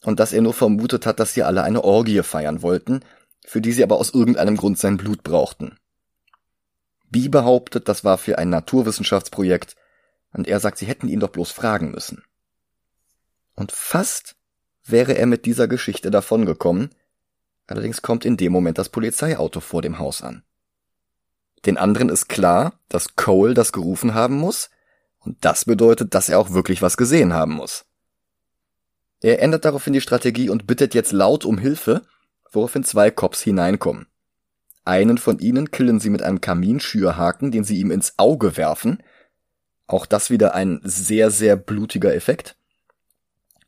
und 0.03 0.19
dass 0.19 0.33
er 0.33 0.41
nur 0.41 0.53
vermutet 0.53 1.05
hat, 1.05 1.19
dass 1.19 1.33
sie 1.33 1.43
alle 1.43 1.63
eine 1.63 1.83
Orgie 1.83 2.23
feiern 2.23 2.61
wollten, 2.61 3.01
für 3.45 3.61
die 3.61 3.71
sie 3.71 3.83
aber 3.83 3.97
aus 3.97 4.13
irgendeinem 4.13 4.57
Grund 4.57 4.79
sein 4.79 4.97
Blut 4.97 5.23
brauchten. 5.23 5.78
Bee 7.09 7.29
behauptet, 7.29 7.87
das 7.89 8.03
war 8.03 8.17
für 8.17 8.37
ein 8.37 8.49
Naturwissenschaftsprojekt 8.49 9.75
und 10.33 10.47
er 10.47 10.59
sagt, 10.59 10.77
sie 10.77 10.85
hätten 10.85 11.07
ihn 11.07 11.19
doch 11.19 11.29
bloß 11.29 11.51
fragen 11.51 11.91
müssen. 11.91 12.23
Und 13.55 13.71
fast 13.71 14.35
wäre 14.83 15.13
er 15.13 15.25
mit 15.25 15.45
dieser 15.45 15.67
Geschichte 15.67 16.11
davongekommen, 16.11 16.89
allerdings 17.67 18.01
kommt 18.01 18.25
in 18.25 18.37
dem 18.37 18.51
Moment 18.51 18.77
das 18.77 18.89
Polizeiauto 18.89 19.59
vor 19.59 19.81
dem 19.81 19.99
Haus 19.99 20.21
an. 20.21 20.43
Den 21.65 21.77
anderen 21.77 22.09
ist 22.09 22.29
klar, 22.29 22.79
dass 22.87 23.15
Cole 23.15 23.53
das 23.53 23.71
gerufen 23.71 24.13
haben 24.13 24.35
muss, 24.35 24.69
und 25.19 25.43
das 25.43 25.65
bedeutet, 25.65 26.13
dass 26.15 26.29
er 26.29 26.39
auch 26.39 26.51
wirklich 26.51 26.81
was 26.81 26.95
gesehen 26.95 27.33
haben 27.33 27.53
muss. 27.53 27.85
Er 29.21 29.41
ändert 29.41 29.65
daraufhin 29.65 29.93
die 29.93 30.01
Strategie 30.01 30.49
und 30.49 30.65
bittet 30.65 30.93
jetzt 30.93 31.11
laut 31.11 31.43
um 31.43 31.57
Hilfe, 31.57 32.03
woraufhin 32.51 32.85
zwei 32.85 33.11
Cops 33.11 33.41
hineinkommen. 33.41 34.07
Einen 34.89 35.19
von 35.19 35.37
ihnen 35.37 35.69
killen 35.69 35.99
sie 35.99 36.09
mit 36.09 36.23
einem 36.23 36.41
Kaminschürhaken, 36.41 37.51
den 37.51 37.63
sie 37.63 37.79
ihm 37.79 37.91
ins 37.91 38.15
Auge 38.17 38.57
werfen. 38.57 39.03
Auch 39.85 40.07
das 40.07 40.31
wieder 40.31 40.55
ein 40.55 40.81
sehr, 40.83 41.29
sehr 41.29 41.57
blutiger 41.57 42.15
Effekt. 42.15 42.57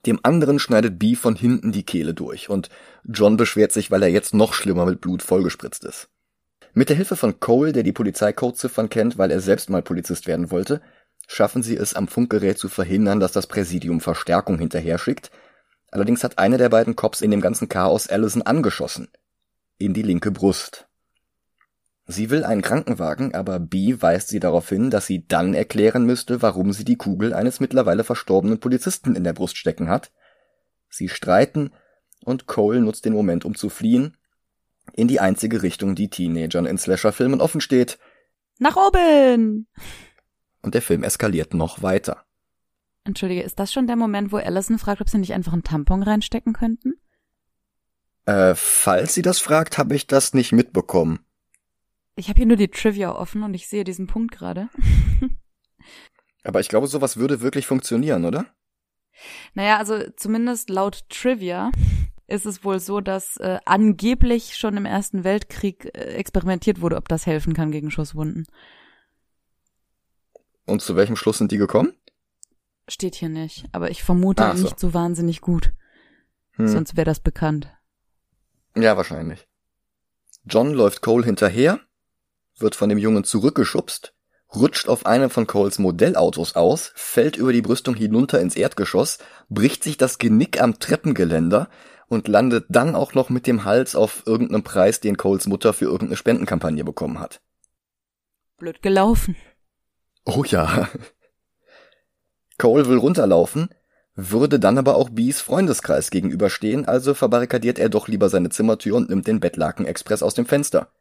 Dem 0.07 0.19
anderen 0.23 0.57
schneidet 0.57 0.97
B 0.97 1.13
von 1.13 1.35
hinten 1.35 1.71
die 1.71 1.83
Kehle 1.83 2.15
durch 2.15 2.49
und 2.49 2.69
John 3.03 3.37
beschwert 3.37 3.71
sich, 3.71 3.91
weil 3.91 4.01
er 4.01 4.09
jetzt 4.09 4.33
noch 4.33 4.55
schlimmer 4.55 4.87
mit 4.87 4.99
Blut 4.99 5.21
vollgespritzt 5.21 5.83
ist. 5.83 6.09
Mit 6.73 6.89
der 6.89 6.95
Hilfe 6.95 7.15
von 7.15 7.39
Cole, 7.39 7.71
der 7.71 7.83
die 7.83 7.93
Polizeicodeziffern 7.93 8.89
kennt, 8.89 9.19
weil 9.19 9.29
er 9.29 9.41
selbst 9.41 9.69
mal 9.69 9.83
Polizist 9.83 10.25
werden 10.25 10.49
wollte, 10.49 10.81
schaffen 11.27 11.61
sie 11.61 11.77
es 11.77 11.93
am 11.93 12.07
Funkgerät 12.07 12.57
zu 12.57 12.67
verhindern, 12.67 13.19
dass 13.19 13.31
das 13.31 13.45
Präsidium 13.45 14.01
Verstärkung 14.01 14.57
hinterher 14.57 14.97
schickt. 14.97 15.29
Allerdings 15.91 16.23
hat 16.23 16.39
einer 16.39 16.57
der 16.57 16.69
beiden 16.69 16.95
Cops 16.95 17.21
in 17.21 17.29
dem 17.29 17.41
ganzen 17.41 17.69
Chaos 17.69 18.07
Allison 18.07 18.41
angeschossen. 18.41 19.09
In 19.77 19.93
die 19.93 20.01
linke 20.01 20.31
Brust. 20.31 20.87
Sie 22.07 22.29
will 22.29 22.43
einen 22.43 22.61
Krankenwagen, 22.61 23.33
aber 23.35 23.59
B 23.59 23.95
weist 23.99 24.29
sie 24.29 24.39
darauf 24.39 24.67
hin, 24.69 24.89
dass 24.89 25.05
sie 25.05 25.25
dann 25.27 25.53
erklären 25.53 26.05
müsste, 26.05 26.41
warum 26.41 26.73
sie 26.73 26.83
die 26.83 26.97
Kugel 26.97 27.33
eines 27.33 27.59
mittlerweile 27.59 28.03
verstorbenen 28.03 28.59
Polizisten 28.59 29.15
in 29.15 29.23
der 29.23 29.33
Brust 29.33 29.57
stecken 29.57 29.89
hat. 29.89 30.11
Sie 30.89 31.07
streiten 31.07 31.71
und 32.23 32.47
Cole 32.47 32.81
nutzt 32.81 33.05
den 33.05 33.13
Moment, 33.13 33.45
um 33.45 33.55
zu 33.55 33.69
fliehen, 33.69 34.17
in 34.93 35.07
die 35.07 35.19
einzige 35.19 35.61
Richtung, 35.63 35.95
die 35.95 36.09
Teenagern 36.09 36.65
in 36.65 36.77
Slasher-Filmen 36.77 37.39
offen 37.39 37.61
steht, 37.61 37.97
Nach 38.59 38.75
oben! 38.75 39.67
und 40.61 40.75
der 40.75 40.81
Film 40.81 41.03
eskaliert 41.03 41.53
noch 41.53 41.81
weiter. 41.81 42.25
Entschuldige, 43.03 43.41
ist 43.41 43.57
das 43.59 43.73
schon 43.73 43.87
der 43.87 43.95
Moment, 43.95 44.31
wo 44.31 44.37
Allison 44.37 44.77
fragt, 44.77 45.01
ob 45.01 45.09
sie 45.09 45.17
nicht 45.17 45.33
einfach 45.33 45.53
einen 45.53 45.63
Tampon 45.63 46.03
reinstecken 46.03 46.53
könnten? 46.53 46.93
Äh, 48.25 48.53
falls 48.55 49.15
sie 49.15 49.23
das 49.23 49.39
fragt, 49.39 49.77
habe 49.77 49.95
ich 49.95 50.05
das 50.05 50.33
nicht 50.33 50.51
mitbekommen. 50.51 51.25
Ich 52.15 52.29
habe 52.29 52.37
hier 52.37 52.45
nur 52.45 52.57
die 52.57 52.67
Trivia 52.69 53.13
offen 53.15 53.43
und 53.43 53.53
ich 53.53 53.67
sehe 53.67 53.83
diesen 53.83 54.07
Punkt 54.07 54.31
gerade. 54.31 54.69
Aber 56.43 56.59
ich 56.59 56.69
glaube, 56.69 56.87
sowas 56.87 57.17
würde 57.17 57.41
wirklich 57.41 57.67
funktionieren, 57.67 58.25
oder? 58.25 58.47
Naja, 59.53 59.77
also 59.77 60.09
zumindest 60.17 60.69
laut 60.69 61.07
Trivia 61.09 61.71
ist 62.27 62.45
es 62.45 62.63
wohl 62.63 62.79
so, 62.79 63.01
dass 63.01 63.37
äh, 63.37 63.59
angeblich 63.65 64.55
schon 64.57 64.77
im 64.77 64.85
Ersten 64.85 65.23
Weltkrieg 65.23 65.85
äh, 65.93 66.13
experimentiert 66.15 66.81
wurde, 66.81 66.95
ob 66.95 67.07
das 67.09 67.25
helfen 67.25 67.53
kann 67.53 67.71
gegen 67.71 67.91
Schusswunden. 67.91 68.45
Und 70.65 70.81
zu 70.81 70.95
welchem 70.95 71.15
Schluss 71.15 71.37
sind 71.39 71.51
die 71.51 71.57
gekommen? 71.57 71.93
Steht 72.87 73.15
hier 73.15 73.29
nicht, 73.29 73.65
aber 73.73 73.91
ich 73.91 74.03
vermute 74.03 74.45
Ah, 74.45 74.55
so. 74.55 74.63
nicht 74.63 74.79
so 74.79 74.93
wahnsinnig 74.93 75.41
gut. 75.41 75.71
Hm. 76.53 76.67
Sonst 76.67 76.95
wäre 76.97 77.05
das 77.05 77.19
bekannt. 77.19 77.69
Ja, 78.75 78.95
wahrscheinlich. 78.97 79.47
John 80.45 80.71
läuft 80.73 81.01
Cole 81.01 81.25
hinterher, 81.25 81.79
wird 82.61 82.75
von 82.75 82.89
dem 82.89 82.97
Jungen 82.97 83.23
zurückgeschubst, 83.23 84.13
rutscht 84.53 84.87
auf 84.89 85.05
einem 85.05 85.29
von 85.29 85.47
Coles 85.47 85.79
Modellautos 85.79 86.55
aus, 86.55 86.91
fällt 86.95 87.37
über 87.37 87.53
die 87.53 87.61
Brüstung 87.61 87.95
hinunter 87.95 88.39
ins 88.41 88.55
Erdgeschoss, 88.55 89.19
bricht 89.49 89.83
sich 89.83 89.97
das 89.97 90.17
Genick 90.17 90.61
am 90.61 90.79
Treppengeländer 90.79 91.69
und 92.07 92.27
landet 92.27 92.65
dann 92.69 92.95
auch 92.95 93.13
noch 93.13 93.29
mit 93.29 93.47
dem 93.47 93.63
Hals 93.63 93.95
auf 93.95 94.23
irgendeinem 94.25 94.63
Preis, 94.63 94.99
den 94.99 95.17
Coles 95.17 95.47
Mutter 95.47 95.73
für 95.73 95.85
irgendeine 95.85 96.17
Spendenkampagne 96.17 96.83
bekommen 96.83 97.19
hat. 97.19 97.41
Blöd 98.57 98.81
gelaufen. 98.81 99.35
Oh 100.25 100.43
ja. 100.43 100.89
Cole 102.57 102.87
will 102.87 102.97
runterlaufen, 102.97 103.69
würde 104.13 104.59
dann 104.59 104.77
aber 104.77 104.95
auch 104.95 105.09
Bees 105.09 105.41
Freundeskreis 105.41 106.11
gegenüberstehen, 106.11 106.85
also 106.85 107.13
verbarrikadiert 107.13 107.79
er 107.79 107.89
doch 107.89 108.07
lieber 108.07 108.29
seine 108.29 108.49
Zimmertür 108.49 108.97
und 108.97 109.09
nimmt 109.09 109.25
den 109.25 109.39
Bettlaken 109.39 109.85
express 109.85 110.21
aus 110.21 110.33
dem 110.33 110.45
Fenster. 110.45 110.91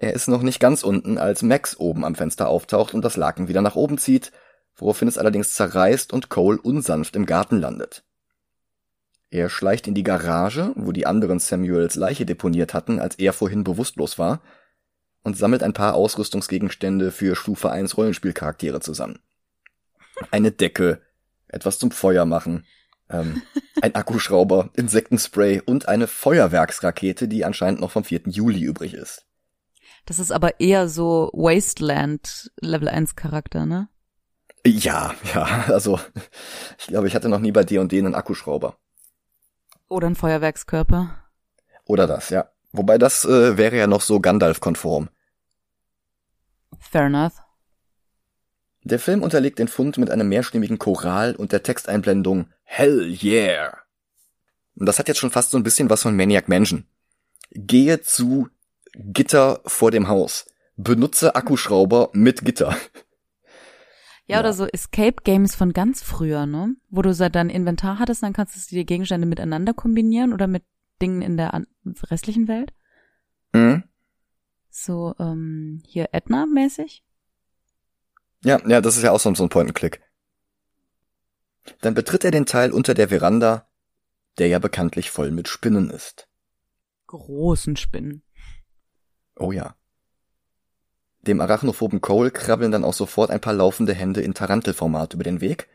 Er 0.00 0.14
ist 0.14 0.28
noch 0.28 0.40
nicht 0.40 0.60
ganz 0.60 0.82
unten, 0.82 1.18
als 1.18 1.42
Max 1.42 1.78
oben 1.78 2.06
am 2.06 2.14
Fenster 2.14 2.48
auftaucht 2.48 2.94
und 2.94 3.04
das 3.04 3.18
Laken 3.18 3.48
wieder 3.48 3.60
nach 3.60 3.76
oben 3.76 3.98
zieht, 3.98 4.32
woraufhin 4.74 5.08
es 5.08 5.18
allerdings 5.18 5.52
zerreißt 5.52 6.14
und 6.14 6.30
Cole 6.30 6.58
unsanft 6.58 7.16
im 7.16 7.26
Garten 7.26 7.60
landet. 7.60 8.02
Er 9.28 9.50
schleicht 9.50 9.86
in 9.86 9.94
die 9.94 10.02
Garage, 10.02 10.72
wo 10.74 10.92
die 10.92 11.04
anderen 11.04 11.38
Samuels 11.38 11.96
Leiche 11.96 12.24
deponiert 12.24 12.72
hatten, 12.72 12.98
als 12.98 13.16
er 13.16 13.34
vorhin 13.34 13.62
bewusstlos 13.62 14.18
war, 14.18 14.40
und 15.22 15.36
sammelt 15.36 15.62
ein 15.62 15.74
paar 15.74 15.94
Ausrüstungsgegenstände 15.94 17.12
für 17.12 17.36
Stufe 17.36 17.70
1 17.70 17.98
Rollenspielcharaktere 17.98 18.80
zusammen. 18.80 19.18
Eine 20.30 20.50
Decke, 20.50 21.02
etwas 21.46 21.78
zum 21.78 21.90
Feuer 21.90 22.24
machen, 22.24 22.64
ähm, 23.10 23.42
ein 23.82 23.94
Akkuschrauber, 23.94 24.70
Insektenspray 24.76 25.60
und 25.60 25.88
eine 25.88 26.06
Feuerwerksrakete, 26.06 27.28
die 27.28 27.44
anscheinend 27.44 27.82
noch 27.82 27.90
vom 27.90 28.04
4. 28.04 28.22
Juli 28.28 28.62
übrig 28.62 28.94
ist. 28.94 29.26
Das 30.10 30.18
ist 30.18 30.32
aber 30.32 30.58
eher 30.58 30.88
so 30.88 31.30
Wasteland 31.34 32.50
Level 32.60 32.88
1 32.88 33.14
Charakter, 33.14 33.64
ne? 33.64 33.88
Ja, 34.66 35.14
ja, 35.32 35.66
also 35.68 36.00
ich 36.80 36.88
glaube, 36.88 37.06
ich 37.06 37.14
hatte 37.14 37.28
noch 37.28 37.38
nie 37.38 37.52
bei 37.52 37.62
D&D 37.62 37.96
einen 37.96 38.16
Akkuschrauber. 38.16 38.76
Oder 39.88 40.08
ein 40.08 40.16
Feuerwerkskörper. 40.16 41.14
Oder 41.84 42.08
das, 42.08 42.30
ja. 42.30 42.50
Wobei 42.72 42.98
das 42.98 43.24
äh, 43.24 43.56
wäre 43.56 43.76
ja 43.76 43.86
noch 43.86 44.00
so 44.00 44.18
Gandalf-konform. 44.18 45.10
Fair 46.80 47.02
enough. 47.02 47.34
Der 48.82 48.98
Film 48.98 49.22
unterlegt 49.22 49.60
den 49.60 49.68
Fund 49.68 49.96
mit 49.96 50.10
einem 50.10 50.28
mehrstimmigen 50.28 50.80
Choral 50.80 51.36
und 51.36 51.52
der 51.52 51.62
Texteinblendung 51.62 52.50
Hell 52.64 53.16
yeah. 53.22 53.78
Und 54.74 54.86
das 54.86 54.98
hat 54.98 55.06
jetzt 55.06 55.20
schon 55.20 55.30
fast 55.30 55.52
so 55.52 55.56
ein 55.56 55.62
bisschen 55.62 55.88
was 55.88 56.02
von 56.02 56.16
Maniac 56.16 56.48
Mansion. 56.48 56.84
Gehe 57.52 58.00
zu 58.02 58.48
Gitter 58.94 59.60
vor 59.66 59.90
dem 59.90 60.08
Haus. 60.08 60.46
Benutze 60.76 61.34
Akkuschrauber 61.34 62.10
mit 62.12 62.44
Gitter. 62.44 62.76
Ja, 64.26 64.36
Ja. 64.36 64.40
oder 64.40 64.52
so 64.52 64.66
Escape 64.66 65.22
Games 65.24 65.54
von 65.54 65.72
ganz 65.72 66.02
früher, 66.02 66.46
ne? 66.46 66.74
Wo 66.88 67.02
du 67.02 67.12
so 67.12 67.28
dein 67.28 67.50
Inventar 67.50 67.98
hattest, 67.98 68.22
dann 68.22 68.32
kannst 68.32 68.54
du 68.56 68.74
die 68.74 68.86
Gegenstände 68.86 69.26
miteinander 69.26 69.74
kombinieren 69.74 70.32
oder 70.32 70.46
mit 70.46 70.62
Dingen 71.02 71.22
in 71.22 71.36
der 71.36 71.64
restlichen 72.10 72.46
Welt. 72.48 72.72
Mhm. 73.52 73.84
So, 74.70 75.14
ähm, 75.18 75.82
hier 75.84 76.10
Edna-mäßig. 76.12 77.02
Ja, 78.44 78.60
ja, 78.66 78.80
das 78.80 78.96
ist 78.96 79.02
ja 79.02 79.10
auch 79.10 79.20
so 79.20 79.34
so 79.34 79.42
ein 79.42 79.48
Point-and-Click. 79.48 80.00
Dann 81.80 81.94
betritt 81.94 82.24
er 82.24 82.30
den 82.30 82.46
Teil 82.46 82.70
unter 82.72 82.94
der 82.94 83.08
Veranda, 83.08 83.68
der 84.38 84.48
ja 84.48 84.58
bekanntlich 84.58 85.10
voll 85.10 85.30
mit 85.30 85.48
Spinnen 85.48 85.90
ist. 85.90 86.28
Großen 87.06 87.76
Spinnen. 87.76 88.22
Oh 89.40 89.52
ja. 89.52 89.74
Dem 91.22 91.40
arachnophoben 91.40 92.00
Cole 92.00 92.30
krabbeln 92.30 92.70
dann 92.70 92.84
auch 92.84 92.92
sofort 92.92 93.30
ein 93.30 93.40
paar 93.40 93.54
laufende 93.54 93.94
Hände 93.94 94.20
in 94.20 94.34
Tarantelformat 94.34 95.14
über 95.14 95.24
den 95.24 95.40
Weg. 95.40 95.68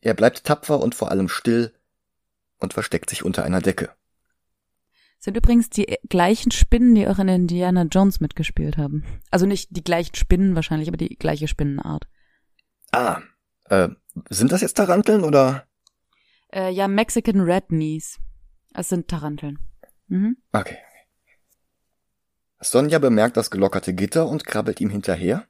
Er 0.00 0.14
bleibt 0.14 0.44
tapfer 0.44 0.80
und 0.80 0.94
vor 0.94 1.10
allem 1.10 1.28
still 1.28 1.74
und 2.58 2.72
versteckt 2.72 3.10
sich 3.10 3.22
unter 3.22 3.44
einer 3.44 3.60
Decke. 3.60 3.90
Sind 5.18 5.36
übrigens 5.36 5.68
die 5.68 5.98
gleichen 6.08 6.50
Spinnen, 6.50 6.94
die 6.94 7.06
auch 7.06 7.18
in 7.18 7.28
Indiana 7.28 7.82
Jones 7.82 8.20
mitgespielt 8.20 8.78
haben. 8.78 9.04
Also 9.30 9.44
nicht 9.44 9.68
die 9.70 9.84
gleichen 9.84 10.14
Spinnen 10.14 10.54
wahrscheinlich, 10.54 10.88
aber 10.88 10.96
die 10.96 11.16
gleiche 11.16 11.48
Spinnenart. 11.48 12.08
Ah, 12.92 13.20
äh, 13.68 13.90
sind 14.30 14.52
das 14.52 14.62
jetzt 14.62 14.78
Taranteln 14.78 15.22
oder? 15.22 15.66
Äh, 16.50 16.70
ja, 16.70 16.88
Mexican 16.88 17.40
Red 17.42 17.68
Knees. 17.68 18.18
Es 18.72 18.88
sind 18.88 19.08
Taranteln. 19.08 19.58
Mhm. 20.08 20.38
Okay. 20.52 20.78
Sonja 22.60 22.98
bemerkt 22.98 23.36
das 23.36 23.50
gelockerte 23.50 23.94
Gitter 23.94 24.28
und 24.28 24.46
krabbelt 24.46 24.80
ihm 24.80 24.90
hinterher. 24.90 25.46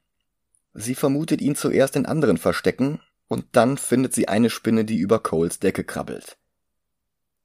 Sie 0.75 0.95
vermutet 0.95 1.41
ihn 1.41 1.57
zuerst 1.57 1.97
in 1.97 2.07
anderen 2.07 2.39
Verstecken 2.39 3.01
und 3.27 3.47
dann 3.53 3.79
findet 3.79 4.15
sie 4.15 4.29
eine 4.29 4.49
Spinne, 4.49 4.85
die 4.85 4.99
über 4.99 5.19
Coles 5.21 5.59
Decke 5.59 5.83
krabbelt. 5.83 6.37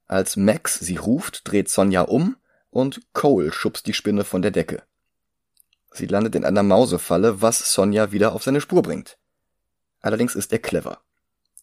Als 0.08 0.36
Max 0.36 0.80
sie 0.80 0.98
ruft, 0.98 1.50
dreht 1.50 1.70
Sonja 1.70 2.02
um 2.02 2.38
und 2.70 3.02
Cole 3.14 3.52
schubst 3.52 3.88
die 3.88 3.94
Spinne 3.94 4.24
von 4.24 4.44
der 4.44 4.52
Decke. 4.52 4.84
Sie 5.92 6.06
landet 6.06 6.36
in 6.36 6.46
einer 6.46 6.64
Mausefalle, 6.64 7.42
was 7.42 7.74
Sonja 7.74 8.12
wieder 8.12 8.34
auf 8.34 8.44
seine 8.44 8.62
Spur 8.62 8.84
bringt. 8.84 9.18
Allerdings 10.02 10.36
ist 10.36 10.52
er 10.54 10.60
clever. 10.60 11.00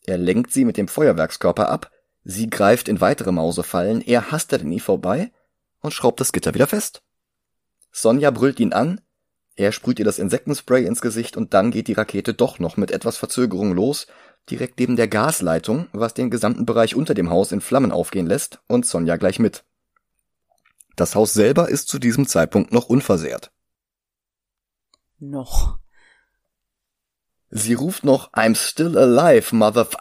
Er 0.05 0.19
lenkt 0.19 0.53
sie 0.53 0.65
mit 0.65 0.77
dem 0.77 0.89
Feuerwerkskörper 0.89 1.69
ab, 1.69 1.93
sie 2.25 2.51
greift 2.51 2.89
in 2.89 3.01
weitere 3.01 3.31
Mausefallen, 3.31 4.01
er 4.01 4.33
hastet 4.33 4.63
an 4.63 4.73
ihr 4.73 4.81
vorbei 4.81 5.31
und 5.81 5.93
schraubt 5.93 6.19
das 6.19 6.33
Gitter 6.33 6.55
wieder 6.55 6.67
fest. 6.67 7.03
Sonja 7.93 8.31
brüllt 8.31 8.59
ihn 8.59 8.73
an, 8.73 9.01
er 9.55 9.71
sprüht 9.71 9.99
ihr 9.99 10.05
das 10.05 10.19
Insektenspray 10.19 10.85
ins 10.87 11.03
Gesicht 11.03 11.37
und 11.37 11.53
dann 11.53 11.71
geht 11.71 11.89
die 11.89 11.93
Rakete 11.93 12.33
doch 12.33 12.59
noch 12.59 12.77
mit 12.77 12.91
etwas 12.91 13.19
Verzögerung 13.19 13.75
los, 13.75 14.07
direkt 14.51 14.81
neben 14.81 14.97
der 14.97 15.09
Gasleitung, 15.09 15.89
was 15.93 16.15
den 16.15 16.31
gesamten 16.31 16.67
Bereich 16.67 16.97
unter 16.97 17.15
dem 17.15 17.31
Haus 17.31 17.53
in 17.53 17.61
Flammen 17.61 17.93
aufgehen 17.93 18.27
lässt 18.27 18.61
und 18.67 18.87
Sonja 18.87 19.17
gleich 19.17 19.39
mit. 19.39 19.65
Das 20.97 21.15
Haus 21.15 21.33
selber 21.33 21.69
ist 21.69 21.89
zu 21.89 21.99
diesem 21.99 22.27
Zeitpunkt 22.27 22.73
noch 22.73 22.89
unversehrt. 22.89 23.53
Noch. 25.19 25.79
Sie 27.51 27.75
ruft 27.75 28.05
noch 28.05 28.33
I'm 28.33 28.57
still 28.57 28.99
alive, 28.99 29.55
motherf... 29.55 29.97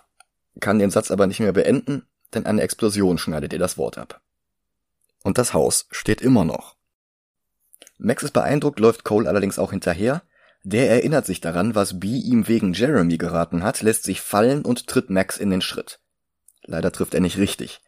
kann 0.59 0.79
den 0.79 0.91
Satz 0.91 1.11
aber 1.11 1.27
nicht 1.27 1.41
mehr 1.41 1.51
beenden, 1.51 2.07
denn 2.33 2.45
eine 2.45 2.61
Explosion 2.61 3.17
schneidet 3.17 3.53
ihr 3.53 3.59
das 3.59 3.77
Wort 3.77 3.97
ab. 3.97 4.21
Und 5.23 5.37
das 5.37 5.53
Haus 5.53 5.87
steht 5.91 6.21
immer 6.21 6.45
noch. 6.45 6.75
Max 8.03 8.23
ist 8.23 8.31
beeindruckt, 8.31 8.79
läuft 8.79 9.03
Cole 9.03 9.29
allerdings 9.29 9.59
auch 9.59 9.71
hinterher. 9.71 10.23
Der 10.63 10.89
erinnert 10.89 11.27
sich 11.27 11.39
daran, 11.39 11.75
was 11.75 11.99
Bee 11.99 12.17
ihm 12.17 12.47
wegen 12.47 12.73
Jeremy 12.73 13.17
geraten 13.17 13.63
hat, 13.63 13.81
lässt 13.81 14.03
sich 14.03 14.21
fallen 14.21 14.63
und 14.63 14.87
tritt 14.87 15.11
Max 15.11 15.37
in 15.37 15.51
den 15.51 15.61
Schritt. 15.61 15.99
Leider 16.63 16.91
trifft 16.91 17.13
er 17.13 17.19
nicht 17.19 17.37
richtig. 17.37 17.79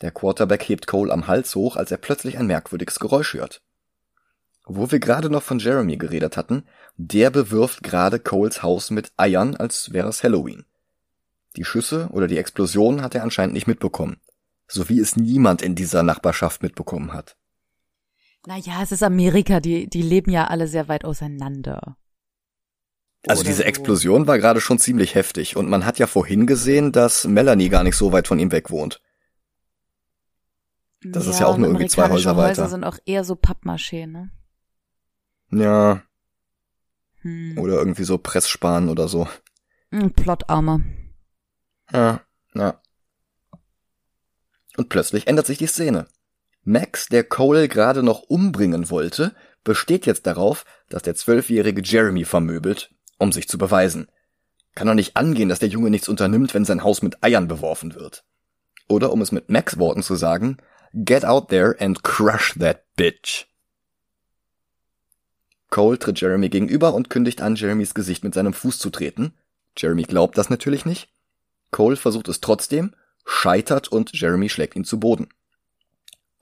Der 0.00 0.10
Quarterback 0.10 0.68
hebt 0.68 0.88
Cole 0.88 1.12
am 1.12 1.28
Hals 1.28 1.54
hoch, 1.54 1.76
als 1.76 1.92
er 1.92 1.96
plötzlich 1.96 2.38
ein 2.38 2.48
merkwürdiges 2.48 2.98
Geräusch 2.98 3.34
hört. 3.34 3.62
Wo 4.64 4.90
wir 4.90 4.98
gerade 4.98 5.30
noch 5.30 5.44
von 5.44 5.60
Jeremy 5.60 5.96
geredet 5.96 6.36
hatten, 6.36 6.64
der 6.96 7.30
bewirft 7.30 7.84
gerade 7.84 8.18
Coles 8.18 8.64
Haus 8.64 8.90
mit 8.90 9.12
Eiern, 9.16 9.56
als 9.56 9.92
wäre 9.92 10.08
es 10.08 10.24
Halloween. 10.24 10.64
Die 11.54 11.64
Schüsse 11.64 12.08
oder 12.10 12.26
die 12.26 12.38
Explosion 12.38 13.02
hat 13.02 13.14
er 13.14 13.22
anscheinend 13.22 13.54
nicht 13.54 13.68
mitbekommen. 13.68 14.16
So 14.66 14.88
wie 14.88 14.98
es 14.98 15.16
niemand 15.16 15.62
in 15.62 15.76
dieser 15.76 16.02
Nachbarschaft 16.02 16.62
mitbekommen 16.62 17.12
hat. 17.12 17.36
Naja, 18.46 18.82
es 18.82 18.92
ist 18.92 19.02
Amerika, 19.02 19.60
die, 19.60 19.88
die 19.88 20.02
leben 20.02 20.30
ja 20.30 20.46
alle 20.48 20.66
sehr 20.66 20.88
weit 20.88 21.04
auseinander. 21.04 21.96
Also 23.26 23.42
Oder 23.42 23.50
diese. 23.50 23.64
Explosion 23.64 24.26
war 24.26 24.38
gerade 24.38 24.60
schon 24.60 24.78
ziemlich 24.78 25.14
heftig 25.14 25.56
und 25.56 25.68
man 25.68 25.84
hat 25.86 25.98
ja 25.98 26.08
vorhin 26.08 26.46
gesehen, 26.46 26.90
dass 26.90 27.24
Melanie 27.24 27.68
gar 27.68 27.84
nicht 27.84 27.96
so 27.96 28.10
weit 28.12 28.26
von 28.26 28.40
ihm 28.40 28.50
weg 28.50 28.70
wohnt. 28.70 29.00
Das 31.04 31.26
ist 31.26 31.40
ja 31.40 31.46
auch 31.46 31.56
nur 31.56 31.68
irgendwie 31.68 31.86
zwei 31.88 32.08
Häuser 32.10 32.36
weiter. 32.36 32.62
Häuser 32.62 32.68
sind 32.68 32.84
auch 32.84 32.98
eher 33.06 33.24
so 33.24 33.34
Pappmaché, 33.34 34.06
ne? 34.06 34.30
Ja, 35.50 36.02
Hm. 37.22 37.56
oder 37.58 37.74
irgendwie 37.74 38.04
so 38.04 38.18
Pressspan 38.18 38.88
oder 38.88 39.06
so. 39.08 39.28
Hm, 39.92 40.12
Plotarmer. 40.12 40.80
Ja, 41.92 42.20
ja. 42.54 42.80
Und 44.76 44.88
plötzlich 44.88 45.26
ändert 45.28 45.46
sich 45.46 45.58
die 45.58 45.66
Szene. 45.66 46.08
Max, 46.64 47.06
der 47.06 47.24
Cole 47.24 47.68
gerade 47.68 48.02
noch 48.02 48.22
umbringen 48.22 48.90
wollte, 48.90 49.34
besteht 49.64 50.06
jetzt 50.06 50.26
darauf, 50.26 50.64
dass 50.88 51.02
der 51.02 51.14
zwölfjährige 51.14 51.82
Jeremy 51.82 52.24
vermöbelt, 52.24 52.90
um 53.18 53.32
sich 53.32 53.48
zu 53.48 53.58
beweisen. 53.58 54.08
Kann 54.74 54.86
doch 54.86 54.94
nicht 54.94 55.16
angehen, 55.16 55.48
dass 55.48 55.58
der 55.58 55.68
Junge 55.68 55.90
nichts 55.90 56.08
unternimmt, 56.08 56.54
wenn 56.54 56.64
sein 56.64 56.82
Haus 56.82 57.02
mit 57.02 57.22
Eiern 57.22 57.48
beworfen 57.48 57.94
wird. 57.94 58.24
Oder 58.88 59.12
um 59.12 59.20
es 59.20 59.32
mit 59.32 59.50
Max 59.50 59.78
Worten 59.78 60.02
zu 60.02 60.16
sagen, 60.16 60.58
get 60.92 61.24
out 61.24 61.48
there 61.48 61.76
and 61.78 62.02
crush 62.02 62.54
that 62.58 62.84
bitch. 62.96 63.46
Cole 65.70 65.98
tritt 65.98 66.20
Jeremy 66.20 66.48
gegenüber 66.48 66.94
und 66.94 67.08
kündigt 67.10 67.40
an, 67.40 67.56
Jeremys 67.56 67.94
Gesicht 67.94 68.24
mit 68.24 68.34
seinem 68.34 68.52
Fuß 68.52 68.78
zu 68.78 68.90
treten. 68.90 69.34
Jeremy 69.76 70.02
glaubt 70.02 70.36
das 70.36 70.50
natürlich 70.50 70.84
nicht. 70.84 71.08
Cole 71.70 71.96
versucht 71.96 72.28
es 72.28 72.40
trotzdem, 72.40 72.94
scheitert 73.24 73.88
und 73.88 74.12
Jeremy 74.12 74.48
schlägt 74.50 74.76
ihn 74.76 74.84
zu 74.84 75.00
Boden. 75.00 75.28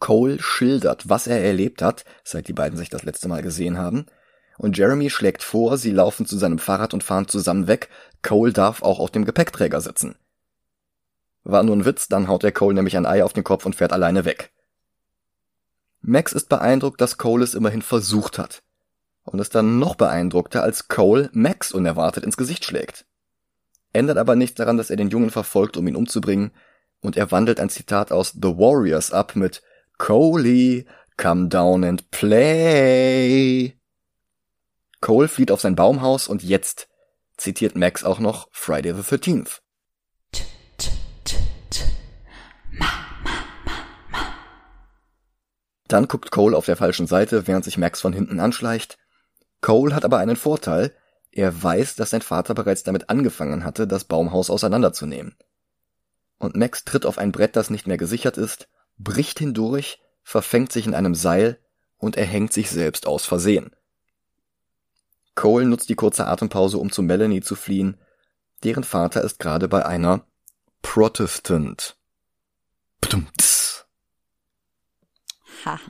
Cole 0.01 0.43
schildert, 0.43 1.09
was 1.09 1.27
er 1.27 1.43
erlebt 1.43 1.83
hat, 1.83 2.05
seit 2.25 2.49
die 2.49 2.53
beiden 2.53 2.77
sich 2.77 2.89
das 2.89 3.05
letzte 3.05 3.29
Mal 3.29 3.43
gesehen 3.43 3.79
haben, 3.79 4.07
und 4.59 4.77
Jeremy 4.77 5.09
schlägt 5.09 5.43
vor, 5.43 5.79
sie 5.79 5.91
laufen 5.91 6.27
zu 6.27 6.37
seinem 6.37 6.59
Fahrrad 6.59 6.93
und 6.93 7.03
fahren 7.05 7.29
zusammen 7.29 7.67
weg, 7.67 7.89
Cole 8.23 8.53
darf 8.53 8.83
auch 8.83 8.99
auf 8.99 9.11
dem 9.11 9.25
Gepäckträger 9.25 9.81
sitzen. 9.81 10.17
War 11.45 11.63
nur 11.63 11.77
ein 11.77 11.87
Witz, 11.87 12.09
dann 12.09 12.29
haut 12.29 12.43
der 12.43 12.53
Cole 12.53 12.75
nämlich 12.75 12.97
ein 12.97 13.07
Ei 13.07 13.25
auf 13.25 13.33
den 13.33 13.45
Kopf 13.45 13.65
und 13.65 13.75
fährt 13.75 13.93
alleine 13.93 14.27
weg. 14.27 14.53
Max 16.03 16.33
ist 16.33 16.49
beeindruckt, 16.49 17.01
dass 17.01 17.17
Cole 17.17 17.45
es 17.45 17.55
immerhin 17.55 17.83
versucht 17.83 18.39
hat. 18.39 18.63
Und 19.23 19.39
ist 19.39 19.55
dann 19.55 19.79
noch 19.79 19.95
beeindruckter, 19.95 20.63
als 20.63 20.89
Cole 20.89 21.31
Max 21.33 21.73
unerwartet 21.73 22.25
ins 22.25 22.37
Gesicht 22.37 22.65
schlägt. 22.65 23.07
Ändert 23.93 24.19
aber 24.19 24.37
nichts 24.37 24.57
daran, 24.57 24.77
dass 24.77 24.91
er 24.91 24.97
den 24.97 25.11
Jungen 25.11 25.31
verfolgt, 25.31 25.77
um 25.77 25.87
ihn 25.87 25.97
umzubringen, 25.97 26.53
und 27.01 27.17
er 27.17 27.31
wandelt 27.31 27.61
ein 27.61 27.71
Zitat 27.71 28.13
aus 28.13 28.33
The 28.33 28.59
Warriors 28.59 29.13
ab 29.13 29.37
mit 29.37 29.63
Coley, 30.01 30.87
come 31.19 31.51
down 31.51 31.85
and 31.85 32.11
play. 32.11 33.77
Cole 35.03 35.29
flieht 35.29 35.51
auf 35.51 35.61
sein 35.61 35.77
Baumhaus 35.77 36.27
und 36.27 36.43
jetzt 36.43 36.89
zitiert 37.37 37.77
Max 37.77 38.03
auch 38.03 38.19
noch 38.19 38.49
Friday 38.51 38.95
the 38.95 39.03
13th. 39.03 39.61
Dann 45.87 46.09
guckt 46.09 46.31
Cole 46.31 46.57
auf 46.57 46.65
der 46.65 46.77
falschen 46.77 47.07
Seite, 47.07 47.47
während 47.47 47.67
sich 47.67 47.77
Max 47.77 48.01
von 48.01 48.15
hinten 48.15 48.41
anschleicht. 48.41 48.97
Cole 49.61 49.95
hat 49.95 50.07
aber 50.07 50.17
einen 50.17 50.37
Vorteil. 50.37 50.95
Er 51.31 51.63
weiß, 51.63 51.97
dass 51.97 52.09
sein 52.09 52.23
Vater 52.23 52.55
bereits 52.55 52.85
damit 52.85 53.11
angefangen 53.11 53.65
hatte, 53.65 53.87
das 53.87 54.05
Baumhaus 54.05 54.49
auseinanderzunehmen. 54.49 55.37
Und 56.39 56.57
Max 56.57 56.87
tritt 56.87 57.05
auf 57.05 57.19
ein 57.19 57.33
Brett, 57.33 57.55
das 57.55 57.69
nicht 57.69 57.87
mehr 57.87 57.99
gesichert 57.99 58.39
ist, 58.39 58.67
bricht 59.03 59.39
hindurch, 59.39 60.01
verfängt 60.23 60.73
sich 60.73 60.87
in 60.87 60.95
einem 60.95 61.15
Seil 61.15 61.59
und 61.97 62.17
erhängt 62.17 62.53
sich 62.53 62.71
selbst 62.71 63.07
aus 63.07 63.25
Versehen. 63.25 63.75
Cole 65.35 65.67
nutzt 65.67 65.89
die 65.89 65.95
kurze 65.95 66.27
Atempause, 66.27 66.79
um 66.79 66.91
zu 66.93 67.03
Melanie 67.03 67.41
zu 67.41 67.55
fliehen. 67.55 67.99
Deren 68.63 68.85
Vater 68.85 69.23
ist 69.23 69.39
gerade 69.39 69.69
bei 69.69 69.87
einer 69.87 70.27
Protestant. 70.83 71.97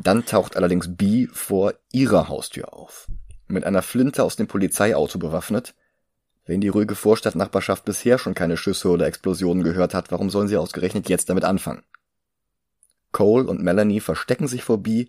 Dann 0.02 0.24
taucht 0.26 0.56
allerdings 0.56 0.96
B 0.96 1.26
vor 1.32 1.74
ihrer 1.92 2.28
Haustür 2.28 2.72
auf. 2.72 3.08
Mit 3.46 3.64
einer 3.64 3.82
Flinte 3.82 4.22
aus 4.22 4.36
dem 4.36 4.46
Polizeiauto 4.46 5.18
bewaffnet. 5.18 5.74
Wenn 6.44 6.60
die 6.60 6.68
ruhige 6.68 6.94
Vorstadtnachbarschaft 6.94 7.84
bisher 7.84 8.18
schon 8.18 8.34
keine 8.34 8.56
Schüsse 8.56 8.88
oder 8.88 9.06
Explosionen 9.06 9.62
gehört 9.62 9.94
hat, 9.94 10.10
warum 10.10 10.30
sollen 10.30 10.48
sie 10.48 10.56
ausgerechnet 10.56 11.08
jetzt 11.08 11.28
damit 11.28 11.44
anfangen? 11.44 11.82
Cole 13.12 13.46
und 13.46 13.62
Melanie 13.62 14.00
verstecken 14.00 14.48
sich 14.48 14.62
vor 14.62 14.78
B 14.78 15.06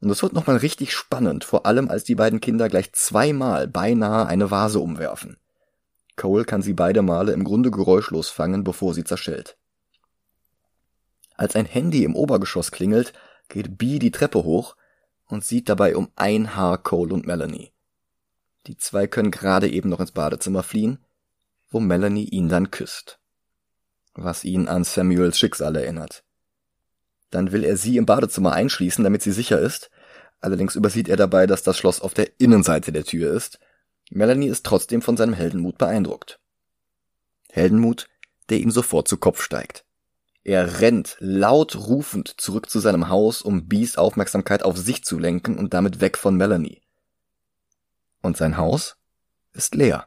und 0.00 0.10
es 0.10 0.22
wird 0.22 0.32
nochmal 0.32 0.58
richtig 0.58 0.92
spannend, 0.94 1.44
vor 1.44 1.66
allem 1.66 1.88
als 1.88 2.04
die 2.04 2.14
beiden 2.14 2.40
Kinder 2.40 2.68
gleich 2.68 2.92
zweimal 2.92 3.66
beinahe 3.66 4.26
eine 4.26 4.50
Vase 4.50 4.78
umwerfen. 4.78 5.38
Cole 6.16 6.44
kann 6.44 6.62
sie 6.62 6.72
beide 6.72 7.02
Male 7.02 7.32
im 7.32 7.44
Grunde 7.44 7.70
geräuschlos 7.70 8.28
fangen, 8.28 8.64
bevor 8.64 8.94
sie 8.94 9.04
zerschellt. 9.04 9.56
Als 11.34 11.54
ein 11.54 11.66
Handy 11.66 12.04
im 12.04 12.14
Obergeschoss 12.14 12.70
klingelt, 12.70 13.12
geht 13.48 13.76
Bee 13.76 13.98
die 13.98 14.10
Treppe 14.10 14.42
hoch 14.44 14.76
und 15.26 15.44
sieht 15.44 15.68
dabei 15.68 15.96
um 15.96 16.10
ein 16.16 16.56
Haar 16.56 16.78
Cole 16.78 17.12
und 17.12 17.26
Melanie. 17.26 17.72
Die 18.66 18.76
zwei 18.76 19.06
können 19.06 19.30
gerade 19.30 19.68
eben 19.68 19.90
noch 19.90 20.00
ins 20.00 20.12
Badezimmer 20.12 20.62
fliehen, 20.62 21.04
wo 21.70 21.80
Melanie 21.80 22.24
ihn 22.24 22.48
dann 22.48 22.70
küsst. 22.70 23.18
Was 24.14 24.44
ihn 24.44 24.66
an 24.66 24.84
Samuels 24.84 25.38
Schicksal 25.38 25.76
erinnert. 25.76 26.24
Dann 27.30 27.52
will 27.52 27.64
er 27.64 27.76
sie 27.76 27.96
im 27.96 28.06
Badezimmer 28.06 28.52
einschließen, 28.52 29.02
damit 29.02 29.22
sie 29.22 29.32
sicher 29.32 29.58
ist. 29.58 29.90
Allerdings 30.40 30.76
übersieht 30.76 31.08
er 31.08 31.16
dabei, 31.16 31.46
dass 31.46 31.62
das 31.62 31.76
Schloss 31.76 32.00
auf 32.00 32.14
der 32.14 32.30
Innenseite 32.38 32.92
der 32.92 33.04
Tür 33.04 33.34
ist. 33.34 33.58
Melanie 34.10 34.48
ist 34.48 34.64
trotzdem 34.64 35.02
von 35.02 35.16
seinem 35.16 35.34
Heldenmut 35.34 35.78
beeindruckt. 35.78 36.38
Heldenmut, 37.50 38.08
der 38.48 38.58
ihm 38.58 38.70
sofort 38.70 39.08
zu 39.08 39.16
Kopf 39.16 39.42
steigt. 39.42 39.84
Er 40.44 40.80
rennt 40.80 41.16
laut 41.18 41.74
rufend 41.74 42.40
zurück 42.40 42.70
zu 42.70 42.78
seinem 42.78 43.08
Haus, 43.08 43.42
um 43.42 43.66
Bees 43.66 43.98
Aufmerksamkeit 43.98 44.62
auf 44.62 44.76
sich 44.76 45.02
zu 45.02 45.18
lenken 45.18 45.58
und 45.58 45.74
damit 45.74 46.00
weg 46.00 46.16
von 46.16 46.36
Melanie. 46.36 46.82
Und 48.22 48.36
sein 48.36 48.56
Haus 48.56 48.96
ist 49.52 49.74
leer. 49.74 50.06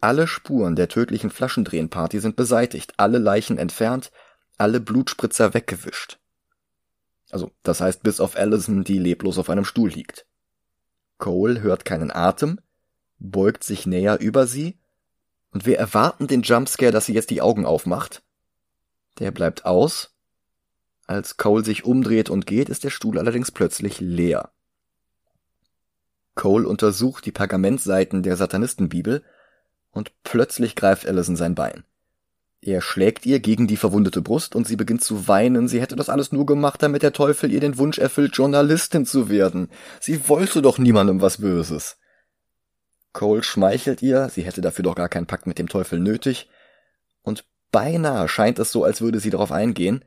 Alle 0.00 0.26
Spuren 0.26 0.76
der 0.76 0.88
tödlichen 0.88 1.30
Flaschendrehenparty 1.30 2.20
sind 2.20 2.36
beseitigt, 2.36 2.94
alle 2.96 3.18
Leichen 3.18 3.58
entfernt, 3.58 4.10
alle 4.56 4.80
Blutspritzer 4.80 5.54
weggewischt. 5.54 6.18
Also, 7.30 7.50
das 7.62 7.80
heißt 7.80 8.02
bis 8.02 8.20
auf 8.20 8.36
Allison, 8.36 8.84
die 8.84 8.98
leblos 8.98 9.38
auf 9.38 9.50
einem 9.50 9.64
Stuhl 9.64 9.90
liegt. 9.90 10.26
Cole 11.18 11.60
hört 11.62 11.84
keinen 11.84 12.10
Atem, 12.10 12.60
beugt 13.18 13.64
sich 13.64 13.86
näher 13.86 14.20
über 14.20 14.46
sie, 14.46 14.78
und 15.50 15.64
wir 15.64 15.78
erwarten 15.78 16.26
den 16.26 16.42
Jumpscare, 16.42 16.92
dass 16.92 17.06
sie 17.06 17.14
jetzt 17.14 17.30
die 17.30 17.40
Augen 17.40 17.64
aufmacht, 17.64 18.22
der 19.18 19.30
bleibt 19.30 19.64
aus. 19.64 20.14
Als 21.06 21.36
Cole 21.36 21.64
sich 21.64 21.84
umdreht 21.84 22.30
und 22.30 22.46
geht, 22.46 22.68
ist 22.68 22.84
der 22.84 22.90
Stuhl 22.90 23.18
allerdings 23.18 23.50
plötzlich 23.50 24.00
leer. 24.00 24.50
Cole 26.34 26.68
untersucht 26.68 27.24
die 27.24 27.32
Pergamentseiten 27.32 28.22
der 28.22 28.36
Satanistenbibel 28.36 29.24
und 29.90 30.12
plötzlich 30.24 30.76
greift 30.76 31.06
Allison 31.06 31.36
sein 31.36 31.54
Bein. 31.54 31.84
Er 32.66 32.80
schlägt 32.80 33.26
ihr 33.26 33.38
gegen 33.38 33.68
die 33.68 33.76
verwundete 33.76 34.22
Brust 34.22 34.56
und 34.56 34.66
sie 34.66 34.74
beginnt 34.74 35.00
zu 35.00 35.28
weinen. 35.28 35.68
Sie 35.68 35.80
hätte 35.80 35.94
das 35.94 36.08
alles 36.08 36.32
nur 36.32 36.46
gemacht, 36.46 36.82
damit 36.82 37.04
der 37.04 37.12
Teufel 37.12 37.52
ihr 37.52 37.60
den 37.60 37.78
Wunsch 37.78 37.98
erfüllt, 37.98 38.36
Journalistin 38.36 39.06
zu 39.06 39.28
werden. 39.28 39.70
Sie 40.00 40.28
wollte 40.28 40.62
doch 40.62 40.76
niemandem 40.76 41.20
was 41.20 41.38
Böses. 41.38 41.96
Cole 43.12 43.44
schmeichelt 43.44 44.02
ihr, 44.02 44.30
sie 44.30 44.42
hätte 44.42 44.62
dafür 44.62 44.82
doch 44.82 44.96
gar 44.96 45.08
keinen 45.08 45.28
Pakt 45.28 45.46
mit 45.46 45.60
dem 45.60 45.68
Teufel 45.68 46.00
nötig, 46.00 46.50
und 47.22 47.44
Beinahe 47.70 48.28
scheint 48.28 48.58
es 48.58 48.72
so, 48.72 48.82
als 48.82 49.00
würde 49.00 49.20
sie 49.20 49.30
darauf 49.30 49.52
eingehen. 49.52 50.04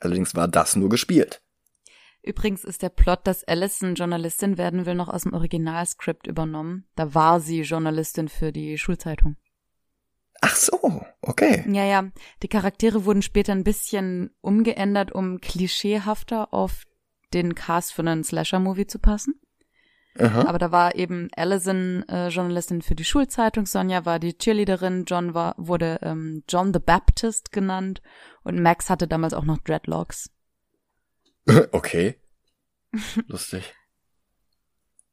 Allerdings 0.00 0.34
war 0.34 0.48
das 0.48 0.76
nur 0.76 0.88
gespielt. 0.88 1.42
Übrigens 2.22 2.64
ist 2.64 2.80
der 2.80 2.88
Plot, 2.88 3.26
dass 3.26 3.44
Allison 3.44 3.96
Journalistin 3.96 4.56
werden 4.56 4.86
will, 4.86 4.94
noch 4.94 5.08
aus 5.08 5.24
dem 5.24 5.34
Originalskript 5.34 6.26
übernommen. 6.26 6.86
Da 6.94 7.14
war 7.14 7.40
sie 7.40 7.62
Journalistin 7.62 8.28
für 8.28 8.50
die 8.50 8.78
Schulzeitung. 8.78 9.36
Ach 10.44 10.56
so, 10.56 11.04
okay. 11.20 11.64
Ja, 11.72 11.84
ja. 11.84 12.10
Die 12.42 12.48
Charaktere 12.48 13.04
wurden 13.04 13.22
später 13.22 13.52
ein 13.52 13.62
bisschen 13.62 14.30
umgeändert, 14.40 15.12
um 15.12 15.40
klischeehafter 15.40 16.52
auf 16.52 16.82
den 17.32 17.54
Cast 17.54 17.92
für 17.92 18.02
einen 18.02 18.24
Slasher-Movie 18.24 18.88
zu 18.88 18.98
passen. 18.98 19.40
Aha. 20.18 20.42
Aber 20.46 20.58
da 20.58 20.72
war 20.72 20.96
eben 20.96 21.28
Allison 21.36 22.06
äh, 22.08 22.28
Journalistin 22.28 22.82
für 22.82 22.96
die 22.96 23.04
Schulzeitung, 23.04 23.66
Sonja 23.66 24.04
war 24.04 24.18
die 24.18 24.36
Cheerleaderin, 24.36 25.04
John 25.06 25.32
war, 25.32 25.54
wurde 25.56 26.00
ähm, 26.02 26.42
John 26.48 26.74
the 26.74 26.80
Baptist 26.80 27.52
genannt 27.52 28.02
und 28.42 28.60
Max 28.60 28.90
hatte 28.90 29.06
damals 29.06 29.32
auch 29.32 29.44
noch 29.44 29.58
Dreadlocks. 29.58 30.30
Okay. 31.72 32.16
Lustig. 33.26 33.74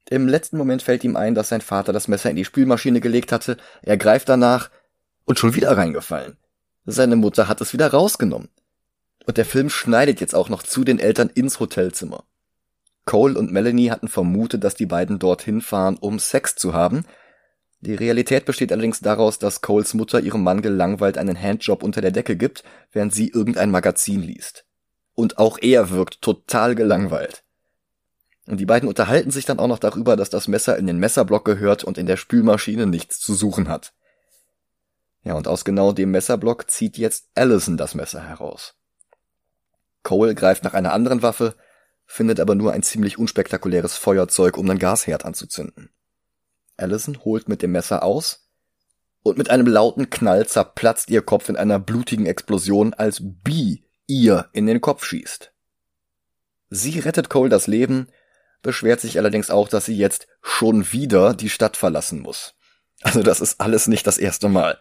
Im 0.10 0.28
letzten 0.28 0.58
Moment 0.58 0.82
fällt 0.82 1.04
ihm 1.04 1.16
ein, 1.16 1.34
dass 1.34 1.50
sein 1.50 1.62
Vater 1.62 1.94
das 1.94 2.08
Messer 2.08 2.30
in 2.30 2.36
die 2.36 2.46
Spülmaschine 2.46 3.00
gelegt 3.00 3.32
hatte. 3.32 3.58
Er 3.82 3.98
greift 3.98 4.28
danach 4.28 4.70
und 5.30 5.38
schon 5.38 5.54
wieder 5.54 5.78
reingefallen. 5.78 6.38
Seine 6.86 7.16
Mutter 7.16 7.48
hat 7.48 7.62
es 7.62 7.72
wieder 7.72 7.92
rausgenommen. 7.92 8.50
Und 9.28 9.38
der 9.38 9.46
Film 9.46 9.70
schneidet 9.70 10.22
jetzt 10.22 10.34
auch 10.34 10.50
noch 10.50 10.64
zu 10.64 10.84
den 10.84 10.98
Eltern 10.98 11.30
ins 11.30 11.60
Hotelzimmer. 11.60 12.24
Cole 13.06 13.38
und 13.38 13.52
Melanie 13.52 13.92
hatten 13.92 14.08
vermutet, 14.08 14.64
dass 14.64 14.74
die 14.74 14.88
beiden 14.88 15.20
dorthin 15.20 15.62
fahren, 15.62 15.98
um 16.02 16.18
Sex 16.18 16.56
zu 16.56 16.74
haben. 16.74 17.06
Die 17.80 17.94
Realität 17.94 18.46
besteht 18.46 18.72
allerdings 18.72 19.02
daraus, 19.02 19.38
dass 19.38 19.62
Coles 19.62 19.94
Mutter 19.94 20.20
ihrem 20.20 20.42
Mann 20.42 20.64
gelangweilt 20.64 21.20
einen 21.20 21.40
Handjob 21.40 21.84
unter 21.84 22.02
der 22.02 22.12
Decke 22.12 22.36
gibt, 22.36 22.64
während 22.92 23.14
sie 23.14 23.30
irgendein 23.30 23.70
Magazin 23.70 24.24
liest. 24.24 24.66
Und 25.14 25.38
auch 25.38 25.60
er 25.62 25.92
wirkt 25.92 26.24
total 26.24 26.74
gelangweilt. 26.74 27.44
Und 28.48 28.60
die 28.60 28.66
beiden 28.66 28.90
unterhalten 28.90 29.30
sich 29.30 29.46
dann 29.46 29.60
auch 29.60 29.68
noch 29.68 29.78
darüber, 29.78 30.16
dass 30.16 30.32
das 30.32 30.48
Messer 30.48 30.76
in 30.80 30.88
den 30.88 30.98
Messerblock 30.98 31.46
gehört 31.46 31.84
und 31.84 32.00
in 32.00 32.08
der 32.08 32.18
Spülmaschine 32.18 32.88
nichts 32.88 33.20
zu 33.20 33.36
suchen 33.36 33.70
hat. 33.70 33.94
Ja, 35.24 35.34
und 35.34 35.48
aus 35.48 35.66
genau 35.66 35.92
dem 35.92 36.12
Messerblock 36.12 36.70
zieht 36.70 36.98
jetzt 36.98 37.30
Allison 37.36 37.78
das 37.78 37.96
Messer 37.96 38.28
heraus. 38.28 38.76
Cole 40.04 40.34
greift 40.34 40.64
nach 40.64 40.74
einer 40.74 40.94
anderen 40.94 41.22
Waffe, 41.22 41.56
findet 42.06 42.40
aber 42.40 42.56
nur 42.56 42.72
ein 42.72 42.84
ziemlich 42.84 43.20
unspektakuläres 43.20 43.96
Feuerzeug, 43.98 44.58
um 44.58 44.68
den 44.68 44.80
Gasherd 44.80 45.26
anzuzünden. 45.26 45.92
Allison 46.78 47.24
holt 47.24 47.50
mit 47.50 47.62
dem 47.62 47.72
Messer 47.72 48.04
aus 48.04 48.50
und 49.22 49.38
mit 49.38 49.50
einem 49.50 49.68
lauten 49.68 50.10
Knall 50.10 50.48
zerplatzt 50.48 51.10
ihr 51.10 51.22
Kopf 51.22 51.50
in 51.50 51.58
einer 51.58 51.80
blutigen 51.80 52.26
Explosion, 52.26 52.94
als 52.94 53.20
B 53.22 53.80
ihr 54.08 54.50
in 54.54 54.66
den 54.66 54.82
Kopf 54.82 55.04
schießt. 55.04 55.52
Sie 56.70 57.00
rettet 57.00 57.30
Cole 57.30 57.50
das 57.50 57.68
Leben, 57.68 58.08
beschwert 58.62 59.02
sich 59.02 59.18
allerdings 59.18 59.50
auch, 59.50 59.68
dass 59.68 59.86
sie 59.86 59.98
jetzt 59.98 60.28
schon 60.42 60.92
wieder 60.92 61.34
die 61.34 61.50
Stadt 61.50 61.78
verlassen 61.78 62.20
muss. 62.20 62.56
Also 63.02 63.24
das 63.24 63.40
ist 63.40 63.62
alles 63.62 63.88
nicht 63.88 64.08
das 64.08 64.18
erste 64.18 64.50
Mal. 64.50 64.80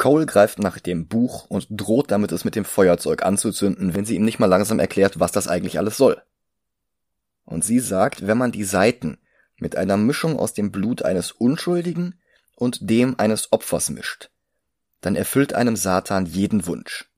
Cole 0.00 0.24
greift 0.24 0.58
nach 0.58 0.78
dem 0.78 1.08
Buch 1.08 1.44
und 1.50 1.66
droht 1.68 2.10
damit, 2.10 2.32
es 2.32 2.46
mit 2.46 2.56
dem 2.56 2.64
Feuerzeug 2.64 3.22
anzuzünden, 3.22 3.94
wenn 3.94 4.06
sie 4.06 4.14
ihm 4.16 4.24
nicht 4.24 4.38
mal 4.38 4.46
langsam 4.46 4.78
erklärt, 4.78 5.20
was 5.20 5.30
das 5.30 5.46
eigentlich 5.46 5.76
alles 5.76 5.98
soll. 5.98 6.22
Und 7.44 7.64
sie 7.64 7.80
sagt, 7.80 8.26
wenn 8.26 8.38
man 8.38 8.50
die 8.50 8.64
Seiten 8.64 9.18
mit 9.58 9.76
einer 9.76 9.98
Mischung 9.98 10.38
aus 10.38 10.54
dem 10.54 10.72
Blut 10.72 11.02
eines 11.02 11.32
Unschuldigen 11.32 12.18
und 12.56 12.88
dem 12.88 13.20
eines 13.20 13.52
Opfers 13.52 13.90
mischt, 13.90 14.30
dann 15.02 15.16
erfüllt 15.16 15.52
einem 15.52 15.76
Satan 15.76 16.24
jeden 16.24 16.66
Wunsch. 16.66 17.10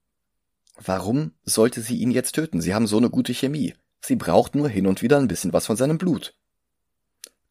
Warum 0.77 1.35
sollte 1.45 1.83
sie 1.83 1.99
ihn 1.99 2.11
jetzt 2.11 2.33
töten? 2.33 2.61
Sie 2.61 2.75
haben 2.75 2.88
so 2.88 2.97
eine 2.97 3.11
gute 3.11 3.33
Chemie. 3.33 3.77
Sie 4.01 4.16
braucht 4.16 4.57
nur 4.57 4.68
hin 4.68 4.88
und 4.88 5.03
wieder 5.03 5.18
ein 5.18 5.29
bisschen 5.29 5.53
was 5.53 5.66
von 5.66 5.77
seinem 5.77 5.99
Blut. 5.99 6.35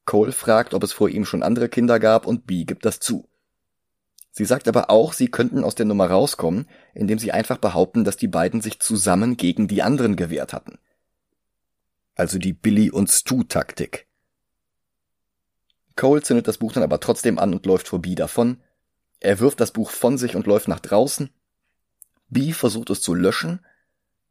Cole 0.03 0.33
fragt, 0.33 0.73
ob 0.73 0.83
es 0.83 0.91
vor 0.91 1.07
ihm 1.07 1.23
schon 1.23 1.41
andere 1.41 1.69
Kinder 1.69 2.01
gab 2.01 2.27
und 2.27 2.45
Bee 2.47 2.65
gibt 2.65 2.83
das 2.83 2.99
zu. 2.99 3.29
Sie 4.31 4.45
sagt 4.45 4.67
aber 4.69 4.89
auch, 4.89 5.11
sie 5.13 5.27
könnten 5.27 5.63
aus 5.63 5.75
der 5.75 5.85
Nummer 5.85 6.09
rauskommen, 6.09 6.67
indem 6.93 7.19
sie 7.19 7.33
einfach 7.33 7.57
behaupten, 7.57 8.05
dass 8.05 8.15
die 8.15 8.29
beiden 8.29 8.61
sich 8.61 8.79
zusammen 8.79 9.35
gegen 9.35 9.67
die 9.67 9.81
anderen 9.81 10.15
gewehrt 10.15 10.53
hatten. 10.53 10.79
Also 12.15 12.39
die 12.39 12.53
Billy 12.53 12.89
und 12.89 13.09
Stu 13.09 13.43
Taktik. 13.43 14.07
Cole 15.97 16.21
zündet 16.21 16.47
das 16.47 16.57
Buch 16.57 16.71
dann 16.71 16.83
aber 16.83 17.01
trotzdem 17.01 17.37
an 17.37 17.53
und 17.53 17.65
läuft 17.65 17.89
vor 17.89 17.99
Bee 17.99 18.15
davon. 18.15 18.61
Er 19.19 19.39
wirft 19.39 19.59
das 19.59 19.71
Buch 19.71 19.91
von 19.91 20.17
sich 20.17 20.35
und 20.35 20.47
läuft 20.47 20.69
nach 20.69 20.79
draußen. 20.79 21.29
Bee 22.29 22.53
versucht 22.53 22.89
es 22.89 23.01
zu 23.01 23.13
löschen 23.13 23.59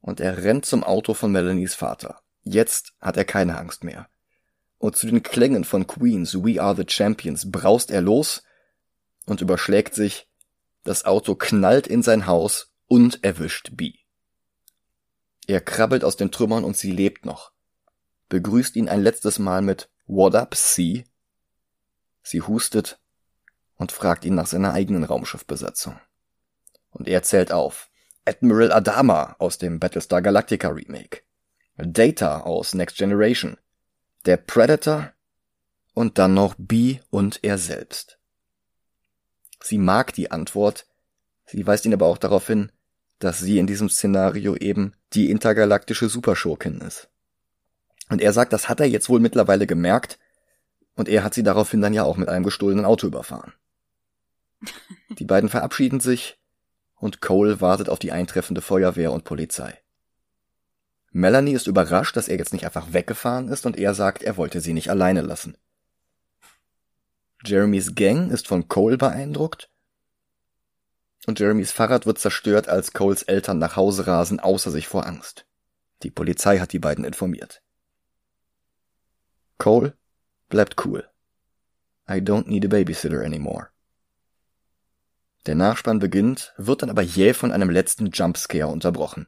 und 0.00 0.20
er 0.20 0.42
rennt 0.42 0.64
zum 0.64 0.82
Auto 0.82 1.12
von 1.12 1.30
Melanies 1.30 1.74
Vater. 1.74 2.22
Jetzt 2.42 2.94
hat 3.00 3.18
er 3.18 3.26
keine 3.26 3.58
Angst 3.58 3.84
mehr. 3.84 4.08
Und 4.78 4.96
zu 4.96 5.06
den 5.06 5.22
Klängen 5.22 5.64
von 5.64 5.86
Queens 5.86 6.42
We 6.42 6.60
Are 6.60 6.74
the 6.74 6.86
Champions 6.88 7.50
braust 7.50 7.90
er 7.90 8.00
los 8.00 8.42
und 9.30 9.40
überschlägt 9.40 9.94
sich. 9.94 10.28
Das 10.82 11.04
Auto 11.04 11.36
knallt 11.36 11.86
in 11.86 12.02
sein 12.02 12.26
Haus 12.26 12.72
und 12.88 13.22
erwischt 13.22 13.70
Bee. 13.74 14.00
Er 15.46 15.60
krabbelt 15.60 16.02
aus 16.02 16.16
den 16.16 16.32
Trümmern 16.32 16.64
und 16.64 16.76
sie 16.76 16.90
lebt 16.90 17.24
noch. 17.24 17.52
Begrüßt 18.28 18.74
ihn 18.74 18.88
ein 18.88 19.02
letztes 19.02 19.38
Mal 19.38 19.62
mit 19.62 19.88
What 20.06 20.34
up, 20.34 20.56
C? 20.56 21.04
Sie 22.22 22.42
hustet 22.42 23.00
und 23.76 23.92
fragt 23.92 24.24
ihn 24.24 24.34
nach 24.34 24.46
seiner 24.46 24.72
eigenen 24.72 25.04
Raumschiffbesatzung. 25.04 25.98
Und 26.90 27.06
er 27.06 27.22
zählt 27.22 27.52
auf. 27.52 27.88
Admiral 28.24 28.72
Adama 28.72 29.36
aus 29.38 29.58
dem 29.58 29.78
Battlestar 29.78 30.22
Galactica 30.22 30.68
Remake. 30.68 31.22
Data 31.76 32.40
aus 32.40 32.74
Next 32.74 32.96
Generation. 32.96 33.56
Der 34.26 34.36
Predator 34.38 35.12
und 35.94 36.18
dann 36.18 36.34
noch 36.34 36.56
B 36.58 36.98
und 37.10 37.40
er 37.42 37.58
selbst. 37.58 38.19
Sie 39.62 39.78
mag 39.78 40.14
die 40.14 40.30
Antwort, 40.30 40.86
sie 41.46 41.66
weist 41.66 41.84
ihn 41.84 41.94
aber 41.94 42.06
auch 42.06 42.18
darauf 42.18 42.46
hin, 42.46 42.72
dass 43.18 43.38
sie 43.38 43.58
in 43.58 43.66
diesem 43.66 43.88
Szenario 43.88 44.56
eben 44.56 44.94
die 45.12 45.30
intergalaktische 45.30 46.08
Superschurkin 46.08 46.80
ist. 46.80 47.08
Und 48.08 48.20
er 48.20 48.32
sagt, 48.32 48.52
das 48.52 48.68
hat 48.68 48.80
er 48.80 48.86
jetzt 48.86 49.08
wohl 49.08 49.20
mittlerweile 49.20 49.66
gemerkt, 49.66 50.18
und 50.96 51.08
er 51.08 51.22
hat 51.22 51.34
sie 51.34 51.42
daraufhin 51.42 51.80
dann 51.80 51.94
ja 51.94 52.02
auch 52.02 52.16
mit 52.16 52.28
einem 52.28 52.44
gestohlenen 52.44 52.84
Auto 52.84 53.06
überfahren. 53.06 53.52
Die 55.18 55.24
beiden 55.24 55.48
verabschieden 55.48 56.00
sich, 56.00 56.38
und 56.96 57.20
Cole 57.20 57.60
wartet 57.60 57.88
auf 57.88 57.98
die 57.98 58.12
eintreffende 58.12 58.60
Feuerwehr 58.60 59.12
und 59.12 59.24
Polizei. 59.24 59.78
Melanie 61.12 61.54
ist 61.54 61.66
überrascht, 61.66 62.16
dass 62.16 62.28
er 62.28 62.36
jetzt 62.36 62.52
nicht 62.52 62.66
einfach 62.66 62.92
weggefahren 62.92 63.48
ist, 63.48 63.66
und 63.66 63.78
er 63.78 63.94
sagt, 63.94 64.22
er 64.22 64.36
wollte 64.36 64.60
sie 64.60 64.74
nicht 64.74 64.90
alleine 64.90 65.22
lassen. 65.22 65.56
Jeremys 67.44 67.94
Gang 67.94 68.30
ist 68.30 68.46
von 68.46 68.68
Cole 68.68 68.98
beeindruckt. 68.98 69.70
Und 71.26 71.40
Jeremys 71.40 71.72
Fahrrad 71.72 72.04
wird 72.04 72.18
zerstört, 72.18 72.68
als 72.68 72.92
Coles 72.92 73.22
Eltern 73.22 73.58
nach 73.58 73.76
Hause 73.76 74.06
rasen, 74.06 74.40
außer 74.40 74.70
sich 74.70 74.88
vor 74.88 75.06
Angst. 75.06 75.46
Die 76.02 76.10
Polizei 76.10 76.58
hat 76.58 76.72
die 76.72 76.78
beiden 76.78 77.04
informiert. 77.04 77.62
Cole 79.58 79.96
bleibt 80.48 80.84
cool. 80.84 81.08
I 82.08 82.14
don't 82.14 82.48
need 82.48 82.64
a 82.64 82.68
babysitter 82.68 83.22
anymore. 83.22 83.68
Der 85.46 85.54
Nachspann 85.54 85.98
beginnt, 85.98 86.52
wird 86.58 86.82
dann 86.82 86.90
aber 86.90 87.02
jäh 87.02 87.32
von 87.32 87.52
einem 87.52 87.70
letzten 87.70 88.10
Jumpscare 88.10 88.68
unterbrochen. 88.68 89.26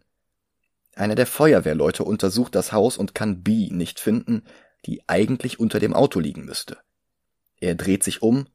Einer 0.94 1.14
der 1.14 1.26
Feuerwehrleute 1.26 2.04
untersucht 2.04 2.54
das 2.54 2.72
Haus 2.72 2.98
und 2.98 3.14
kann 3.14 3.42
B 3.42 3.70
nicht 3.70 3.98
finden, 3.98 4.44
die 4.84 5.02
eigentlich 5.06 5.58
unter 5.58 5.80
dem 5.80 5.94
Auto 5.94 6.20
liegen 6.20 6.44
müsste. 6.44 6.78
Er 7.62 7.76
dreht 7.76 8.02
sich 8.02 8.22
um 8.22 8.46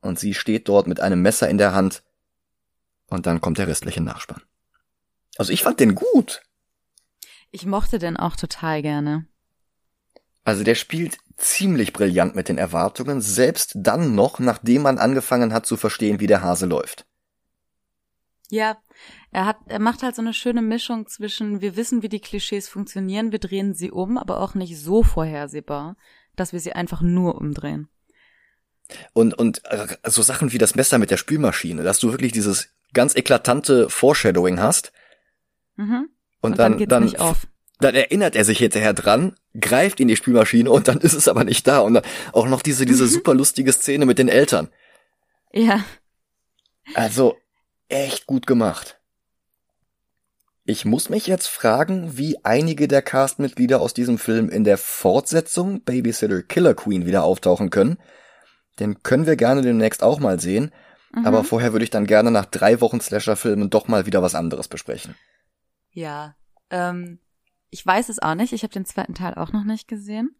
und 0.00 0.18
sie 0.18 0.32
steht 0.32 0.68
dort 0.68 0.86
mit 0.86 1.00
einem 1.00 1.20
Messer 1.20 1.50
in 1.50 1.58
der 1.58 1.74
Hand 1.74 2.02
und 3.08 3.26
dann 3.26 3.42
kommt 3.42 3.58
der 3.58 3.68
restliche 3.68 4.00
Nachspann. 4.00 4.40
Also 5.36 5.52
ich 5.52 5.62
fand 5.62 5.80
den 5.80 5.94
gut. 5.94 6.42
Ich 7.50 7.66
mochte 7.66 7.98
den 7.98 8.16
auch 8.16 8.36
total 8.36 8.80
gerne. 8.80 9.26
Also 10.44 10.64
der 10.64 10.76
spielt 10.76 11.18
ziemlich 11.36 11.92
brillant 11.92 12.36
mit 12.36 12.48
den 12.48 12.56
Erwartungen, 12.56 13.20
selbst 13.20 13.72
dann 13.74 14.14
noch, 14.14 14.38
nachdem 14.38 14.80
man 14.80 14.96
angefangen 14.96 15.52
hat 15.52 15.66
zu 15.66 15.76
verstehen, 15.76 16.18
wie 16.18 16.26
der 16.26 16.40
Hase 16.40 16.64
läuft. 16.64 17.04
Ja, 18.48 18.78
er 19.30 19.44
hat, 19.44 19.58
er 19.66 19.78
macht 19.78 20.02
halt 20.02 20.16
so 20.16 20.22
eine 20.22 20.32
schöne 20.32 20.62
Mischung 20.62 21.06
zwischen, 21.06 21.60
wir 21.60 21.76
wissen, 21.76 22.02
wie 22.02 22.08
die 22.08 22.20
Klischees 22.20 22.66
funktionieren, 22.66 23.30
wir 23.30 23.40
drehen 23.40 23.74
sie 23.74 23.90
um, 23.90 24.16
aber 24.16 24.40
auch 24.40 24.54
nicht 24.54 24.78
so 24.78 25.02
vorhersehbar, 25.02 25.98
dass 26.34 26.54
wir 26.54 26.60
sie 26.60 26.72
einfach 26.72 27.02
nur 27.02 27.34
umdrehen. 27.34 27.90
Und, 29.12 29.34
und 29.34 29.64
äh, 29.66 29.86
so 30.04 30.22
Sachen 30.22 30.52
wie 30.52 30.58
das 30.58 30.74
Messer 30.74 30.98
mit 30.98 31.10
der 31.10 31.16
Spülmaschine, 31.16 31.82
dass 31.82 31.98
du 31.98 32.10
wirklich 32.10 32.32
dieses 32.32 32.70
ganz 32.94 33.14
eklatante 33.14 33.90
Foreshadowing 33.90 34.60
hast. 34.60 34.92
Mhm. 35.76 36.08
Und, 36.40 36.52
und 36.52 36.58
dann, 36.58 36.78
dann, 36.86 37.10
dann, 37.12 37.36
dann 37.80 37.94
erinnert 37.94 38.34
er 38.36 38.44
sich 38.44 38.58
hinterher 38.58 38.94
dran, 38.94 39.36
greift 39.58 40.00
in 40.00 40.08
die 40.08 40.16
Spülmaschine 40.16 40.70
und 40.70 40.88
dann 40.88 40.98
ist 41.02 41.14
es 41.14 41.28
aber 41.28 41.44
nicht 41.44 41.66
da. 41.66 41.80
Und 41.80 41.94
dann 41.94 42.04
auch 42.32 42.48
noch 42.48 42.62
diese, 42.62 42.86
diese 42.86 43.04
mhm. 43.04 43.08
super 43.08 43.34
lustige 43.34 43.72
Szene 43.72 44.06
mit 44.06 44.18
den 44.18 44.28
Eltern. 44.28 44.68
Ja. 45.52 45.84
Also, 46.94 47.36
echt 47.88 48.26
gut 48.26 48.46
gemacht. 48.46 48.98
Ich 50.64 50.84
muss 50.84 51.08
mich 51.08 51.26
jetzt 51.26 51.46
fragen, 51.46 52.18
wie 52.18 52.44
einige 52.44 52.88
der 52.88 53.00
Castmitglieder 53.00 53.80
aus 53.80 53.94
diesem 53.94 54.18
Film 54.18 54.50
in 54.50 54.64
der 54.64 54.76
Fortsetzung 54.76 55.82
Babysitter 55.82 56.42
Killer 56.42 56.74
Queen 56.74 57.06
wieder 57.06 57.24
auftauchen 57.24 57.70
können. 57.70 57.96
Den 58.80 59.02
können 59.02 59.26
wir 59.26 59.36
gerne 59.36 59.62
demnächst 59.62 60.02
auch 60.02 60.20
mal 60.20 60.40
sehen. 60.40 60.72
Mhm. 61.12 61.26
Aber 61.26 61.44
vorher 61.44 61.72
würde 61.72 61.84
ich 61.84 61.90
dann 61.90 62.06
gerne 62.06 62.30
nach 62.30 62.46
drei 62.46 62.80
Wochen 62.80 63.00
Slasher-Filmen 63.00 63.70
doch 63.70 63.88
mal 63.88 64.06
wieder 64.06 64.22
was 64.22 64.34
anderes 64.34 64.68
besprechen. 64.68 65.14
Ja, 65.90 66.36
ähm, 66.70 67.18
ich 67.70 67.84
weiß 67.84 68.08
es 68.08 68.18
auch 68.18 68.34
nicht. 68.34 68.52
Ich 68.52 68.62
habe 68.62 68.72
den 68.72 68.84
zweiten 68.84 69.14
Teil 69.14 69.34
auch 69.34 69.52
noch 69.52 69.64
nicht 69.64 69.88
gesehen. 69.88 70.36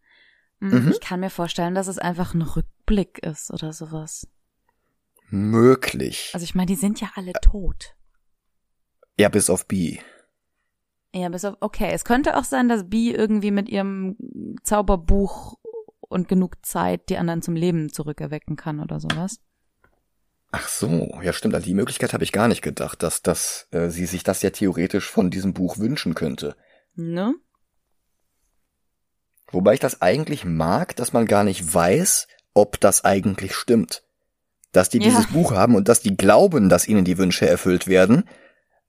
Hm, 0.60 0.84
mhm. 0.84 0.90
Ich 0.90 1.00
kann 1.00 1.20
mir 1.20 1.30
vorstellen, 1.30 1.74
dass 1.74 1.88
es 1.88 1.98
einfach 1.98 2.34
ein 2.34 2.42
Rückblick 2.42 3.18
ist 3.18 3.52
oder 3.52 3.72
sowas. 3.72 4.26
Möglich. 5.30 6.30
Also 6.32 6.44
ich 6.44 6.54
meine, 6.54 6.66
die 6.66 6.74
sind 6.74 7.00
ja 7.00 7.10
alle 7.14 7.32
tot. 7.42 7.94
Ja, 9.18 9.28
bis 9.28 9.50
auf 9.50 9.66
B. 9.66 9.98
Ja, 11.14 11.28
bis 11.28 11.44
auf, 11.44 11.56
okay. 11.60 11.90
Es 11.92 12.04
könnte 12.04 12.36
auch 12.36 12.44
sein, 12.44 12.68
dass 12.68 12.88
B 12.88 13.10
irgendwie 13.10 13.50
mit 13.50 13.68
ihrem 13.68 14.16
Zauberbuch 14.62 15.58
und 16.08 16.28
genug 16.28 16.64
Zeit 16.64 17.08
die 17.08 17.18
anderen 17.18 17.42
zum 17.42 17.54
Leben 17.54 17.92
zurückerwecken 17.92 18.56
kann 18.56 18.80
oder 18.80 19.00
sowas. 19.00 19.40
Ach 20.50 20.66
so, 20.66 21.20
ja 21.22 21.32
stimmt, 21.32 21.54
an 21.54 21.62
die 21.62 21.74
Möglichkeit 21.74 22.14
habe 22.14 22.24
ich 22.24 22.32
gar 22.32 22.48
nicht 22.48 22.62
gedacht, 22.62 23.02
dass, 23.02 23.22
dass 23.22 23.68
äh, 23.70 23.90
sie 23.90 24.06
sich 24.06 24.22
das 24.22 24.40
ja 24.40 24.50
theoretisch 24.50 25.10
von 25.10 25.30
diesem 25.30 25.52
Buch 25.52 25.78
wünschen 25.78 26.14
könnte. 26.14 26.56
Ne? 26.94 27.34
Wobei 29.50 29.74
ich 29.74 29.80
das 29.80 30.00
eigentlich 30.00 30.44
mag, 30.44 30.96
dass 30.96 31.12
man 31.12 31.26
gar 31.26 31.44
nicht 31.44 31.72
weiß, 31.72 32.28
ob 32.54 32.80
das 32.80 33.04
eigentlich 33.04 33.54
stimmt. 33.54 34.02
Dass 34.72 34.88
die 34.88 34.98
ja. 34.98 35.04
dieses 35.04 35.28
Buch 35.28 35.52
haben 35.52 35.74
und 35.74 35.88
dass 35.88 36.00
die 36.00 36.16
glauben, 36.16 36.68
dass 36.68 36.88
ihnen 36.88 37.04
die 37.04 37.18
Wünsche 37.18 37.48
erfüllt 37.48 37.86
werden, 37.86 38.24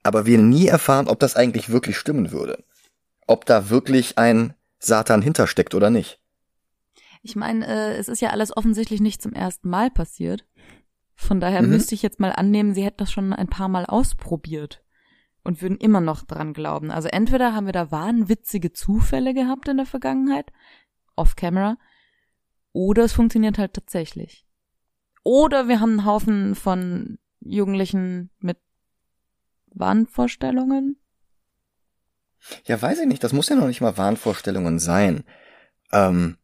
aber 0.03 0.25
wir 0.25 0.37
nie 0.37 0.67
erfahren, 0.67 1.07
ob 1.07 1.19
das 1.19 1.35
eigentlich 1.35 1.69
wirklich 1.69 1.97
stimmen 1.97 2.31
würde. 2.31 2.63
Ob 3.27 3.45
da 3.45 3.69
wirklich 3.69 4.17
ein 4.17 4.53
Satan 4.79 5.21
hintersteckt 5.21 5.75
oder 5.75 5.89
nicht. 5.89 6.18
Ich 7.21 7.35
meine, 7.35 7.67
äh, 7.67 7.97
es 7.97 8.07
ist 8.07 8.21
ja 8.21 8.29
alles 8.29 8.55
offensichtlich 8.55 9.01
nicht 9.01 9.21
zum 9.21 9.33
ersten 9.33 9.69
Mal 9.69 9.91
passiert. 9.91 10.45
Von 11.15 11.39
daher 11.39 11.61
mhm. 11.61 11.69
müsste 11.69 11.95
ich 11.95 12.01
jetzt 12.01 12.19
mal 12.19 12.31
annehmen, 12.31 12.73
sie 12.73 12.83
hätten 12.83 12.99
das 12.99 13.11
schon 13.11 13.33
ein 13.33 13.49
paar 13.49 13.67
Mal 13.67 13.85
ausprobiert 13.85 14.83
und 15.43 15.61
würden 15.61 15.77
immer 15.77 15.99
noch 15.99 16.23
dran 16.23 16.53
glauben. 16.53 16.91
Also 16.91 17.09
entweder 17.09 17.53
haben 17.53 17.65
wir 17.65 17.73
da 17.73 17.91
wahnwitzige 17.91 18.71
Zufälle 18.71 19.33
gehabt 19.33 19.67
in 19.67 19.77
der 19.77 19.85
Vergangenheit, 19.85 20.51
off-camera, 21.15 21.77
oder 22.71 23.03
es 23.03 23.13
funktioniert 23.13 23.57
halt 23.57 23.73
tatsächlich. 23.73 24.45
Oder 25.23 25.67
wir 25.67 25.79
haben 25.79 25.91
einen 25.91 26.05
Haufen 26.05 26.55
von 26.55 27.19
Jugendlichen 27.41 28.29
mit 28.39 28.57
Wahnvorstellungen. 29.67 30.97
Ja, 32.65 32.81
weiß 32.81 32.99
ich 32.99 33.07
nicht, 33.07 33.23
das 33.23 33.33
muss 33.33 33.49
ja 33.49 33.55
noch 33.55 33.67
nicht 33.67 33.81
mal 33.81 33.97
Wahnvorstellungen 33.97 34.79
sein. 34.79 35.23
Ähm, 35.91 36.37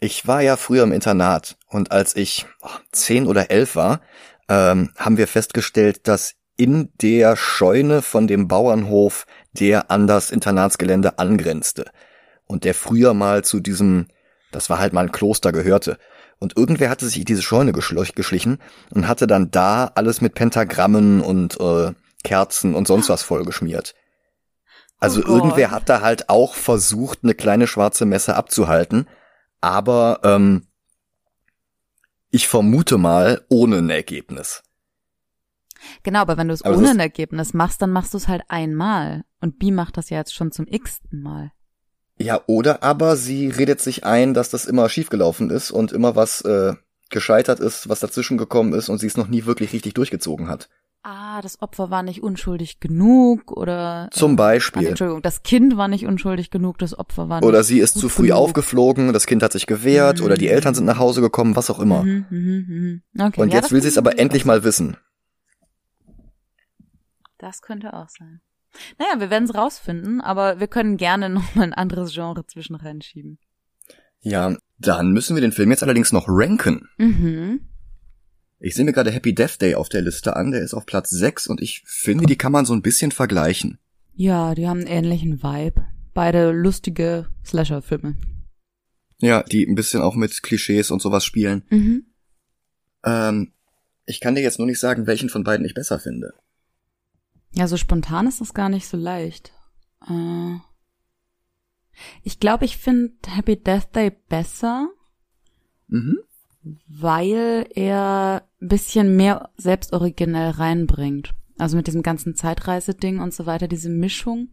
ich 0.00 0.26
war 0.26 0.40
ja 0.40 0.56
früher 0.56 0.82
im 0.82 0.92
Internat 0.92 1.56
und 1.68 1.92
als 1.92 2.16
ich 2.16 2.46
oh, 2.62 2.68
zehn 2.90 3.26
oder 3.26 3.50
elf 3.50 3.76
war, 3.76 4.00
ähm, 4.48 4.90
haben 4.96 5.18
wir 5.18 5.28
festgestellt, 5.28 6.08
dass 6.08 6.34
in 6.56 6.90
der 7.00 7.36
Scheune 7.36 8.02
von 8.02 8.26
dem 8.26 8.48
Bauernhof, 8.48 9.26
der 9.52 9.90
an 9.90 10.06
das 10.06 10.30
Internatsgelände 10.30 11.18
angrenzte 11.18 11.90
und 12.46 12.64
der 12.64 12.74
früher 12.74 13.14
mal 13.14 13.44
zu 13.44 13.60
diesem, 13.60 14.08
das 14.52 14.68
war 14.68 14.78
halt 14.78 14.92
mal 14.92 15.02
ein 15.02 15.12
Kloster 15.12 15.52
gehörte. 15.52 15.98
Und 16.38 16.56
irgendwer 16.56 16.88
hatte 16.88 17.04
sich 17.04 17.18
in 17.18 17.24
diese 17.26 17.42
Scheune 17.42 17.72
geschlichen 17.72 18.58
und 18.90 19.06
hatte 19.06 19.26
dann 19.26 19.50
da 19.50 19.90
alles 19.94 20.22
mit 20.22 20.34
Pentagrammen 20.34 21.20
und 21.20 21.60
äh, 21.60 21.92
Kerzen 22.24 22.74
und 22.74 22.86
sonst 22.86 23.10
was 23.10 23.22
vollgeschmiert. 23.22 23.94
Also 24.98 25.22
oh 25.22 25.28
irgendwer 25.28 25.70
hat 25.70 25.88
da 25.88 26.00
halt 26.00 26.28
auch 26.28 26.54
versucht, 26.54 27.20
eine 27.22 27.34
kleine 27.34 27.66
schwarze 27.66 28.06
Messe 28.06 28.36
abzuhalten, 28.36 29.06
aber 29.60 30.20
ähm, 30.22 30.66
ich 32.30 32.48
vermute 32.48 32.98
mal 32.98 33.44
ohne 33.48 33.78
ein 33.78 33.90
Ergebnis. 33.90 34.62
Genau, 36.02 36.20
aber 36.20 36.36
wenn 36.36 36.48
du 36.48 36.54
es 36.54 36.64
ohne 36.64 36.90
ein 36.90 37.00
Ergebnis 37.00 37.54
machst, 37.54 37.80
dann 37.82 37.90
machst 37.90 38.12
du 38.14 38.18
es 38.18 38.28
halt 38.28 38.42
einmal. 38.48 39.24
Und 39.40 39.58
B 39.58 39.70
macht 39.70 39.96
das 39.96 40.10
ja 40.10 40.18
jetzt 40.18 40.34
schon 40.34 40.52
zum 40.52 40.66
x-ten 40.66 41.22
Mal. 41.22 41.52
Ja, 42.18 42.42
oder 42.46 42.82
aber 42.82 43.16
sie 43.16 43.48
redet 43.48 43.80
sich 43.80 44.04
ein, 44.04 44.34
dass 44.34 44.50
das 44.50 44.66
immer 44.66 44.88
schiefgelaufen 44.90 45.48
ist 45.48 45.70
und 45.70 45.90
immer 45.92 46.16
was 46.16 46.42
äh, 46.42 46.74
gescheitert 47.08 47.60
ist, 47.60 47.88
was 47.88 48.00
dazwischen 48.00 48.36
gekommen 48.36 48.74
ist 48.74 48.90
und 48.90 48.98
sie 48.98 49.06
es 49.06 49.16
noch 49.16 49.28
nie 49.28 49.46
wirklich 49.46 49.72
richtig 49.72 49.94
durchgezogen 49.94 50.48
hat. 50.48 50.68
Ah, 51.02 51.40
das 51.40 51.62
Opfer 51.62 51.90
war 51.90 52.02
nicht 52.02 52.22
unschuldig 52.22 52.78
genug 52.78 53.52
oder 53.52 54.08
zum 54.12 54.36
Beispiel. 54.36 54.84
Äh, 54.84 54.88
Entschuldigung, 54.90 55.22
das 55.22 55.42
Kind 55.42 55.78
war 55.78 55.88
nicht 55.88 56.04
unschuldig 56.04 56.50
genug, 56.50 56.78
das 56.78 56.98
Opfer 56.98 57.30
war 57.30 57.40
nicht 57.40 57.48
oder 57.48 57.64
sie 57.64 57.80
ist 57.80 57.98
zu 57.98 58.10
früh 58.10 58.26
genug. 58.26 58.38
aufgeflogen, 58.38 59.14
das 59.14 59.26
Kind 59.26 59.42
hat 59.42 59.52
sich 59.52 59.66
gewehrt 59.66 60.20
mhm. 60.20 60.26
oder 60.26 60.34
die 60.36 60.48
Eltern 60.48 60.74
sind 60.74 60.84
nach 60.84 60.98
Hause 60.98 61.22
gekommen, 61.22 61.56
was 61.56 61.70
auch 61.70 61.80
immer. 61.80 62.02
Mhm, 62.02 62.26
mhm, 62.28 62.64
mhm. 62.68 63.02
okay. 63.18 63.40
Und 63.40 63.48
ja, 63.48 63.60
jetzt 63.60 63.72
will 63.72 63.80
sie 63.80 63.88
es 63.88 63.96
aber 63.96 64.18
endlich 64.18 64.44
mal 64.44 64.62
wissen. 64.62 64.98
Das 67.38 67.62
könnte 67.62 67.94
auch 67.94 68.10
sein. 68.10 68.42
Naja, 68.98 69.18
wir 69.20 69.30
werden 69.30 69.44
es 69.44 69.54
rausfinden, 69.54 70.20
aber 70.20 70.60
wir 70.60 70.68
können 70.68 70.98
gerne 70.98 71.28
noch 71.30 71.54
mal 71.54 71.62
ein 71.62 71.72
anderes 71.72 72.12
Genre 72.12 72.44
zwischen 72.46 72.74
reinschieben. 72.74 73.38
Ja, 74.20 74.54
dann 74.78 75.12
müssen 75.12 75.34
wir 75.34 75.40
den 75.40 75.52
Film 75.52 75.70
jetzt 75.70 75.82
allerdings 75.82 76.12
noch 76.12 76.26
ranken. 76.28 76.90
Mhm. 76.98 77.69
Ich 78.62 78.74
sehe 78.74 78.84
mir 78.84 78.92
gerade 78.92 79.10
Happy 79.10 79.34
Death 79.34 79.60
Day 79.62 79.74
auf 79.74 79.88
der 79.88 80.02
Liste 80.02 80.36
an, 80.36 80.50
der 80.50 80.60
ist 80.60 80.74
auf 80.74 80.84
Platz 80.84 81.08
6 81.08 81.46
und 81.46 81.62
ich 81.62 81.82
finde, 81.86 82.26
die 82.26 82.36
kann 82.36 82.52
man 82.52 82.66
so 82.66 82.74
ein 82.74 82.82
bisschen 82.82 83.10
vergleichen. 83.10 83.78
Ja, 84.12 84.54
die 84.54 84.68
haben 84.68 84.80
einen 84.80 84.86
ähnlichen 84.86 85.42
Vibe. 85.42 85.86
Beide 86.12 86.52
lustige 86.52 87.28
Slasher-Filme. 87.42 88.18
Ja, 89.18 89.42
die 89.44 89.64
ein 89.64 89.74
bisschen 89.74 90.02
auch 90.02 90.14
mit 90.14 90.42
Klischees 90.42 90.90
und 90.90 91.00
sowas 91.00 91.24
spielen. 91.24 91.64
Mhm. 91.70 92.06
Ähm, 93.02 93.52
ich 94.04 94.20
kann 94.20 94.34
dir 94.34 94.42
jetzt 94.42 94.58
nur 94.58 94.66
nicht 94.66 94.80
sagen, 94.80 95.06
welchen 95.06 95.30
von 95.30 95.42
beiden 95.42 95.64
ich 95.64 95.72
besser 95.72 95.98
finde. 95.98 96.34
Ja, 97.52 97.66
so 97.66 97.78
spontan 97.78 98.26
ist 98.26 98.42
das 98.42 98.52
gar 98.52 98.68
nicht 98.68 98.86
so 98.86 98.98
leicht. 98.98 99.54
Äh, 100.06 100.56
ich 102.24 102.40
glaube, 102.40 102.66
ich 102.66 102.76
finde 102.76 103.14
Happy 103.26 103.56
Death 103.56 103.94
Day 103.96 104.10
besser. 104.28 104.90
Mhm 105.88 106.18
weil 106.88 107.66
er 107.74 108.42
ein 108.60 108.68
bisschen 108.68 109.16
mehr 109.16 109.50
selbstoriginell 109.56 110.50
reinbringt. 110.50 111.34
Also 111.58 111.76
mit 111.76 111.86
diesem 111.86 112.02
ganzen 112.02 112.34
Zeitreiseding 112.34 113.18
und 113.18 113.34
so 113.34 113.46
weiter, 113.46 113.68
diese 113.68 113.90
Mischung 113.90 114.50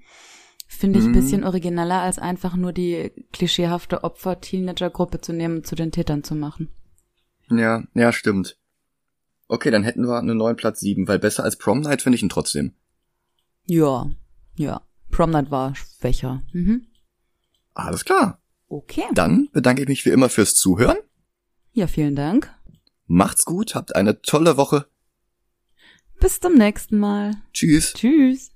finde 0.67 0.99
ich 0.99 1.05
ein 1.05 1.11
mhm. 1.11 1.15
bisschen 1.15 1.43
origineller, 1.43 2.01
als 2.01 2.19
einfach 2.19 2.55
nur 2.55 2.73
die 2.73 3.11
klischeehafte 3.31 4.03
Opfer-Teenager-Gruppe 4.03 5.21
zu 5.21 5.33
nehmen 5.33 5.57
und 5.57 5.67
zu 5.67 5.75
den 5.75 5.91
Tätern 5.91 6.23
zu 6.23 6.35
machen. 6.35 6.69
Ja, 7.49 7.83
ja, 7.93 8.11
stimmt. 8.11 8.57
Okay, 9.47 9.71
dann 9.71 9.83
hätten 9.83 10.05
wir 10.05 10.17
einen 10.17 10.37
neuen 10.37 10.57
Platz 10.57 10.81
sieben, 10.81 11.07
weil 11.07 11.19
besser 11.19 11.43
als 11.43 11.55
Prom 11.55 11.79
Night 11.79 12.01
finde 12.01 12.17
ich 12.17 12.23
ihn 12.23 12.29
trotzdem. 12.29 12.73
Ja, 13.65 14.09
ja. 14.55 14.81
Prom 15.09 15.29
Night 15.29 15.51
war 15.51 15.73
schwächer. 15.75 16.43
Mhm. 16.51 16.87
Alles 17.73 18.03
klar. 18.03 18.41
Okay. 18.67 19.03
Dann 19.13 19.47
bedanke 19.53 19.83
ich 19.83 19.87
mich 19.87 20.05
wie 20.05 20.09
immer 20.09 20.27
fürs 20.27 20.55
Zuhören. 20.55 20.97
Ja, 21.77 21.85
vielen 21.85 22.15
Dank. 22.15 22.51
Macht's 23.05 23.45
gut, 23.45 23.75
habt 23.75 23.95
eine 23.95 24.23
tolle 24.23 24.57
Woche. 24.57 24.87
Bis 26.19 26.39
zum 26.39 26.55
nächsten 26.55 26.97
Mal. 26.97 27.35
Tschüss. 27.53 27.93
Tschüss. 27.93 28.49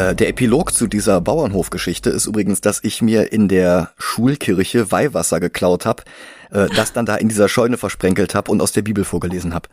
Äh, 0.00 0.14
der 0.14 0.28
Epilog 0.28 0.72
zu 0.72 0.86
dieser 0.86 1.20
Bauernhofgeschichte 1.20 2.10
ist 2.10 2.26
übrigens, 2.26 2.60
dass 2.60 2.82
ich 2.82 3.02
mir 3.02 3.32
in 3.32 3.48
der 3.48 3.92
Schulkirche 3.98 4.90
Weihwasser 4.90 5.40
geklaut 5.40 5.84
habe 5.84 6.04
äh, 6.50 6.68
das 6.74 6.92
dann 6.92 7.06
da 7.06 7.16
in 7.16 7.28
dieser 7.28 7.48
Scheune 7.48 7.76
versprenkelt 7.76 8.34
habe 8.34 8.50
und 8.50 8.60
aus 8.60 8.72
der 8.72 8.82
Bibel 8.82 9.04
vorgelesen 9.04 9.54
habe. 9.54 9.68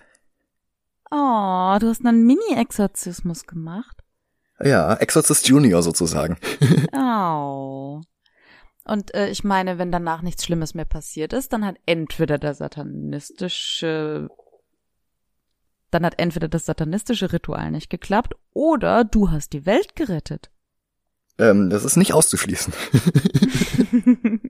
Oh, 1.10 1.78
du 1.80 1.88
hast 1.88 2.06
einen 2.06 2.26
Mini-Exorzismus 2.26 3.46
gemacht. 3.46 4.04
Ja, 4.60 4.96
Exorzist 4.96 5.48
Junior 5.48 5.82
sozusagen. 5.84 6.38
oh. 6.94 8.02
Und 8.84 9.14
äh, 9.14 9.30
ich 9.30 9.44
meine, 9.44 9.78
wenn 9.78 9.92
danach 9.92 10.22
nichts 10.22 10.44
Schlimmes 10.44 10.74
mehr 10.74 10.86
passiert 10.86 11.34
ist, 11.34 11.54
dann 11.54 11.66
hat 11.66 11.78
entweder 11.86 12.38
der 12.38 12.54
satanistische 12.54 14.30
dann 15.92 16.06
hat 16.06 16.20
entweder 16.20 16.48
das 16.48 16.66
satanistische 16.66 17.32
Ritual 17.32 17.72
nicht 17.72 17.90
geklappt 17.90 18.36
oder 18.54 19.04
du 19.04 19.32
hast 19.32 19.54
die 19.54 19.66
Welt 19.66 19.96
gerettet. 19.96 20.50
Ähm, 21.40 21.70
das 21.70 21.86
ist 21.86 21.98
nicht 21.98 22.14
auszuschließen. 22.14 22.74